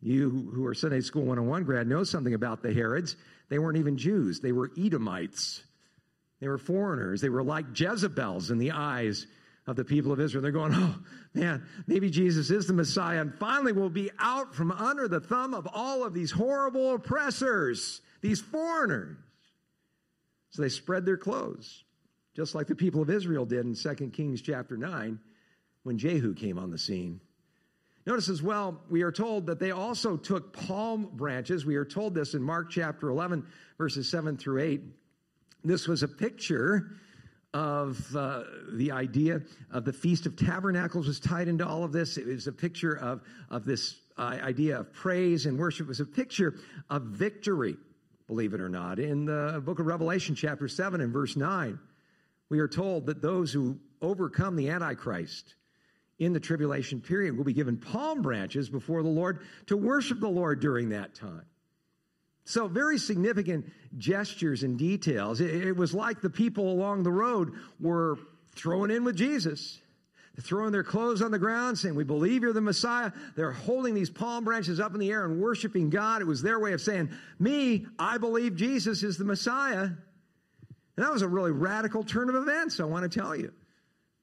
You 0.00 0.50
who 0.54 0.64
are 0.66 0.74
Sunday 0.74 1.00
School 1.00 1.22
101 1.22 1.64
grad 1.64 1.88
know 1.88 2.04
something 2.04 2.34
about 2.34 2.62
the 2.62 2.72
Herods. 2.72 3.16
They 3.48 3.58
weren't 3.58 3.76
even 3.76 3.98
Jews, 3.98 4.38
they 4.38 4.52
were 4.52 4.70
Edomites. 4.78 5.64
They 6.40 6.46
were 6.46 6.58
foreigners. 6.58 7.20
They 7.20 7.28
were 7.28 7.42
like 7.42 7.78
Jezebels 7.78 8.50
in 8.50 8.58
the 8.58 8.70
eyes 8.70 9.26
of 9.70 9.76
the 9.76 9.84
people 9.84 10.10
of 10.10 10.18
Israel. 10.18 10.42
They're 10.42 10.50
going, 10.50 10.74
oh, 10.74 10.96
man, 11.32 11.64
maybe 11.86 12.10
Jesus 12.10 12.50
is 12.50 12.66
the 12.66 12.72
Messiah, 12.72 13.20
and 13.20 13.32
finally 13.32 13.72
we'll 13.72 13.88
be 13.88 14.10
out 14.18 14.52
from 14.52 14.72
under 14.72 15.06
the 15.06 15.20
thumb 15.20 15.54
of 15.54 15.68
all 15.72 16.04
of 16.04 16.12
these 16.12 16.32
horrible 16.32 16.94
oppressors, 16.94 18.00
these 18.20 18.40
foreigners. 18.40 19.16
So 20.50 20.62
they 20.62 20.68
spread 20.68 21.06
their 21.06 21.16
clothes, 21.16 21.84
just 22.34 22.56
like 22.56 22.66
the 22.66 22.74
people 22.74 23.00
of 23.00 23.10
Israel 23.10 23.46
did 23.46 23.64
in 23.64 23.76
2 23.76 24.10
Kings 24.10 24.42
chapter 24.42 24.76
9 24.76 25.20
when 25.84 25.96
Jehu 25.96 26.34
came 26.34 26.58
on 26.58 26.72
the 26.72 26.78
scene. 26.78 27.20
Notice 28.06 28.28
as 28.28 28.42
well, 28.42 28.80
we 28.90 29.02
are 29.02 29.12
told 29.12 29.46
that 29.46 29.60
they 29.60 29.70
also 29.70 30.16
took 30.16 30.52
palm 30.52 31.10
branches. 31.12 31.64
We 31.64 31.76
are 31.76 31.84
told 31.84 32.12
this 32.12 32.34
in 32.34 32.42
Mark 32.42 32.70
chapter 32.70 33.08
11, 33.08 33.46
verses 33.78 34.10
7 34.10 34.36
through 34.36 34.62
8. 34.62 34.82
This 35.62 35.86
was 35.86 36.02
a 36.02 36.08
picture 36.08 36.96
of 37.52 38.14
uh, 38.14 38.44
the 38.72 38.92
idea 38.92 39.42
of 39.72 39.84
the 39.84 39.92
Feast 39.92 40.26
of 40.26 40.36
Tabernacles 40.36 41.06
was 41.06 41.18
tied 41.18 41.48
into 41.48 41.66
all 41.66 41.82
of 41.82 41.92
this. 41.92 42.16
It 42.16 42.26
was 42.26 42.46
a 42.46 42.52
picture 42.52 42.96
of, 42.96 43.22
of 43.50 43.64
this 43.64 43.96
uh, 44.16 44.38
idea 44.42 44.78
of 44.78 44.92
praise 44.92 45.46
and 45.46 45.58
worship. 45.58 45.86
It 45.86 45.88
was 45.88 46.00
a 46.00 46.04
picture 46.04 46.54
of 46.88 47.02
victory, 47.02 47.76
believe 48.26 48.54
it 48.54 48.60
or 48.60 48.68
not. 48.68 48.98
In 48.98 49.24
the 49.24 49.60
book 49.64 49.80
of 49.80 49.86
Revelation, 49.86 50.34
chapter 50.34 50.68
7 50.68 51.00
and 51.00 51.12
verse 51.12 51.36
9, 51.36 51.78
we 52.48 52.60
are 52.60 52.68
told 52.68 53.06
that 53.06 53.22
those 53.22 53.52
who 53.52 53.78
overcome 54.00 54.56
the 54.56 54.70
Antichrist 54.70 55.54
in 56.18 56.32
the 56.32 56.40
tribulation 56.40 57.00
period 57.00 57.36
will 57.36 57.44
be 57.44 57.52
given 57.52 57.76
palm 57.76 58.22
branches 58.22 58.68
before 58.68 59.02
the 59.02 59.08
Lord 59.08 59.40
to 59.66 59.76
worship 59.76 60.20
the 60.20 60.28
Lord 60.28 60.60
during 60.60 60.90
that 60.90 61.14
time. 61.14 61.46
So, 62.50 62.66
very 62.66 62.98
significant 62.98 63.70
gestures 63.96 64.64
and 64.64 64.76
details. 64.76 65.40
It, 65.40 65.68
it, 65.68 65.76
was 65.76 65.94
like 65.94 66.20
the 66.20 66.28
people 66.28 66.72
along 66.72 67.04
the 67.04 67.12
road 67.12 67.52
were 67.78 68.18
throwing 68.56 68.90
in 68.90 69.04
with 69.04 69.14
Jesus. 69.14 69.78
They're 70.34 70.42
throwing 70.42 70.72
their 70.72 70.82
clothes 70.82 71.22
on 71.22 71.30
the 71.30 71.38
ground, 71.38 71.78
saying, 71.78 71.94
We 71.94 72.02
believe 72.02 72.42
you're 72.42 72.52
the 72.52 72.60
Messiah. 72.60 73.12
They're 73.36 73.52
holding 73.52 73.94
these 73.94 74.10
palm 74.10 74.42
branches 74.42 74.80
up 74.80 74.94
in 74.94 74.98
the 74.98 75.12
air 75.12 75.24
and 75.24 75.40
worshiping 75.40 75.90
God. 75.90 76.22
It 76.22 76.24
was 76.24 76.42
their 76.42 76.58
way 76.58 76.72
of 76.72 76.80
saying, 76.80 77.10
Me, 77.38 77.86
I 78.00 78.18
believe 78.18 78.56
Jesus 78.56 79.04
is 79.04 79.16
the 79.16 79.24
Messiah. 79.24 79.82
And 79.84 79.96
that 80.96 81.12
was 81.12 81.22
a 81.22 81.28
really 81.28 81.52
radical 81.52 82.02
turn 82.02 82.28
of 82.28 82.34
events, 82.34 82.80
I 82.80 82.84
want 82.84 83.10
to 83.10 83.20
tell 83.20 83.36
you. 83.36 83.52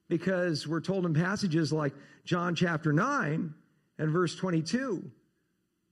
Because 0.10 0.68
we're 0.68 0.82
told 0.82 1.06
in 1.06 1.14
passages 1.14 1.72
like 1.72 1.94
John 2.26 2.56
chapter 2.56 2.92
9 2.92 3.54
and 3.98 4.12
verse 4.12 4.36
22 4.36 5.10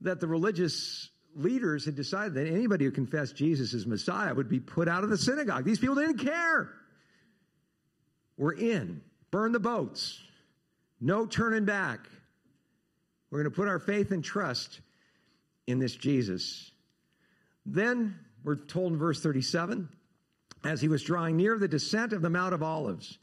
that 0.02 0.20
the 0.20 0.26
religious 0.26 1.08
leaders 1.36 1.84
had 1.84 1.94
decided 1.94 2.34
that 2.34 2.46
anybody 2.46 2.84
who 2.84 2.90
confessed 2.90 3.36
Jesus 3.36 3.74
as 3.74 3.86
Messiah 3.86 4.34
would 4.34 4.48
be 4.48 4.60
put 4.60 4.88
out 4.88 5.04
of 5.04 5.10
the 5.10 5.18
synagogue. 5.18 5.64
These 5.64 5.78
people 5.78 5.94
didn't 5.94 6.18
care. 6.18 6.70
We're 8.36 8.54
in. 8.54 9.02
Burn 9.30 9.52
the 9.52 9.60
boats. 9.60 10.20
No 11.00 11.26
turning 11.26 11.64
back. 11.64 12.00
We're 13.30 13.42
going 13.42 13.52
to 13.52 13.56
put 13.56 13.68
our 13.68 13.78
faith 13.78 14.12
and 14.12 14.24
trust 14.24 14.80
in 15.66 15.78
this 15.78 15.94
Jesus. 15.94 16.70
Then 17.64 18.18
we're 18.44 18.56
told 18.56 18.92
in 18.92 18.98
verse 18.98 19.20
37 19.22 19.88
as 20.64 20.80
he 20.80 20.88
was 20.88 21.02
drawing 21.02 21.36
near 21.36 21.58
the 21.58 21.68
descent 21.68 22.12
of 22.12 22.22
the 22.22 22.30
Mount 22.30 22.54
of 22.54 22.62
Olives, 22.62 23.18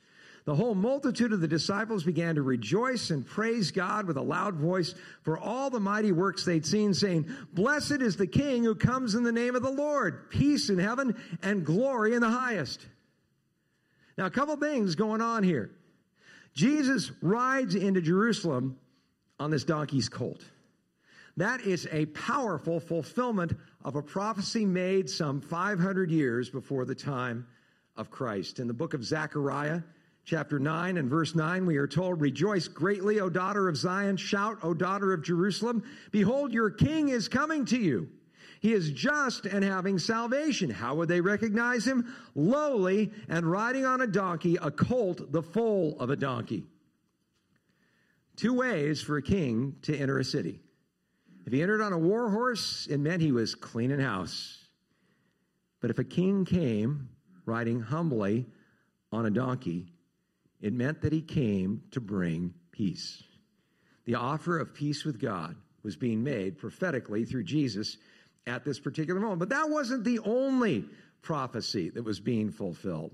the 0.46 0.56
whole 0.56 0.76
multitude 0.76 1.32
of 1.32 1.40
the 1.40 1.48
disciples 1.48 2.04
began 2.04 2.36
to 2.36 2.42
rejoice 2.42 3.12
and 3.12 3.26
praise 3.26 3.72
God 3.72 4.06
with 4.06 4.18
a 4.18 4.22
loud 4.22 4.56
voice 4.56 4.94
for 5.22 5.38
all 5.38 5.70
the 5.70 5.80
mighty 5.80 6.12
works 6.12 6.44
they'd 6.44 6.66
seen, 6.66 6.94
saying, 6.94 7.28
Blessed 7.54 8.02
is 8.02 8.18
the 8.18 8.28
King 8.28 8.64
who 8.66 8.76
comes 8.76 9.16
in 9.16 9.24
the 9.24 9.32
name 9.32 9.56
of 9.56 9.62
the 9.62 9.72
Lord, 9.72 10.30
peace 10.30 10.70
in 10.70 10.80
heaven 10.80 11.16
and 11.42 11.66
glory 11.66 12.14
in 12.14 12.22
the 12.22 12.30
highest. 12.30 12.86
Now, 14.18 14.26
a 14.26 14.32
couple 14.32 14.56
things 14.58 14.96
going 14.96 15.22
on 15.22 15.44
here. 15.44 15.72
Jesus 16.54 17.12
rides 17.22 17.74
into 17.76 18.02
Jerusalem 18.02 18.78
on 19.40 19.50
this 19.50 19.64
donkey's 19.64 20.10
colt. 20.10 20.44
That 21.38 21.62
is 21.62 21.88
a 21.92 22.06
powerful 22.08 22.80
fulfillment 22.80 23.54
of 23.84 23.96
a 23.96 24.04
prophecy 24.04 24.66
made 24.66 25.10
some 25.10 25.42
500 25.42 26.12
years 26.12 26.50
before 26.50 26.86
the 26.86 26.94
time 26.94 27.48
of 27.96 28.12
Christ. 28.12 28.60
In 28.60 28.68
the 28.68 28.74
book 28.74 28.94
of 28.94 29.04
Zechariah, 29.04 29.82
chapter 30.26 30.60
9 30.60 30.98
and 30.98 31.10
verse 31.10 31.36
9, 31.36 31.66
we 31.66 31.78
are 31.78 31.88
told, 31.88 32.22
Rejoice 32.22 32.68
greatly, 32.68 33.20
O 33.20 33.30
daughter 33.30 33.68
of 33.68 33.78
Zion. 33.78 34.18
Shout, 34.18 34.60
O 34.64 34.74
daughter 34.74 35.14
of 35.14 35.24
Jerusalem. 35.24 35.84
Behold, 36.12 36.54
your 36.54 36.70
king 36.70 37.10
is 37.10 37.28
coming 37.28 37.66
to 37.66 37.78
you. 37.78 38.10
He 38.62 38.72
is 38.72 38.92
just 38.92 39.46
and 39.46 39.64
having 39.64 40.00
salvation. 40.00 40.70
How 40.70 40.96
would 40.96 41.10
they 41.10 41.20
recognize 41.20 41.86
him? 41.86 42.16
Lowly 42.34 43.12
and 43.28 43.46
riding 43.46 43.86
on 43.86 44.00
a 44.00 44.08
donkey, 44.08 44.58
a 44.62 44.72
colt, 44.72 45.34
the 45.34 45.44
foal 45.44 45.98
of 46.00 46.10
a 46.10 46.16
donkey. 46.16 46.64
Two 48.38 48.54
ways 48.54 49.02
for 49.02 49.18
a 49.18 49.22
king 49.22 49.76
to 49.82 49.98
enter 49.98 50.18
a 50.18 50.24
city. 50.24 50.62
If 51.46 51.52
he 51.52 51.62
entered 51.62 51.82
on 51.82 51.92
a 51.92 51.98
war 51.98 52.30
horse, 52.30 52.88
it 52.90 53.00
meant 53.00 53.22
he 53.22 53.34
was 53.34 53.54
cleaning 53.54 54.00
house. 54.00 54.66
But 55.82 55.90
if 55.92 56.00
a 56.00 56.06
king 56.06 56.46
came 56.46 57.10
riding 57.46 57.82
humbly 57.82 58.46
on 59.12 59.26
a 59.26 59.30
donkey, 59.30 59.93
it 60.64 60.72
meant 60.72 61.02
that 61.02 61.12
he 61.12 61.22
came 61.22 61.84
to 61.92 62.00
bring 62.00 62.54
peace. 62.72 63.22
The 64.06 64.16
offer 64.16 64.58
of 64.58 64.74
peace 64.74 65.04
with 65.04 65.20
God 65.20 65.58
was 65.84 65.98
being 65.98 66.24
made 66.24 66.58
prophetically 66.58 67.26
through 67.26 67.44
Jesus 67.44 67.98
at 68.48 68.64
this 68.64 68.80
particular 68.80 69.20
moment. 69.20 69.40
But 69.40 69.50
that 69.50 69.70
wasn't 69.70 70.06
the 70.06 70.20
only 70.20 70.86
prophecy 71.22 71.90
that 71.90 72.04
was 72.04 72.22
being 72.22 72.50
fulfilled. 72.50 73.14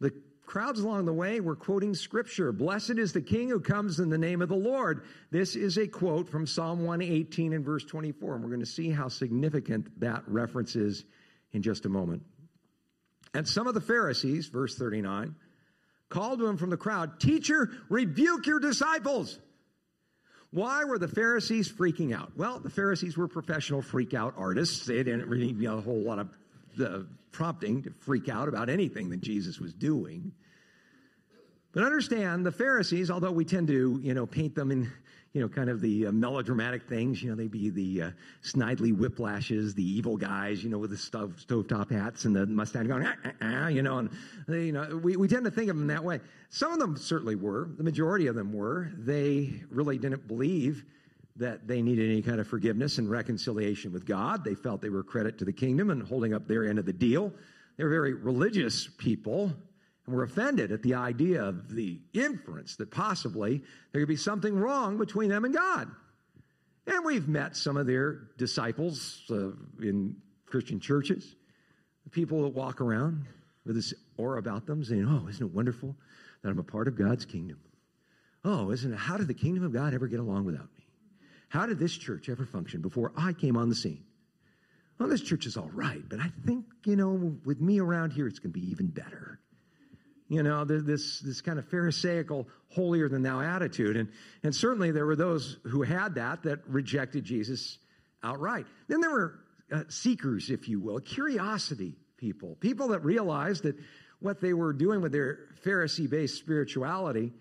The 0.00 0.12
crowds 0.46 0.80
along 0.80 1.04
the 1.04 1.12
way 1.12 1.38
were 1.38 1.54
quoting 1.54 1.94
scripture 1.94 2.50
Blessed 2.50 2.98
is 2.98 3.12
the 3.12 3.20
King 3.20 3.50
who 3.50 3.60
comes 3.60 4.00
in 4.00 4.10
the 4.10 4.18
name 4.18 4.42
of 4.42 4.48
the 4.48 4.56
Lord. 4.56 5.04
This 5.30 5.54
is 5.54 5.78
a 5.78 5.86
quote 5.86 6.28
from 6.28 6.44
Psalm 6.44 6.84
118 6.84 7.52
and 7.52 7.64
verse 7.64 7.84
24. 7.84 8.34
And 8.34 8.42
we're 8.42 8.50
going 8.50 8.60
to 8.60 8.66
see 8.66 8.90
how 8.90 9.06
significant 9.06 10.00
that 10.00 10.24
reference 10.26 10.74
is 10.74 11.04
in 11.52 11.62
just 11.62 11.86
a 11.86 11.88
moment. 11.88 12.24
And 13.32 13.46
some 13.46 13.68
of 13.68 13.74
the 13.74 13.80
Pharisees, 13.80 14.48
verse 14.48 14.74
39, 14.74 15.36
called 16.08 16.38
to 16.40 16.46
him 16.46 16.56
from 16.56 16.70
the 16.70 16.76
crowd, 16.76 17.20
Teacher, 17.20 17.70
rebuke 17.88 18.46
your 18.46 18.60
disciples. 18.60 19.38
Why 20.50 20.84
were 20.84 20.98
the 20.98 21.08
Pharisees 21.08 21.70
freaking 21.70 22.14
out? 22.14 22.32
Well, 22.36 22.58
the 22.58 22.70
Pharisees 22.70 23.16
were 23.16 23.28
professional 23.28 23.82
freak 23.82 24.14
out 24.14 24.34
artists. 24.36 24.86
They 24.86 25.02
didn't 25.02 25.28
really 25.28 25.52
need 25.52 25.66
a 25.66 25.80
whole 25.80 26.00
lot 26.00 26.18
of 26.18 26.30
uh, 26.82 27.00
prompting 27.32 27.82
to 27.82 27.90
freak 28.00 28.28
out 28.28 28.48
about 28.48 28.70
anything 28.70 29.10
that 29.10 29.20
Jesus 29.20 29.60
was 29.60 29.74
doing. 29.74 30.32
But 31.72 31.84
understand, 31.84 32.46
the 32.46 32.52
Pharisees, 32.52 33.10
although 33.10 33.30
we 33.30 33.44
tend 33.44 33.68
to, 33.68 34.00
you 34.02 34.14
know, 34.14 34.24
paint 34.24 34.54
them 34.54 34.70
in 34.70 34.90
you 35.32 35.40
know, 35.40 35.48
kind 35.48 35.68
of 35.68 35.80
the 35.80 36.06
uh, 36.06 36.12
melodramatic 36.12 36.88
things. 36.88 37.22
You 37.22 37.30
know, 37.30 37.36
they'd 37.36 37.50
be 37.50 37.70
the 37.70 38.02
uh, 38.02 38.10
Snidely 38.42 38.96
Whiplashes, 38.96 39.74
the 39.74 39.84
evil 39.84 40.16
guys, 40.16 40.64
you 40.64 40.70
know, 40.70 40.78
with 40.78 40.90
the 40.90 40.96
stove, 40.96 41.36
stovetop 41.36 41.90
hats 41.90 42.24
and 42.24 42.34
the 42.34 42.46
mustache 42.46 42.86
going, 42.86 43.06
ah, 43.06 43.14
ah, 43.24 43.32
ah, 43.42 43.68
you 43.68 43.82
know, 43.82 43.98
and 43.98 44.10
they, 44.46 44.66
you 44.66 44.72
know, 44.72 45.00
we, 45.02 45.16
we 45.16 45.28
tend 45.28 45.44
to 45.44 45.50
think 45.50 45.70
of 45.70 45.76
them 45.76 45.86
that 45.88 46.02
way. 46.02 46.20
Some 46.48 46.72
of 46.72 46.78
them 46.78 46.96
certainly 46.96 47.34
were. 47.34 47.68
The 47.76 47.84
majority 47.84 48.26
of 48.26 48.34
them 48.34 48.52
were. 48.52 48.90
They 48.96 49.62
really 49.70 49.98
didn't 49.98 50.26
believe 50.26 50.84
that 51.36 51.68
they 51.68 51.82
needed 51.82 52.10
any 52.10 52.22
kind 52.22 52.40
of 52.40 52.48
forgiveness 52.48 52.98
and 52.98 53.08
reconciliation 53.08 53.92
with 53.92 54.04
God. 54.06 54.44
They 54.44 54.54
felt 54.54 54.80
they 54.80 54.88
were 54.88 55.04
credit 55.04 55.38
to 55.38 55.44
the 55.44 55.52
kingdom 55.52 55.90
and 55.90 56.02
holding 56.02 56.34
up 56.34 56.48
their 56.48 56.68
end 56.68 56.78
of 56.78 56.86
the 56.86 56.92
deal. 56.92 57.32
They 57.76 57.84
were 57.84 57.90
very 57.90 58.14
religious 58.14 58.88
people 58.98 59.52
and 60.08 60.16
were 60.16 60.24
offended 60.24 60.72
at 60.72 60.82
the 60.82 60.94
idea 60.94 61.42
of 61.42 61.74
the 61.74 62.00
inference 62.14 62.76
that 62.76 62.90
possibly 62.90 63.62
there 63.92 64.00
could 64.00 64.08
be 64.08 64.16
something 64.16 64.56
wrong 64.56 64.96
between 64.96 65.28
them 65.28 65.44
and 65.44 65.54
God. 65.54 65.90
And 66.86 67.04
we've 67.04 67.28
met 67.28 67.54
some 67.54 67.76
of 67.76 67.86
their 67.86 68.28
disciples 68.38 69.22
uh, 69.30 69.50
in 69.82 70.16
Christian 70.46 70.80
churches, 70.80 71.36
people 72.10 72.42
that 72.44 72.54
walk 72.54 72.80
around 72.80 73.26
with 73.66 73.76
this 73.76 73.92
aura 74.16 74.38
about 74.38 74.64
them 74.64 74.82
saying, 74.82 75.06
Oh, 75.06 75.28
isn't 75.28 75.46
it 75.46 75.52
wonderful 75.52 75.94
that 76.42 76.48
I'm 76.48 76.58
a 76.58 76.64
part 76.64 76.88
of 76.88 76.96
God's 76.96 77.26
kingdom? 77.26 77.60
Oh, 78.46 78.70
isn't 78.70 78.90
it? 78.90 78.96
How 78.96 79.18
did 79.18 79.28
the 79.28 79.34
kingdom 79.34 79.62
of 79.62 79.74
God 79.74 79.92
ever 79.92 80.06
get 80.06 80.20
along 80.20 80.46
without 80.46 80.70
me? 80.78 80.86
How 81.50 81.66
did 81.66 81.78
this 81.78 81.94
church 81.94 82.30
ever 82.30 82.46
function 82.46 82.80
before 82.80 83.12
I 83.14 83.34
came 83.34 83.58
on 83.58 83.68
the 83.68 83.74
scene? 83.74 84.04
Well, 84.98 85.10
this 85.10 85.20
church 85.20 85.44
is 85.44 85.58
all 85.58 85.70
right, 85.74 86.02
but 86.08 86.18
I 86.18 86.30
think, 86.46 86.64
you 86.86 86.96
know, 86.96 87.36
with 87.44 87.60
me 87.60 87.78
around 87.78 88.12
here, 88.12 88.26
it's 88.26 88.38
going 88.38 88.52
to 88.54 88.58
be 88.58 88.70
even 88.70 88.86
better 88.86 89.38
you 90.28 90.42
know, 90.42 90.64
this, 90.64 91.20
this 91.20 91.40
kind 91.40 91.58
of 91.58 91.68
Pharisaical, 91.68 92.46
holier 92.70 93.08
than 93.08 93.22
thou 93.22 93.40
attitude. 93.40 93.96
And, 93.96 94.10
and 94.42 94.54
certainly 94.54 94.90
there 94.90 95.06
were 95.06 95.16
those 95.16 95.58
who 95.64 95.82
had 95.82 96.16
that 96.16 96.42
that 96.42 96.60
rejected 96.68 97.24
Jesus 97.24 97.78
outright. 98.22 98.66
Then 98.88 99.00
there 99.00 99.10
were 99.10 99.40
uh, 99.72 99.84
seekers, 99.88 100.50
if 100.50 100.68
you 100.68 100.80
will, 100.80 101.00
curiosity 101.00 101.96
people, 102.18 102.56
people 102.60 102.88
that 102.88 103.04
realized 103.04 103.62
that 103.62 103.76
what 104.20 104.40
they 104.40 104.52
were 104.52 104.72
doing 104.72 105.00
with 105.00 105.12
their 105.12 105.38
Pharisee 105.64 106.10
based 106.10 106.36
spirituality 106.36 107.32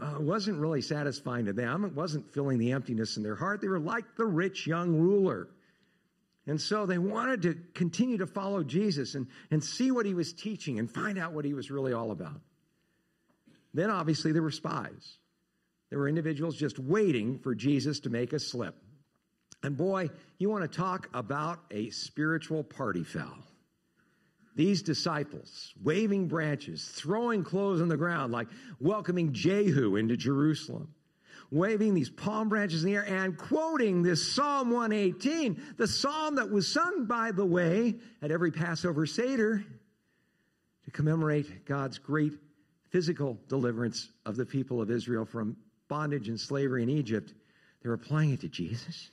uh, 0.00 0.16
wasn't 0.18 0.58
really 0.58 0.82
satisfying 0.82 1.46
to 1.46 1.52
them. 1.52 1.84
It 1.84 1.94
wasn't 1.94 2.32
filling 2.34 2.58
the 2.58 2.72
emptiness 2.72 3.16
in 3.16 3.22
their 3.22 3.36
heart. 3.36 3.60
They 3.60 3.68
were 3.68 3.80
like 3.80 4.04
the 4.16 4.26
rich 4.26 4.66
young 4.66 4.94
ruler 4.96 5.48
and 6.46 6.60
so 6.60 6.86
they 6.86 6.98
wanted 6.98 7.42
to 7.42 7.56
continue 7.74 8.18
to 8.18 8.26
follow 8.26 8.62
Jesus 8.62 9.14
and, 9.14 9.26
and 9.50 9.62
see 9.62 9.90
what 9.90 10.06
he 10.06 10.14
was 10.14 10.32
teaching 10.32 10.78
and 10.78 10.90
find 10.90 11.18
out 11.18 11.32
what 11.32 11.44
he 11.44 11.54
was 11.54 11.70
really 11.70 11.92
all 11.92 12.12
about. 12.12 12.40
Then 13.74 13.90
obviously 13.90 14.32
there 14.32 14.42
were 14.42 14.52
spies. 14.52 15.18
There 15.90 15.98
were 15.98 16.08
individuals 16.08 16.56
just 16.56 16.78
waiting 16.78 17.40
for 17.40 17.54
Jesus 17.54 18.00
to 18.00 18.10
make 18.10 18.32
a 18.32 18.38
slip. 18.38 18.76
And 19.62 19.76
boy, 19.76 20.10
you 20.38 20.48
want 20.48 20.70
to 20.70 20.76
talk 20.76 21.08
about 21.12 21.60
a 21.70 21.90
spiritual 21.90 22.62
party 22.62 23.02
foul. 23.02 23.38
These 24.54 24.82
disciples 24.82 25.74
waving 25.82 26.28
branches, 26.28 26.84
throwing 26.84 27.42
clothes 27.42 27.82
on 27.82 27.88
the 27.88 27.96
ground, 27.96 28.32
like 28.32 28.48
welcoming 28.80 29.32
Jehu 29.32 29.96
into 29.96 30.16
Jerusalem 30.16 30.94
waving 31.50 31.94
these 31.94 32.10
palm 32.10 32.48
branches 32.48 32.84
in 32.84 32.90
the 32.90 32.96
air 32.96 33.06
and 33.06 33.36
quoting 33.36 34.02
this 34.02 34.34
Psalm 34.34 34.70
118, 34.70 35.60
the 35.76 35.86
psalm 35.86 36.36
that 36.36 36.50
was 36.50 36.72
sung, 36.72 37.06
by 37.06 37.30
the 37.32 37.44
way, 37.44 37.94
at 38.22 38.30
every 38.30 38.50
Passover 38.50 39.06
Seder 39.06 39.64
to 40.84 40.90
commemorate 40.90 41.64
God's 41.64 41.98
great 41.98 42.32
physical 42.90 43.38
deliverance 43.48 44.08
of 44.24 44.36
the 44.36 44.46
people 44.46 44.80
of 44.80 44.90
Israel 44.90 45.24
from 45.24 45.56
bondage 45.88 46.28
and 46.28 46.38
slavery 46.38 46.82
in 46.82 46.88
Egypt. 46.88 47.34
They're 47.82 47.92
applying 47.92 48.32
it 48.32 48.40
to 48.40 48.48
Jesus. 48.48 49.10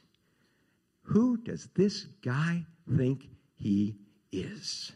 Who 1.03 1.37
does 1.37 1.67
this 1.75 2.05
guy 2.23 2.65
think 2.97 3.27
he 3.55 3.95
is? 4.31 4.91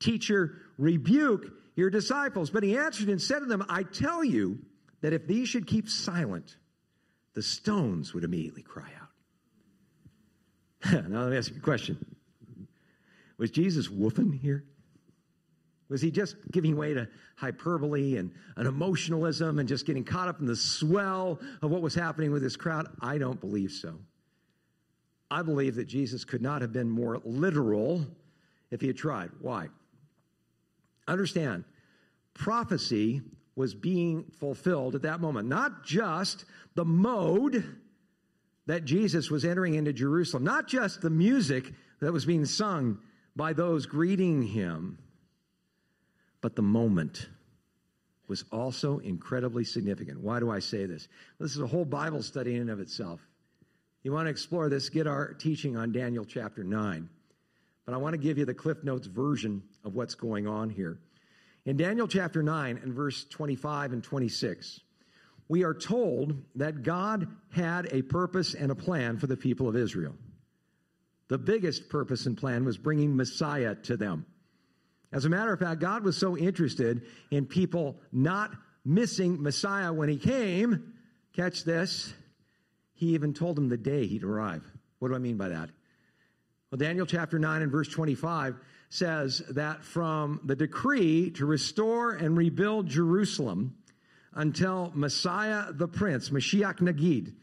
Teacher, 0.00 0.62
rebuke 0.78 1.52
your 1.76 1.90
disciples. 1.90 2.50
But 2.50 2.62
he 2.62 2.76
answered 2.76 3.08
and 3.08 3.20
said 3.20 3.40
to 3.40 3.46
them, 3.46 3.64
I 3.68 3.82
tell 3.84 4.24
you, 4.24 4.58
that 5.00 5.12
if 5.12 5.26
these 5.26 5.48
should 5.48 5.66
keep 5.66 5.88
silent, 5.88 6.56
the 7.34 7.42
stones 7.42 8.14
would 8.14 8.24
immediately 8.24 8.62
cry 8.62 8.90
out. 9.00 9.08
now, 11.08 11.22
let 11.22 11.30
me 11.30 11.36
ask 11.36 11.50
you 11.50 11.58
a 11.58 11.60
question 11.60 11.98
Was 13.38 13.50
Jesus 13.50 13.88
woofing 13.88 14.38
here? 14.38 14.64
Was 15.88 16.02
he 16.02 16.10
just 16.10 16.34
giving 16.50 16.76
way 16.76 16.94
to 16.94 17.08
hyperbole 17.36 18.16
and 18.16 18.32
an 18.56 18.66
emotionalism 18.66 19.60
and 19.60 19.68
just 19.68 19.86
getting 19.86 20.02
caught 20.02 20.26
up 20.26 20.40
in 20.40 20.46
the 20.46 20.56
swell 20.56 21.38
of 21.62 21.70
what 21.70 21.80
was 21.80 21.94
happening 21.94 22.32
with 22.32 22.42
this 22.42 22.56
crowd? 22.56 22.88
I 23.00 23.18
don't 23.18 23.40
believe 23.40 23.70
so. 23.70 23.94
I 25.30 25.42
believe 25.42 25.76
that 25.76 25.86
Jesus 25.86 26.24
could 26.24 26.42
not 26.42 26.62
have 26.62 26.72
been 26.72 26.90
more 26.90 27.20
literal 27.24 28.04
if 28.70 28.80
he 28.80 28.88
had 28.88 28.96
tried. 28.96 29.30
Why? 29.40 29.68
Understand, 31.06 31.64
prophecy 32.34 33.22
was 33.56 33.74
being 33.74 34.24
fulfilled 34.38 34.94
at 34.94 35.02
that 35.02 35.20
moment. 35.20 35.48
Not 35.48 35.82
just 35.84 36.44
the 36.74 36.84
mode 36.84 37.64
that 38.66 38.84
Jesus 38.84 39.30
was 39.30 39.44
entering 39.44 39.74
into 39.74 39.92
Jerusalem, 39.92 40.44
not 40.44 40.68
just 40.68 41.00
the 41.00 41.10
music 41.10 41.72
that 42.00 42.12
was 42.12 42.26
being 42.26 42.44
sung 42.44 42.98
by 43.34 43.54
those 43.54 43.86
greeting 43.86 44.42
him, 44.42 44.98
but 46.40 46.54
the 46.54 46.62
moment 46.62 47.28
was 48.28 48.44
also 48.52 48.98
incredibly 48.98 49.64
significant. 49.64 50.20
Why 50.20 50.40
do 50.40 50.50
I 50.50 50.58
say 50.58 50.84
this? 50.84 51.08
This 51.38 51.52
is 51.52 51.60
a 51.60 51.66
whole 51.66 51.84
Bible 51.84 52.22
study 52.22 52.54
in 52.54 52.62
and 52.62 52.70
of 52.70 52.80
itself. 52.80 53.20
You 54.02 54.12
want 54.12 54.26
to 54.26 54.30
explore 54.30 54.68
this, 54.68 54.88
get 54.88 55.06
our 55.06 55.32
teaching 55.32 55.76
on 55.76 55.92
Daniel 55.92 56.24
chapter 56.24 56.62
9. 56.62 57.08
But 57.84 57.94
I 57.94 57.98
want 57.98 58.14
to 58.14 58.18
give 58.18 58.36
you 58.36 58.44
the 58.44 58.54
Cliff 58.54 58.82
Notes 58.82 59.06
version 59.06 59.62
of 59.84 59.94
what's 59.94 60.14
going 60.14 60.46
on 60.46 60.70
here. 60.70 60.98
In 61.66 61.76
Daniel 61.76 62.06
chapter 62.06 62.44
9 62.44 62.78
and 62.80 62.94
verse 62.94 63.24
25 63.24 63.92
and 63.92 64.02
26, 64.02 64.80
we 65.48 65.64
are 65.64 65.74
told 65.74 66.40
that 66.54 66.84
God 66.84 67.26
had 67.50 67.88
a 67.92 68.02
purpose 68.02 68.54
and 68.54 68.70
a 68.70 68.76
plan 68.76 69.18
for 69.18 69.26
the 69.26 69.36
people 69.36 69.68
of 69.68 69.74
Israel. 69.74 70.14
The 71.26 71.38
biggest 71.38 71.88
purpose 71.88 72.26
and 72.26 72.38
plan 72.38 72.64
was 72.64 72.78
bringing 72.78 73.16
Messiah 73.16 73.74
to 73.82 73.96
them. 73.96 74.26
As 75.12 75.24
a 75.24 75.28
matter 75.28 75.52
of 75.52 75.58
fact, 75.58 75.80
God 75.80 76.04
was 76.04 76.16
so 76.16 76.36
interested 76.36 77.02
in 77.32 77.46
people 77.46 77.96
not 78.12 78.52
missing 78.84 79.42
Messiah 79.42 79.92
when 79.92 80.08
he 80.08 80.18
came. 80.18 80.94
Catch 81.32 81.64
this. 81.64 82.14
He 82.94 83.14
even 83.14 83.34
told 83.34 83.56
them 83.56 83.68
the 83.68 83.76
day 83.76 84.06
he'd 84.06 84.22
arrive. 84.22 84.64
What 85.00 85.08
do 85.08 85.16
I 85.16 85.18
mean 85.18 85.36
by 85.36 85.48
that? 85.48 85.70
Well, 86.70 86.78
Daniel 86.78 87.06
chapter 87.06 87.40
9 87.40 87.62
and 87.62 87.72
verse 87.72 87.88
25 87.88 88.54
says 88.88 89.42
that 89.50 89.84
from 89.84 90.40
the 90.44 90.56
decree 90.56 91.30
to 91.32 91.46
restore 91.46 92.12
and 92.12 92.36
rebuild 92.36 92.86
Jerusalem 92.86 93.76
until 94.32 94.92
Messiah 94.94 95.72
the 95.72 95.88
Prince, 95.88 96.30
Mashiach 96.30 96.78
Nagid, 96.80 97.34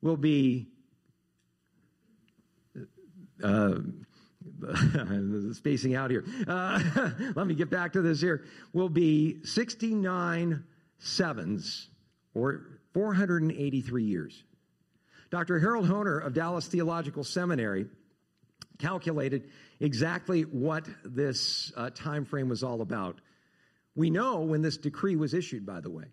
will 0.00 0.16
be 0.16 0.68
uh, 3.42 3.74
spacing 5.52 5.94
out 5.94 6.10
here. 6.10 6.24
Uh, 6.46 6.82
let 7.34 7.46
me 7.46 7.54
get 7.54 7.70
back 7.70 7.92
to 7.94 8.02
this 8.02 8.20
here. 8.20 8.44
Will 8.72 8.88
be 8.88 9.44
69 9.44 10.64
sevens 10.98 11.88
or 12.34 12.66
483 12.92 14.04
years. 14.04 14.44
Dr. 15.30 15.58
Harold 15.58 15.88
Hoehner 15.88 16.24
of 16.24 16.32
Dallas 16.32 16.66
Theological 16.66 17.24
Seminary 17.24 17.86
calculated 18.78 19.50
exactly 19.80 20.42
what 20.42 20.86
this 21.04 21.72
uh, 21.76 21.90
time 21.90 22.24
frame 22.24 22.48
was 22.48 22.62
all 22.62 22.80
about. 22.80 23.20
We 23.94 24.10
know 24.10 24.40
when 24.40 24.62
this 24.62 24.76
decree 24.76 25.16
was 25.16 25.34
issued, 25.34 25.64
by 25.64 25.80
the 25.80 25.90
way. 25.90 26.04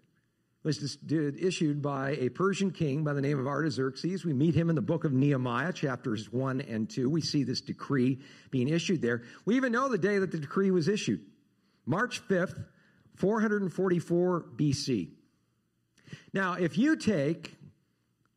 It 0.63 0.67
was 0.67 0.97
issued 1.09 1.81
by 1.81 2.11
a 2.11 2.29
Persian 2.29 2.69
king 2.69 3.03
by 3.03 3.13
the 3.13 3.21
name 3.21 3.39
of 3.39 3.47
Artaxerxes. 3.47 4.23
We 4.23 4.33
meet 4.33 4.53
him 4.53 4.69
in 4.69 4.75
the 4.75 4.81
book 4.81 5.05
of 5.05 5.11
Nehemiah, 5.11 5.73
chapters 5.73 6.31
1 6.31 6.61
and 6.61 6.87
2. 6.87 7.09
We 7.09 7.21
see 7.21 7.43
this 7.43 7.61
decree 7.61 8.19
being 8.51 8.67
issued 8.67 9.01
there. 9.01 9.23
We 9.45 9.55
even 9.55 9.71
know 9.71 9.89
the 9.89 9.97
day 9.97 10.19
that 10.19 10.31
the 10.31 10.39
decree 10.39 10.69
was 10.69 10.87
issued 10.87 11.21
March 11.87 12.21
5th, 12.27 12.63
444 13.15 14.45
BC. 14.55 15.09
Now, 16.31 16.53
if 16.53 16.77
you 16.77 16.95
take 16.95 17.55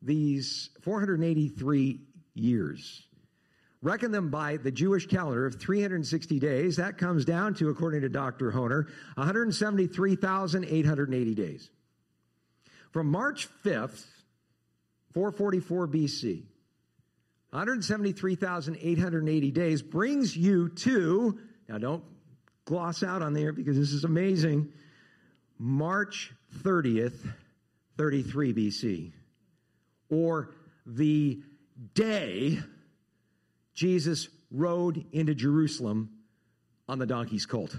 these 0.01 0.71
483 0.81 2.01
years 2.33 3.05
Reckon 3.81 4.11
them 4.11 4.29
by 4.29 4.57
the 4.57 4.71
Jewish 4.71 5.07
calendar 5.07 5.45
of 5.45 5.59
360 5.59 6.39
days. 6.39 6.77
That 6.77 6.97
comes 6.97 7.25
down 7.25 7.53
to, 7.55 7.67
according 7.69 8.01
to 8.01 8.09
Dr. 8.09 8.51
Hoehner, 8.51 8.87
173,880 9.15 11.35
days. 11.35 11.69
From 12.91 13.07
March 13.07 13.47
5th, 13.63 14.05
444 15.13 15.87
BC, 15.87 16.43
173,880 17.51 19.51
days 19.51 19.81
brings 19.81 20.35
you 20.35 20.67
to, 20.69 21.39
now 21.69 21.77
don't 21.77 22.03
gloss 22.65 23.03
out 23.03 23.21
on 23.21 23.33
there 23.33 23.53
because 23.53 23.77
this 23.77 23.91
is 23.91 24.03
amazing, 24.03 24.73
March 25.57 26.33
30th, 26.63 27.15
33 27.97 28.53
BC, 28.53 29.13
or 30.09 30.49
the 30.85 31.41
day 31.93 32.59
Jesus 33.75 34.29
rode 34.49 35.05
into 35.11 35.35
Jerusalem 35.35 36.09
on 36.87 36.97
the 36.97 37.05
donkey's 37.05 37.45
colt. 37.45 37.75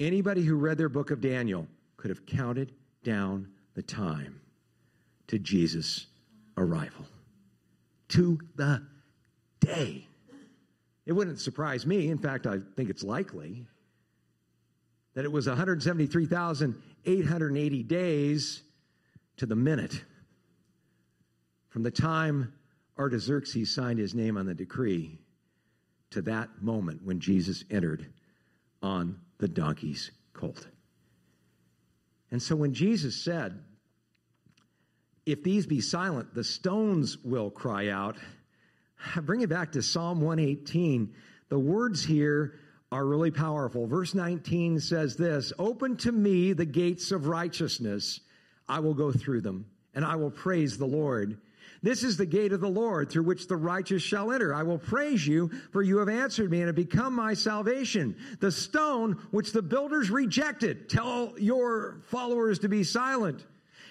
Anybody 0.00 0.42
who 0.42 0.56
read 0.56 0.76
their 0.76 0.88
book 0.88 1.12
of 1.12 1.20
Daniel 1.20 1.68
could 1.96 2.10
have 2.10 2.26
counted 2.26 2.72
down 3.04 3.46
the 3.74 3.82
time 3.82 4.40
to 5.28 5.38
Jesus' 5.38 6.08
arrival. 6.56 7.06
To 8.08 8.40
the 8.56 8.84
day. 9.60 10.08
It 11.06 11.12
wouldn't 11.12 11.38
surprise 11.40 11.86
me. 11.86 12.08
In 12.08 12.18
fact, 12.18 12.46
I 12.46 12.58
think 12.76 12.90
it's 12.90 13.04
likely 13.04 13.64
that 15.14 15.24
it 15.24 15.32
was 15.32 15.46
173,880 15.46 17.82
days 17.84 18.62
to 19.36 19.46
the 19.46 19.56
minute 19.56 20.04
from 21.68 21.82
the 21.82 21.90
time 21.90 22.52
Artaxerxes 22.98 23.74
signed 23.74 23.98
his 23.98 24.14
name 24.14 24.36
on 24.36 24.46
the 24.46 24.54
decree 24.54 25.18
to 26.10 26.22
that 26.22 26.62
moment 26.62 27.02
when 27.04 27.20
Jesus 27.20 27.64
entered 27.70 28.12
on 28.82 29.18
the 29.38 29.48
donkey's 29.48 30.10
colt. 30.32 30.66
And 32.30 32.42
so 32.42 32.56
when 32.56 32.74
Jesus 32.74 33.22
said, 33.22 33.62
If 35.26 35.42
these 35.42 35.66
be 35.66 35.80
silent, 35.80 36.34
the 36.34 36.44
stones 36.44 37.18
will 37.18 37.50
cry 37.50 37.88
out, 37.88 38.16
bring 39.22 39.40
it 39.40 39.48
back 39.48 39.72
to 39.72 39.82
Psalm 39.82 40.20
118. 40.20 41.14
The 41.48 41.58
words 41.58 42.04
here 42.04 42.54
are 42.90 43.06
really 43.06 43.30
powerful. 43.30 43.86
Verse 43.86 44.14
19 44.14 44.80
says 44.80 45.16
this 45.16 45.52
Open 45.58 45.96
to 45.98 46.12
me 46.12 46.52
the 46.52 46.66
gates 46.66 47.10
of 47.10 47.26
righteousness, 47.26 48.20
I 48.68 48.80
will 48.80 48.94
go 48.94 49.12
through 49.12 49.40
them, 49.40 49.66
and 49.94 50.04
I 50.04 50.16
will 50.16 50.30
praise 50.30 50.78
the 50.78 50.86
Lord. 50.86 51.38
This 51.82 52.04
is 52.04 52.16
the 52.16 52.26
gate 52.26 52.52
of 52.52 52.60
the 52.60 52.68
Lord 52.68 53.10
through 53.10 53.24
which 53.24 53.48
the 53.48 53.56
righteous 53.56 54.02
shall 54.02 54.30
enter. 54.30 54.54
I 54.54 54.62
will 54.62 54.78
praise 54.78 55.26
you, 55.26 55.50
for 55.72 55.82
you 55.82 55.98
have 55.98 56.08
answered 56.08 56.50
me 56.50 56.58
and 56.58 56.68
have 56.68 56.76
become 56.76 57.12
my 57.12 57.34
salvation. 57.34 58.16
The 58.38 58.52
stone 58.52 59.20
which 59.32 59.52
the 59.52 59.62
builders 59.62 60.08
rejected, 60.08 60.88
tell 60.88 61.34
your 61.38 62.02
followers 62.06 62.60
to 62.60 62.68
be 62.68 62.84
silent, 62.84 63.44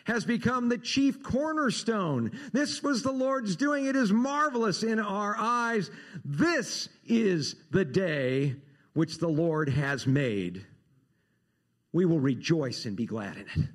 has 0.05 0.23
become 0.23 0.69
the 0.69 0.77
chief 0.77 1.21
cornerstone. 1.21 2.31
This 2.53 2.81
was 2.81 3.03
the 3.03 3.11
Lord's 3.11 3.57
doing. 3.57 3.85
It 3.85 3.97
is 3.97 4.11
marvelous 4.11 4.83
in 4.83 4.99
our 4.99 5.35
eyes. 5.37 5.91
This 6.23 6.87
is 7.05 7.55
the 7.71 7.85
day 7.85 8.55
which 8.93 9.17
the 9.17 9.27
Lord 9.27 9.67
has 9.67 10.07
made. 10.07 10.65
We 11.91 12.05
will 12.05 12.21
rejoice 12.21 12.85
and 12.85 12.95
be 12.95 13.05
glad 13.05 13.35
in 13.35 13.63
it. 13.63 13.69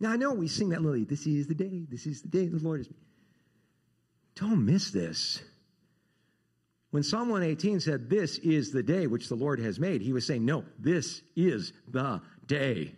Now, 0.00 0.12
I 0.12 0.16
know 0.16 0.32
we 0.32 0.48
sing 0.48 0.70
that 0.70 0.82
lily, 0.82 1.04
this 1.04 1.26
is 1.26 1.46
the 1.46 1.54
day, 1.54 1.84
this 1.88 2.06
is 2.06 2.22
the 2.22 2.28
day 2.28 2.46
the 2.46 2.58
Lord 2.58 2.80
is. 2.80 2.88
Don't 4.34 4.64
miss 4.64 4.90
this. 4.90 5.42
When 6.90 7.02
Psalm 7.02 7.28
118 7.28 7.80
said, 7.80 8.08
This 8.08 8.38
is 8.38 8.72
the 8.72 8.82
day 8.82 9.06
which 9.06 9.28
the 9.28 9.34
Lord 9.34 9.60
has 9.60 9.78
made, 9.78 10.00
he 10.00 10.14
was 10.14 10.26
saying, 10.26 10.44
No, 10.44 10.64
this 10.78 11.22
is 11.36 11.72
the 11.88 12.20
day. 12.46 12.94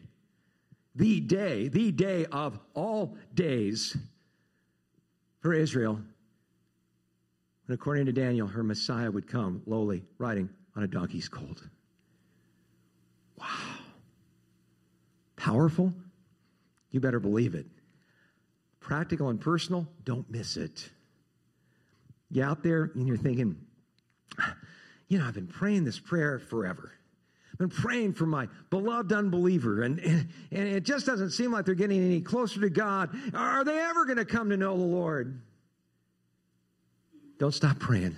The 0.95 1.21
day, 1.21 1.69
the 1.69 1.91
day 1.91 2.27
of 2.27 2.59
all 2.75 3.17
days 3.35 3.97
for 5.41 5.53
Israel. 5.53 6.01
And 7.67 7.75
according 7.75 8.07
to 8.07 8.13
Daniel, 8.13 8.47
her 8.47 8.63
Messiah 8.63 9.11
would 9.11 9.27
come 9.27 9.63
lowly, 9.67 10.05
riding 10.19 10.49
on 10.77 10.83
a 10.85 10.87
donkey's 10.87 11.29
colt. 11.29 11.63
Wow. 13.39 13.47
Powerful, 15.37 15.93
you 16.93 17.01
better 17.01 17.19
believe 17.19 17.55
it. 17.55 17.67
Practical 18.79 19.29
and 19.29 19.41
personal, 19.41 19.89
don't 20.05 20.31
miss 20.31 20.57
it. 20.57 20.89
You 22.31 22.45
out 22.45 22.63
there 22.63 22.91
and 22.95 23.09
you're 23.09 23.17
thinking, 23.17 23.57
you 25.09 25.19
know, 25.19 25.27
I've 25.27 25.35
been 25.35 25.47
praying 25.47 25.85
this 25.85 25.99
prayer 25.99 26.39
forever. 26.39 26.93
I've 27.53 27.59
been 27.59 27.69
praying 27.69 28.15
for 28.15 28.25
my 28.25 28.49
beloved 28.71 29.13
unbeliever, 29.13 29.83
and, 29.83 29.99
and, 29.99 30.29
and 30.51 30.69
it 30.69 30.85
just 30.85 31.05
doesn't 31.05 31.31
seem 31.33 31.53
like 31.53 31.67
they're 31.67 31.75
getting 31.75 32.03
any 32.03 32.23
closer 32.23 32.61
to 32.61 32.71
God. 32.71 33.11
Are 33.35 33.63
they 33.63 33.79
ever 33.79 34.07
going 34.07 34.17
to 34.17 34.25
come 34.25 34.49
to 34.51 34.57
know 34.57 34.77
the 34.77 34.83
Lord? 34.83 35.39
Don't 37.39 37.53
stop 37.53 37.79
praying 37.79 38.17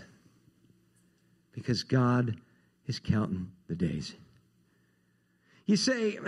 because 1.53 1.83
God 1.83 2.37
is 2.87 3.01
counting 3.01 3.51
the 3.67 3.75
days. 3.75 4.15
You 5.67 5.77
say, 5.77 6.19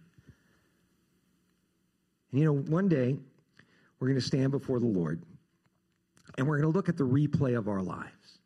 And 2.33 2.41
you 2.41 2.47
know, 2.47 2.55
one 2.55 2.89
day 2.89 3.17
we're 3.99 4.09
going 4.09 4.21
to 4.21 4.27
stand 4.27 4.51
before 4.51 4.81
the 4.81 4.87
Lord 4.87 5.23
and 6.39 6.47
we're 6.47 6.59
going 6.59 6.71
to 6.71 6.77
look 6.77 6.89
at 6.89 6.97
the 6.97 7.05
replay 7.05 7.57
of 7.57 7.69
our 7.69 7.83
lives. 7.83 8.39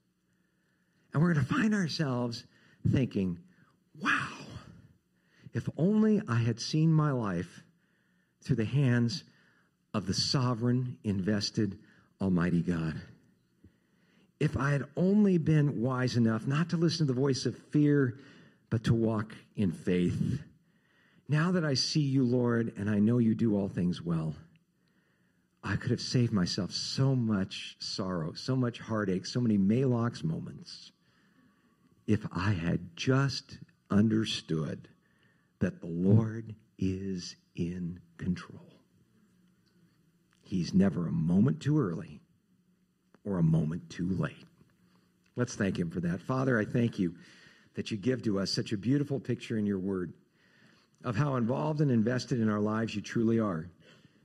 And 1.12 1.22
we're 1.22 1.34
going 1.34 1.44
to 1.44 1.52
find 1.52 1.74
ourselves 1.74 2.44
thinking, 2.88 3.38
wow, 4.00 4.28
if 5.52 5.68
only 5.76 6.22
I 6.28 6.36
had 6.36 6.60
seen 6.60 6.92
my 6.92 7.10
life 7.10 7.62
through 8.42 8.56
the 8.56 8.64
hands 8.64 9.24
of 9.92 10.06
the 10.06 10.14
sovereign, 10.14 10.96
invested, 11.04 11.78
Almighty 12.20 12.62
God. 12.62 13.00
If 14.38 14.56
I 14.56 14.70
had 14.70 14.84
only 14.96 15.38
been 15.38 15.80
wise 15.80 16.16
enough 16.16 16.46
not 16.46 16.70
to 16.70 16.76
listen 16.76 17.06
to 17.06 17.12
the 17.12 17.20
voice 17.20 17.46
of 17.46 17.56
fear, 17.56 18.18
but 18.70 18.84
to 18.84 18.94
walk 18.94 19.34
in 19.56 19.72
faith. 19.72 20.40
Now 21.28 21.52
that 21.52 21.64
I 21.64 21.74
see 21.74 22.00
you, 22.00 22.24
Lord, 22.24 22.72
and 22.76 22.88
I 22.88 22.98
know 22.98 23.18
you 23.18 23.34
do 23.34 23.56
all 23.56 23.68
things 23.68 24.00
well, 24.02 24.34
I 25.62 25.76
could 25.76 25.90
have 25.90 26.00
saved 26.00 26.32
myself 26.32 26.72
so 26.72 27.14
much 27.14 27.76
sorrow, 27.80 28.32
so 28.32 28.56
much 28.56 28.78
heartache, 28.78 29.26
so 29.26 29.40
many 29.40 29.58
Maalox 29.58 30.24
moments 30.24 30.92
if 32.06 32.26
I 32.32 32.50
had 32.50 32.96
just 32.96 33.58
understood 33.90 34.88
that 35.60 35.80
the 35.80 35.86
Lord 35.86 36.54
is 36.78 37.36
in 37.54 38.00
control. 38.16 38.66
He's 40.42 40.74
never 40.74 41.06
a 41.06 41.12
moment 41.12 41.60
too 41.60 41.80
early 41.80 42.20
or 43.24 43.38
a 43.38 43.42
moment 43.42 43.88
too 43.88 44.08
late. 44.08 44.44
Let's 45.36 45.54
thank 45.54 45.78
Him 45.78 45.90
for 45.90 46.00
that. 46.00 46.20
Father, 46.20 46.58
I 46.58 46.64
thank 46.64 46.98
you 46.98 47.14
that 47.74 47.90
you 47.90 47.96
give 47.96 48.22
to 48.24 48.40
us 48.40 48.50
such 48.50 48.72
a 48.72 48.76
beautiful 48.76 49.20
picture 49.20 49.56
in 49.56 49.66
your 49.66 49.78
word 49.78 50.12
of 51.04 51.16
how 51.16 51.36
involved 51.36 51.80
and 51.80 51.90
invested 51.90 52.40
in 52.40 52.50
our 52.50 52.60
lives 52.60 52.94
you 52.94 53.00
truly 53.00 53.38
are. 53.38 53.70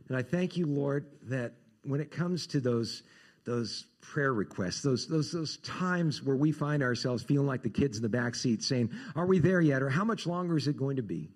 And 0.08 0.18
I 0.18 0.24
thank 0.24 0.58
you, 0.58 0.66
Lord, 0.66 1.06
that 1.24 1.54
when 1.84 2.02
it 2.02 2.12
comes 2.12 2.48
to 2.48 2.60
those 2.60 3.04
those 3.46 3.86
prayer 4.02 4.34
requests, 4.34 4.82
those, 4.82 5.08
those, 5.08 5.32
those 5.32 5.58
times 5.58 6.22
where 6.22 6.36
we 6.36 6.52
find 6.52 6.84
ourselves 6.84 7.24
feeling 7.24 7.48
like 7.48 7.62
the 7.62 7.70
kids 7.70 7.98
in 7.98 8.04
the 8.04 8.10
back 8.10 8.36
seat 8.36 8.64
saying, 8.64 8.90
Are 9.16 9.26
we 9.26 9.40
there 9.40 9.62
yet? 9.62 9.82
Or 9.82 9.90
how 9.90 10.04
much 10.04 10.26
longer 10.26 10.58
is 10.58 10.68
it 10.68 10.78
going 10.78 10.98
to 10.98 11.04
be? 11.04 11.30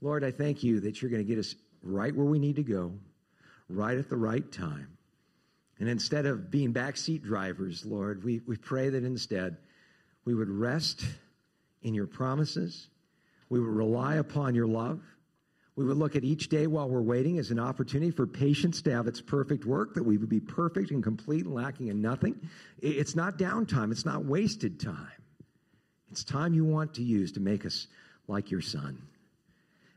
Lord, 0.00 0.24
I 0.24 0.30
thank 0.30 0.62
you 0.62 0.80
that 0.80 1.00
you're 1.00 1.10
going 1.10 1.24
to 1.24 1.28
get 1.28 1.38
us 1.38 1.54
right 1.82 2.14
where 2.14 2.26
we 2.26 2.38
need 2.38 2.56
to 2.56 2.62
go, 2.62 2.92
right 3.68 3.96
at 3.96 4.08
the 4.08 4.16
right 4.16 4.50
time. 4.50 4.98
And 5.80 5.88
instead 5.88 6.26
of 6.26 6.50
being 6.50 6.74
backseat 6.74 7.22
drivers, 7.22 7.84
Lord, 7.84 8.24
we, 8.24 8.40
we 8.46 8.56
pray 8.56 8.88
that 8.90 9.04
instead 9.04 9.56
we 10.24 10.34
would 10.34 10.50
rest 10.50 11.04
in 11.82 11.94
your 11.94 12.06
promises, 12.06 12.88
we 13.48 13.60
would 13.60 13.70
rely 13.70 14.16
upon 14.16 14.54
your 14.54 14.66
love 14.66 15.00
we 15.78 15.84
would 15.84 15.96
look 15.96 16.16
at 16.16 16.24
each 16.24 16.48
day 16.48 16.66
while 16.66 16.88
we're 16.88 17.00
waiting 17.00 17.38
as 17.38 17.52
an 17.52 17.60
opportunity 17.60 18.10
for 18.10 18.26
patience 18.26 18.82
to 18.82 18.90
have 18.90 19.06
its 19.06 19.20
perfect 19.20 19.64
work, 19.64 19.94
that 19.94 20.02
we 20.02 20.18
would 20.18 20.28
be 20.28 20.40
perfect 20.40 20.90
and 20.90 21.04
complete 21.04 21.44
and 21.44 21.54
lacking 21.54 21.86
in 21.86 22.02
nothing. 22.02 22.34
It's 22.82 23.14
not 23.14 23.38
downtime, 23.38 23.92
it's 23.92 24.04
not 24.04 24.24
wasted 24.24 24.80
time. 24.80 25.22
It's 26.10 26.24
time 26.24 26.52
you 26.52 26.64
want 26.64 26.94
to 26.94 27.04
use 27.04 27.30
to 27.30 27.40
make 27.40 27.64
us 27.64 27.86
like 28.26 28.50
your 28.50 28.60
son. 28.60 29.00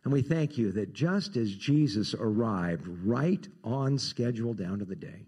And 0.03 0.13
we 0.13 0.21
thank 0.21 0.55
you 0.55 0.71
that 0.73 0.93
just 0.93 1.35
as 1.35 1.51
Jesus 1.55 2.13
arrived 2.13 2.87
right 3.03 3.47
on 3.63 3.97
schedule 3.97 4.53
down 4.53 4.77
to 4.79 4.85
the 4.85 4.95
day, 4.95 5.25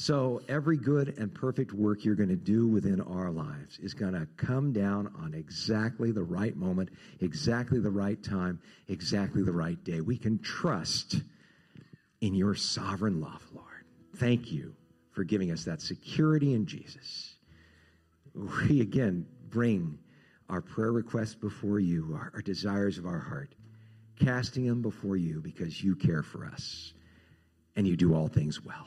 so, 0.00 0.40
every 0.48 0.76
good 0.76 1.18
and 1.18 1.34
perfect 1.34 1.72
work 1.72 2.04
you're 2.04 2.14
going 2.14 2.28
to 2.28 2.36
do 2.36 2.68
within 2.68 3.00
our 3.00 3.32
lives 3.32 3.80
is 3.80 3.94
going 3.94 4.12
to 4.12 4.28
come 4.36 4.72
down 4.72 5.12
on 5.18 5.34
exactly 5.34 6.12
the 6.12 6.22
right 6.22 6.56
moment, 6.56 6.90
exactly 7.20 7.80
the 7.80 7.90
right 7.90 8.22
time, 8.22 8.60
exactly 8.86 9.42
the 9.42 9.50
right 9.50 9.82
day. 9.82 10.00
We 10.00 10.16
can 10.16 10.38
trust 10.38 11.16
in 12.20 12.32
your 12.32 12.54
sovereign 12.54 13.20
love, 13.20 13.42
Lord. 13.52 13.66
Thank 14.18 14.52
you 14.52 14.72
for 15.10 15.24
giving 15.24 15.50
us 15.50 15.64
that 15.64 15.80
security 15.80 16.54
in 16.54 16.64
Jesus. 16.64 17.34
We 18.34 18.80
again 18.80 19.26
bring 19.48 19.98
our 20.48 20.60
prayer 20.60 20.92
requests 20.92 21.34
before 21.34 21.80
you, 21.80 22.14
our, 22.14 22.30
our 22.34 22.42
desires 22.42 22.98
of 22.98 23.06
our 23.06 23.18
heart, 23.18 23.52
casting 24.20 24.64
them 24.64 24.80
before 24.80 25.16
you 25.16 25.40
because 25.40 25.82
you 25.82 25.96
care 25.96 26.22
for 26.22 26.46
us 26.46 26.92
and 27.74 27.84
you 27.84 27.96
do 27.96 28.14
all 28.14 28.28
things 28.28 28.64
well. 28.64 28.86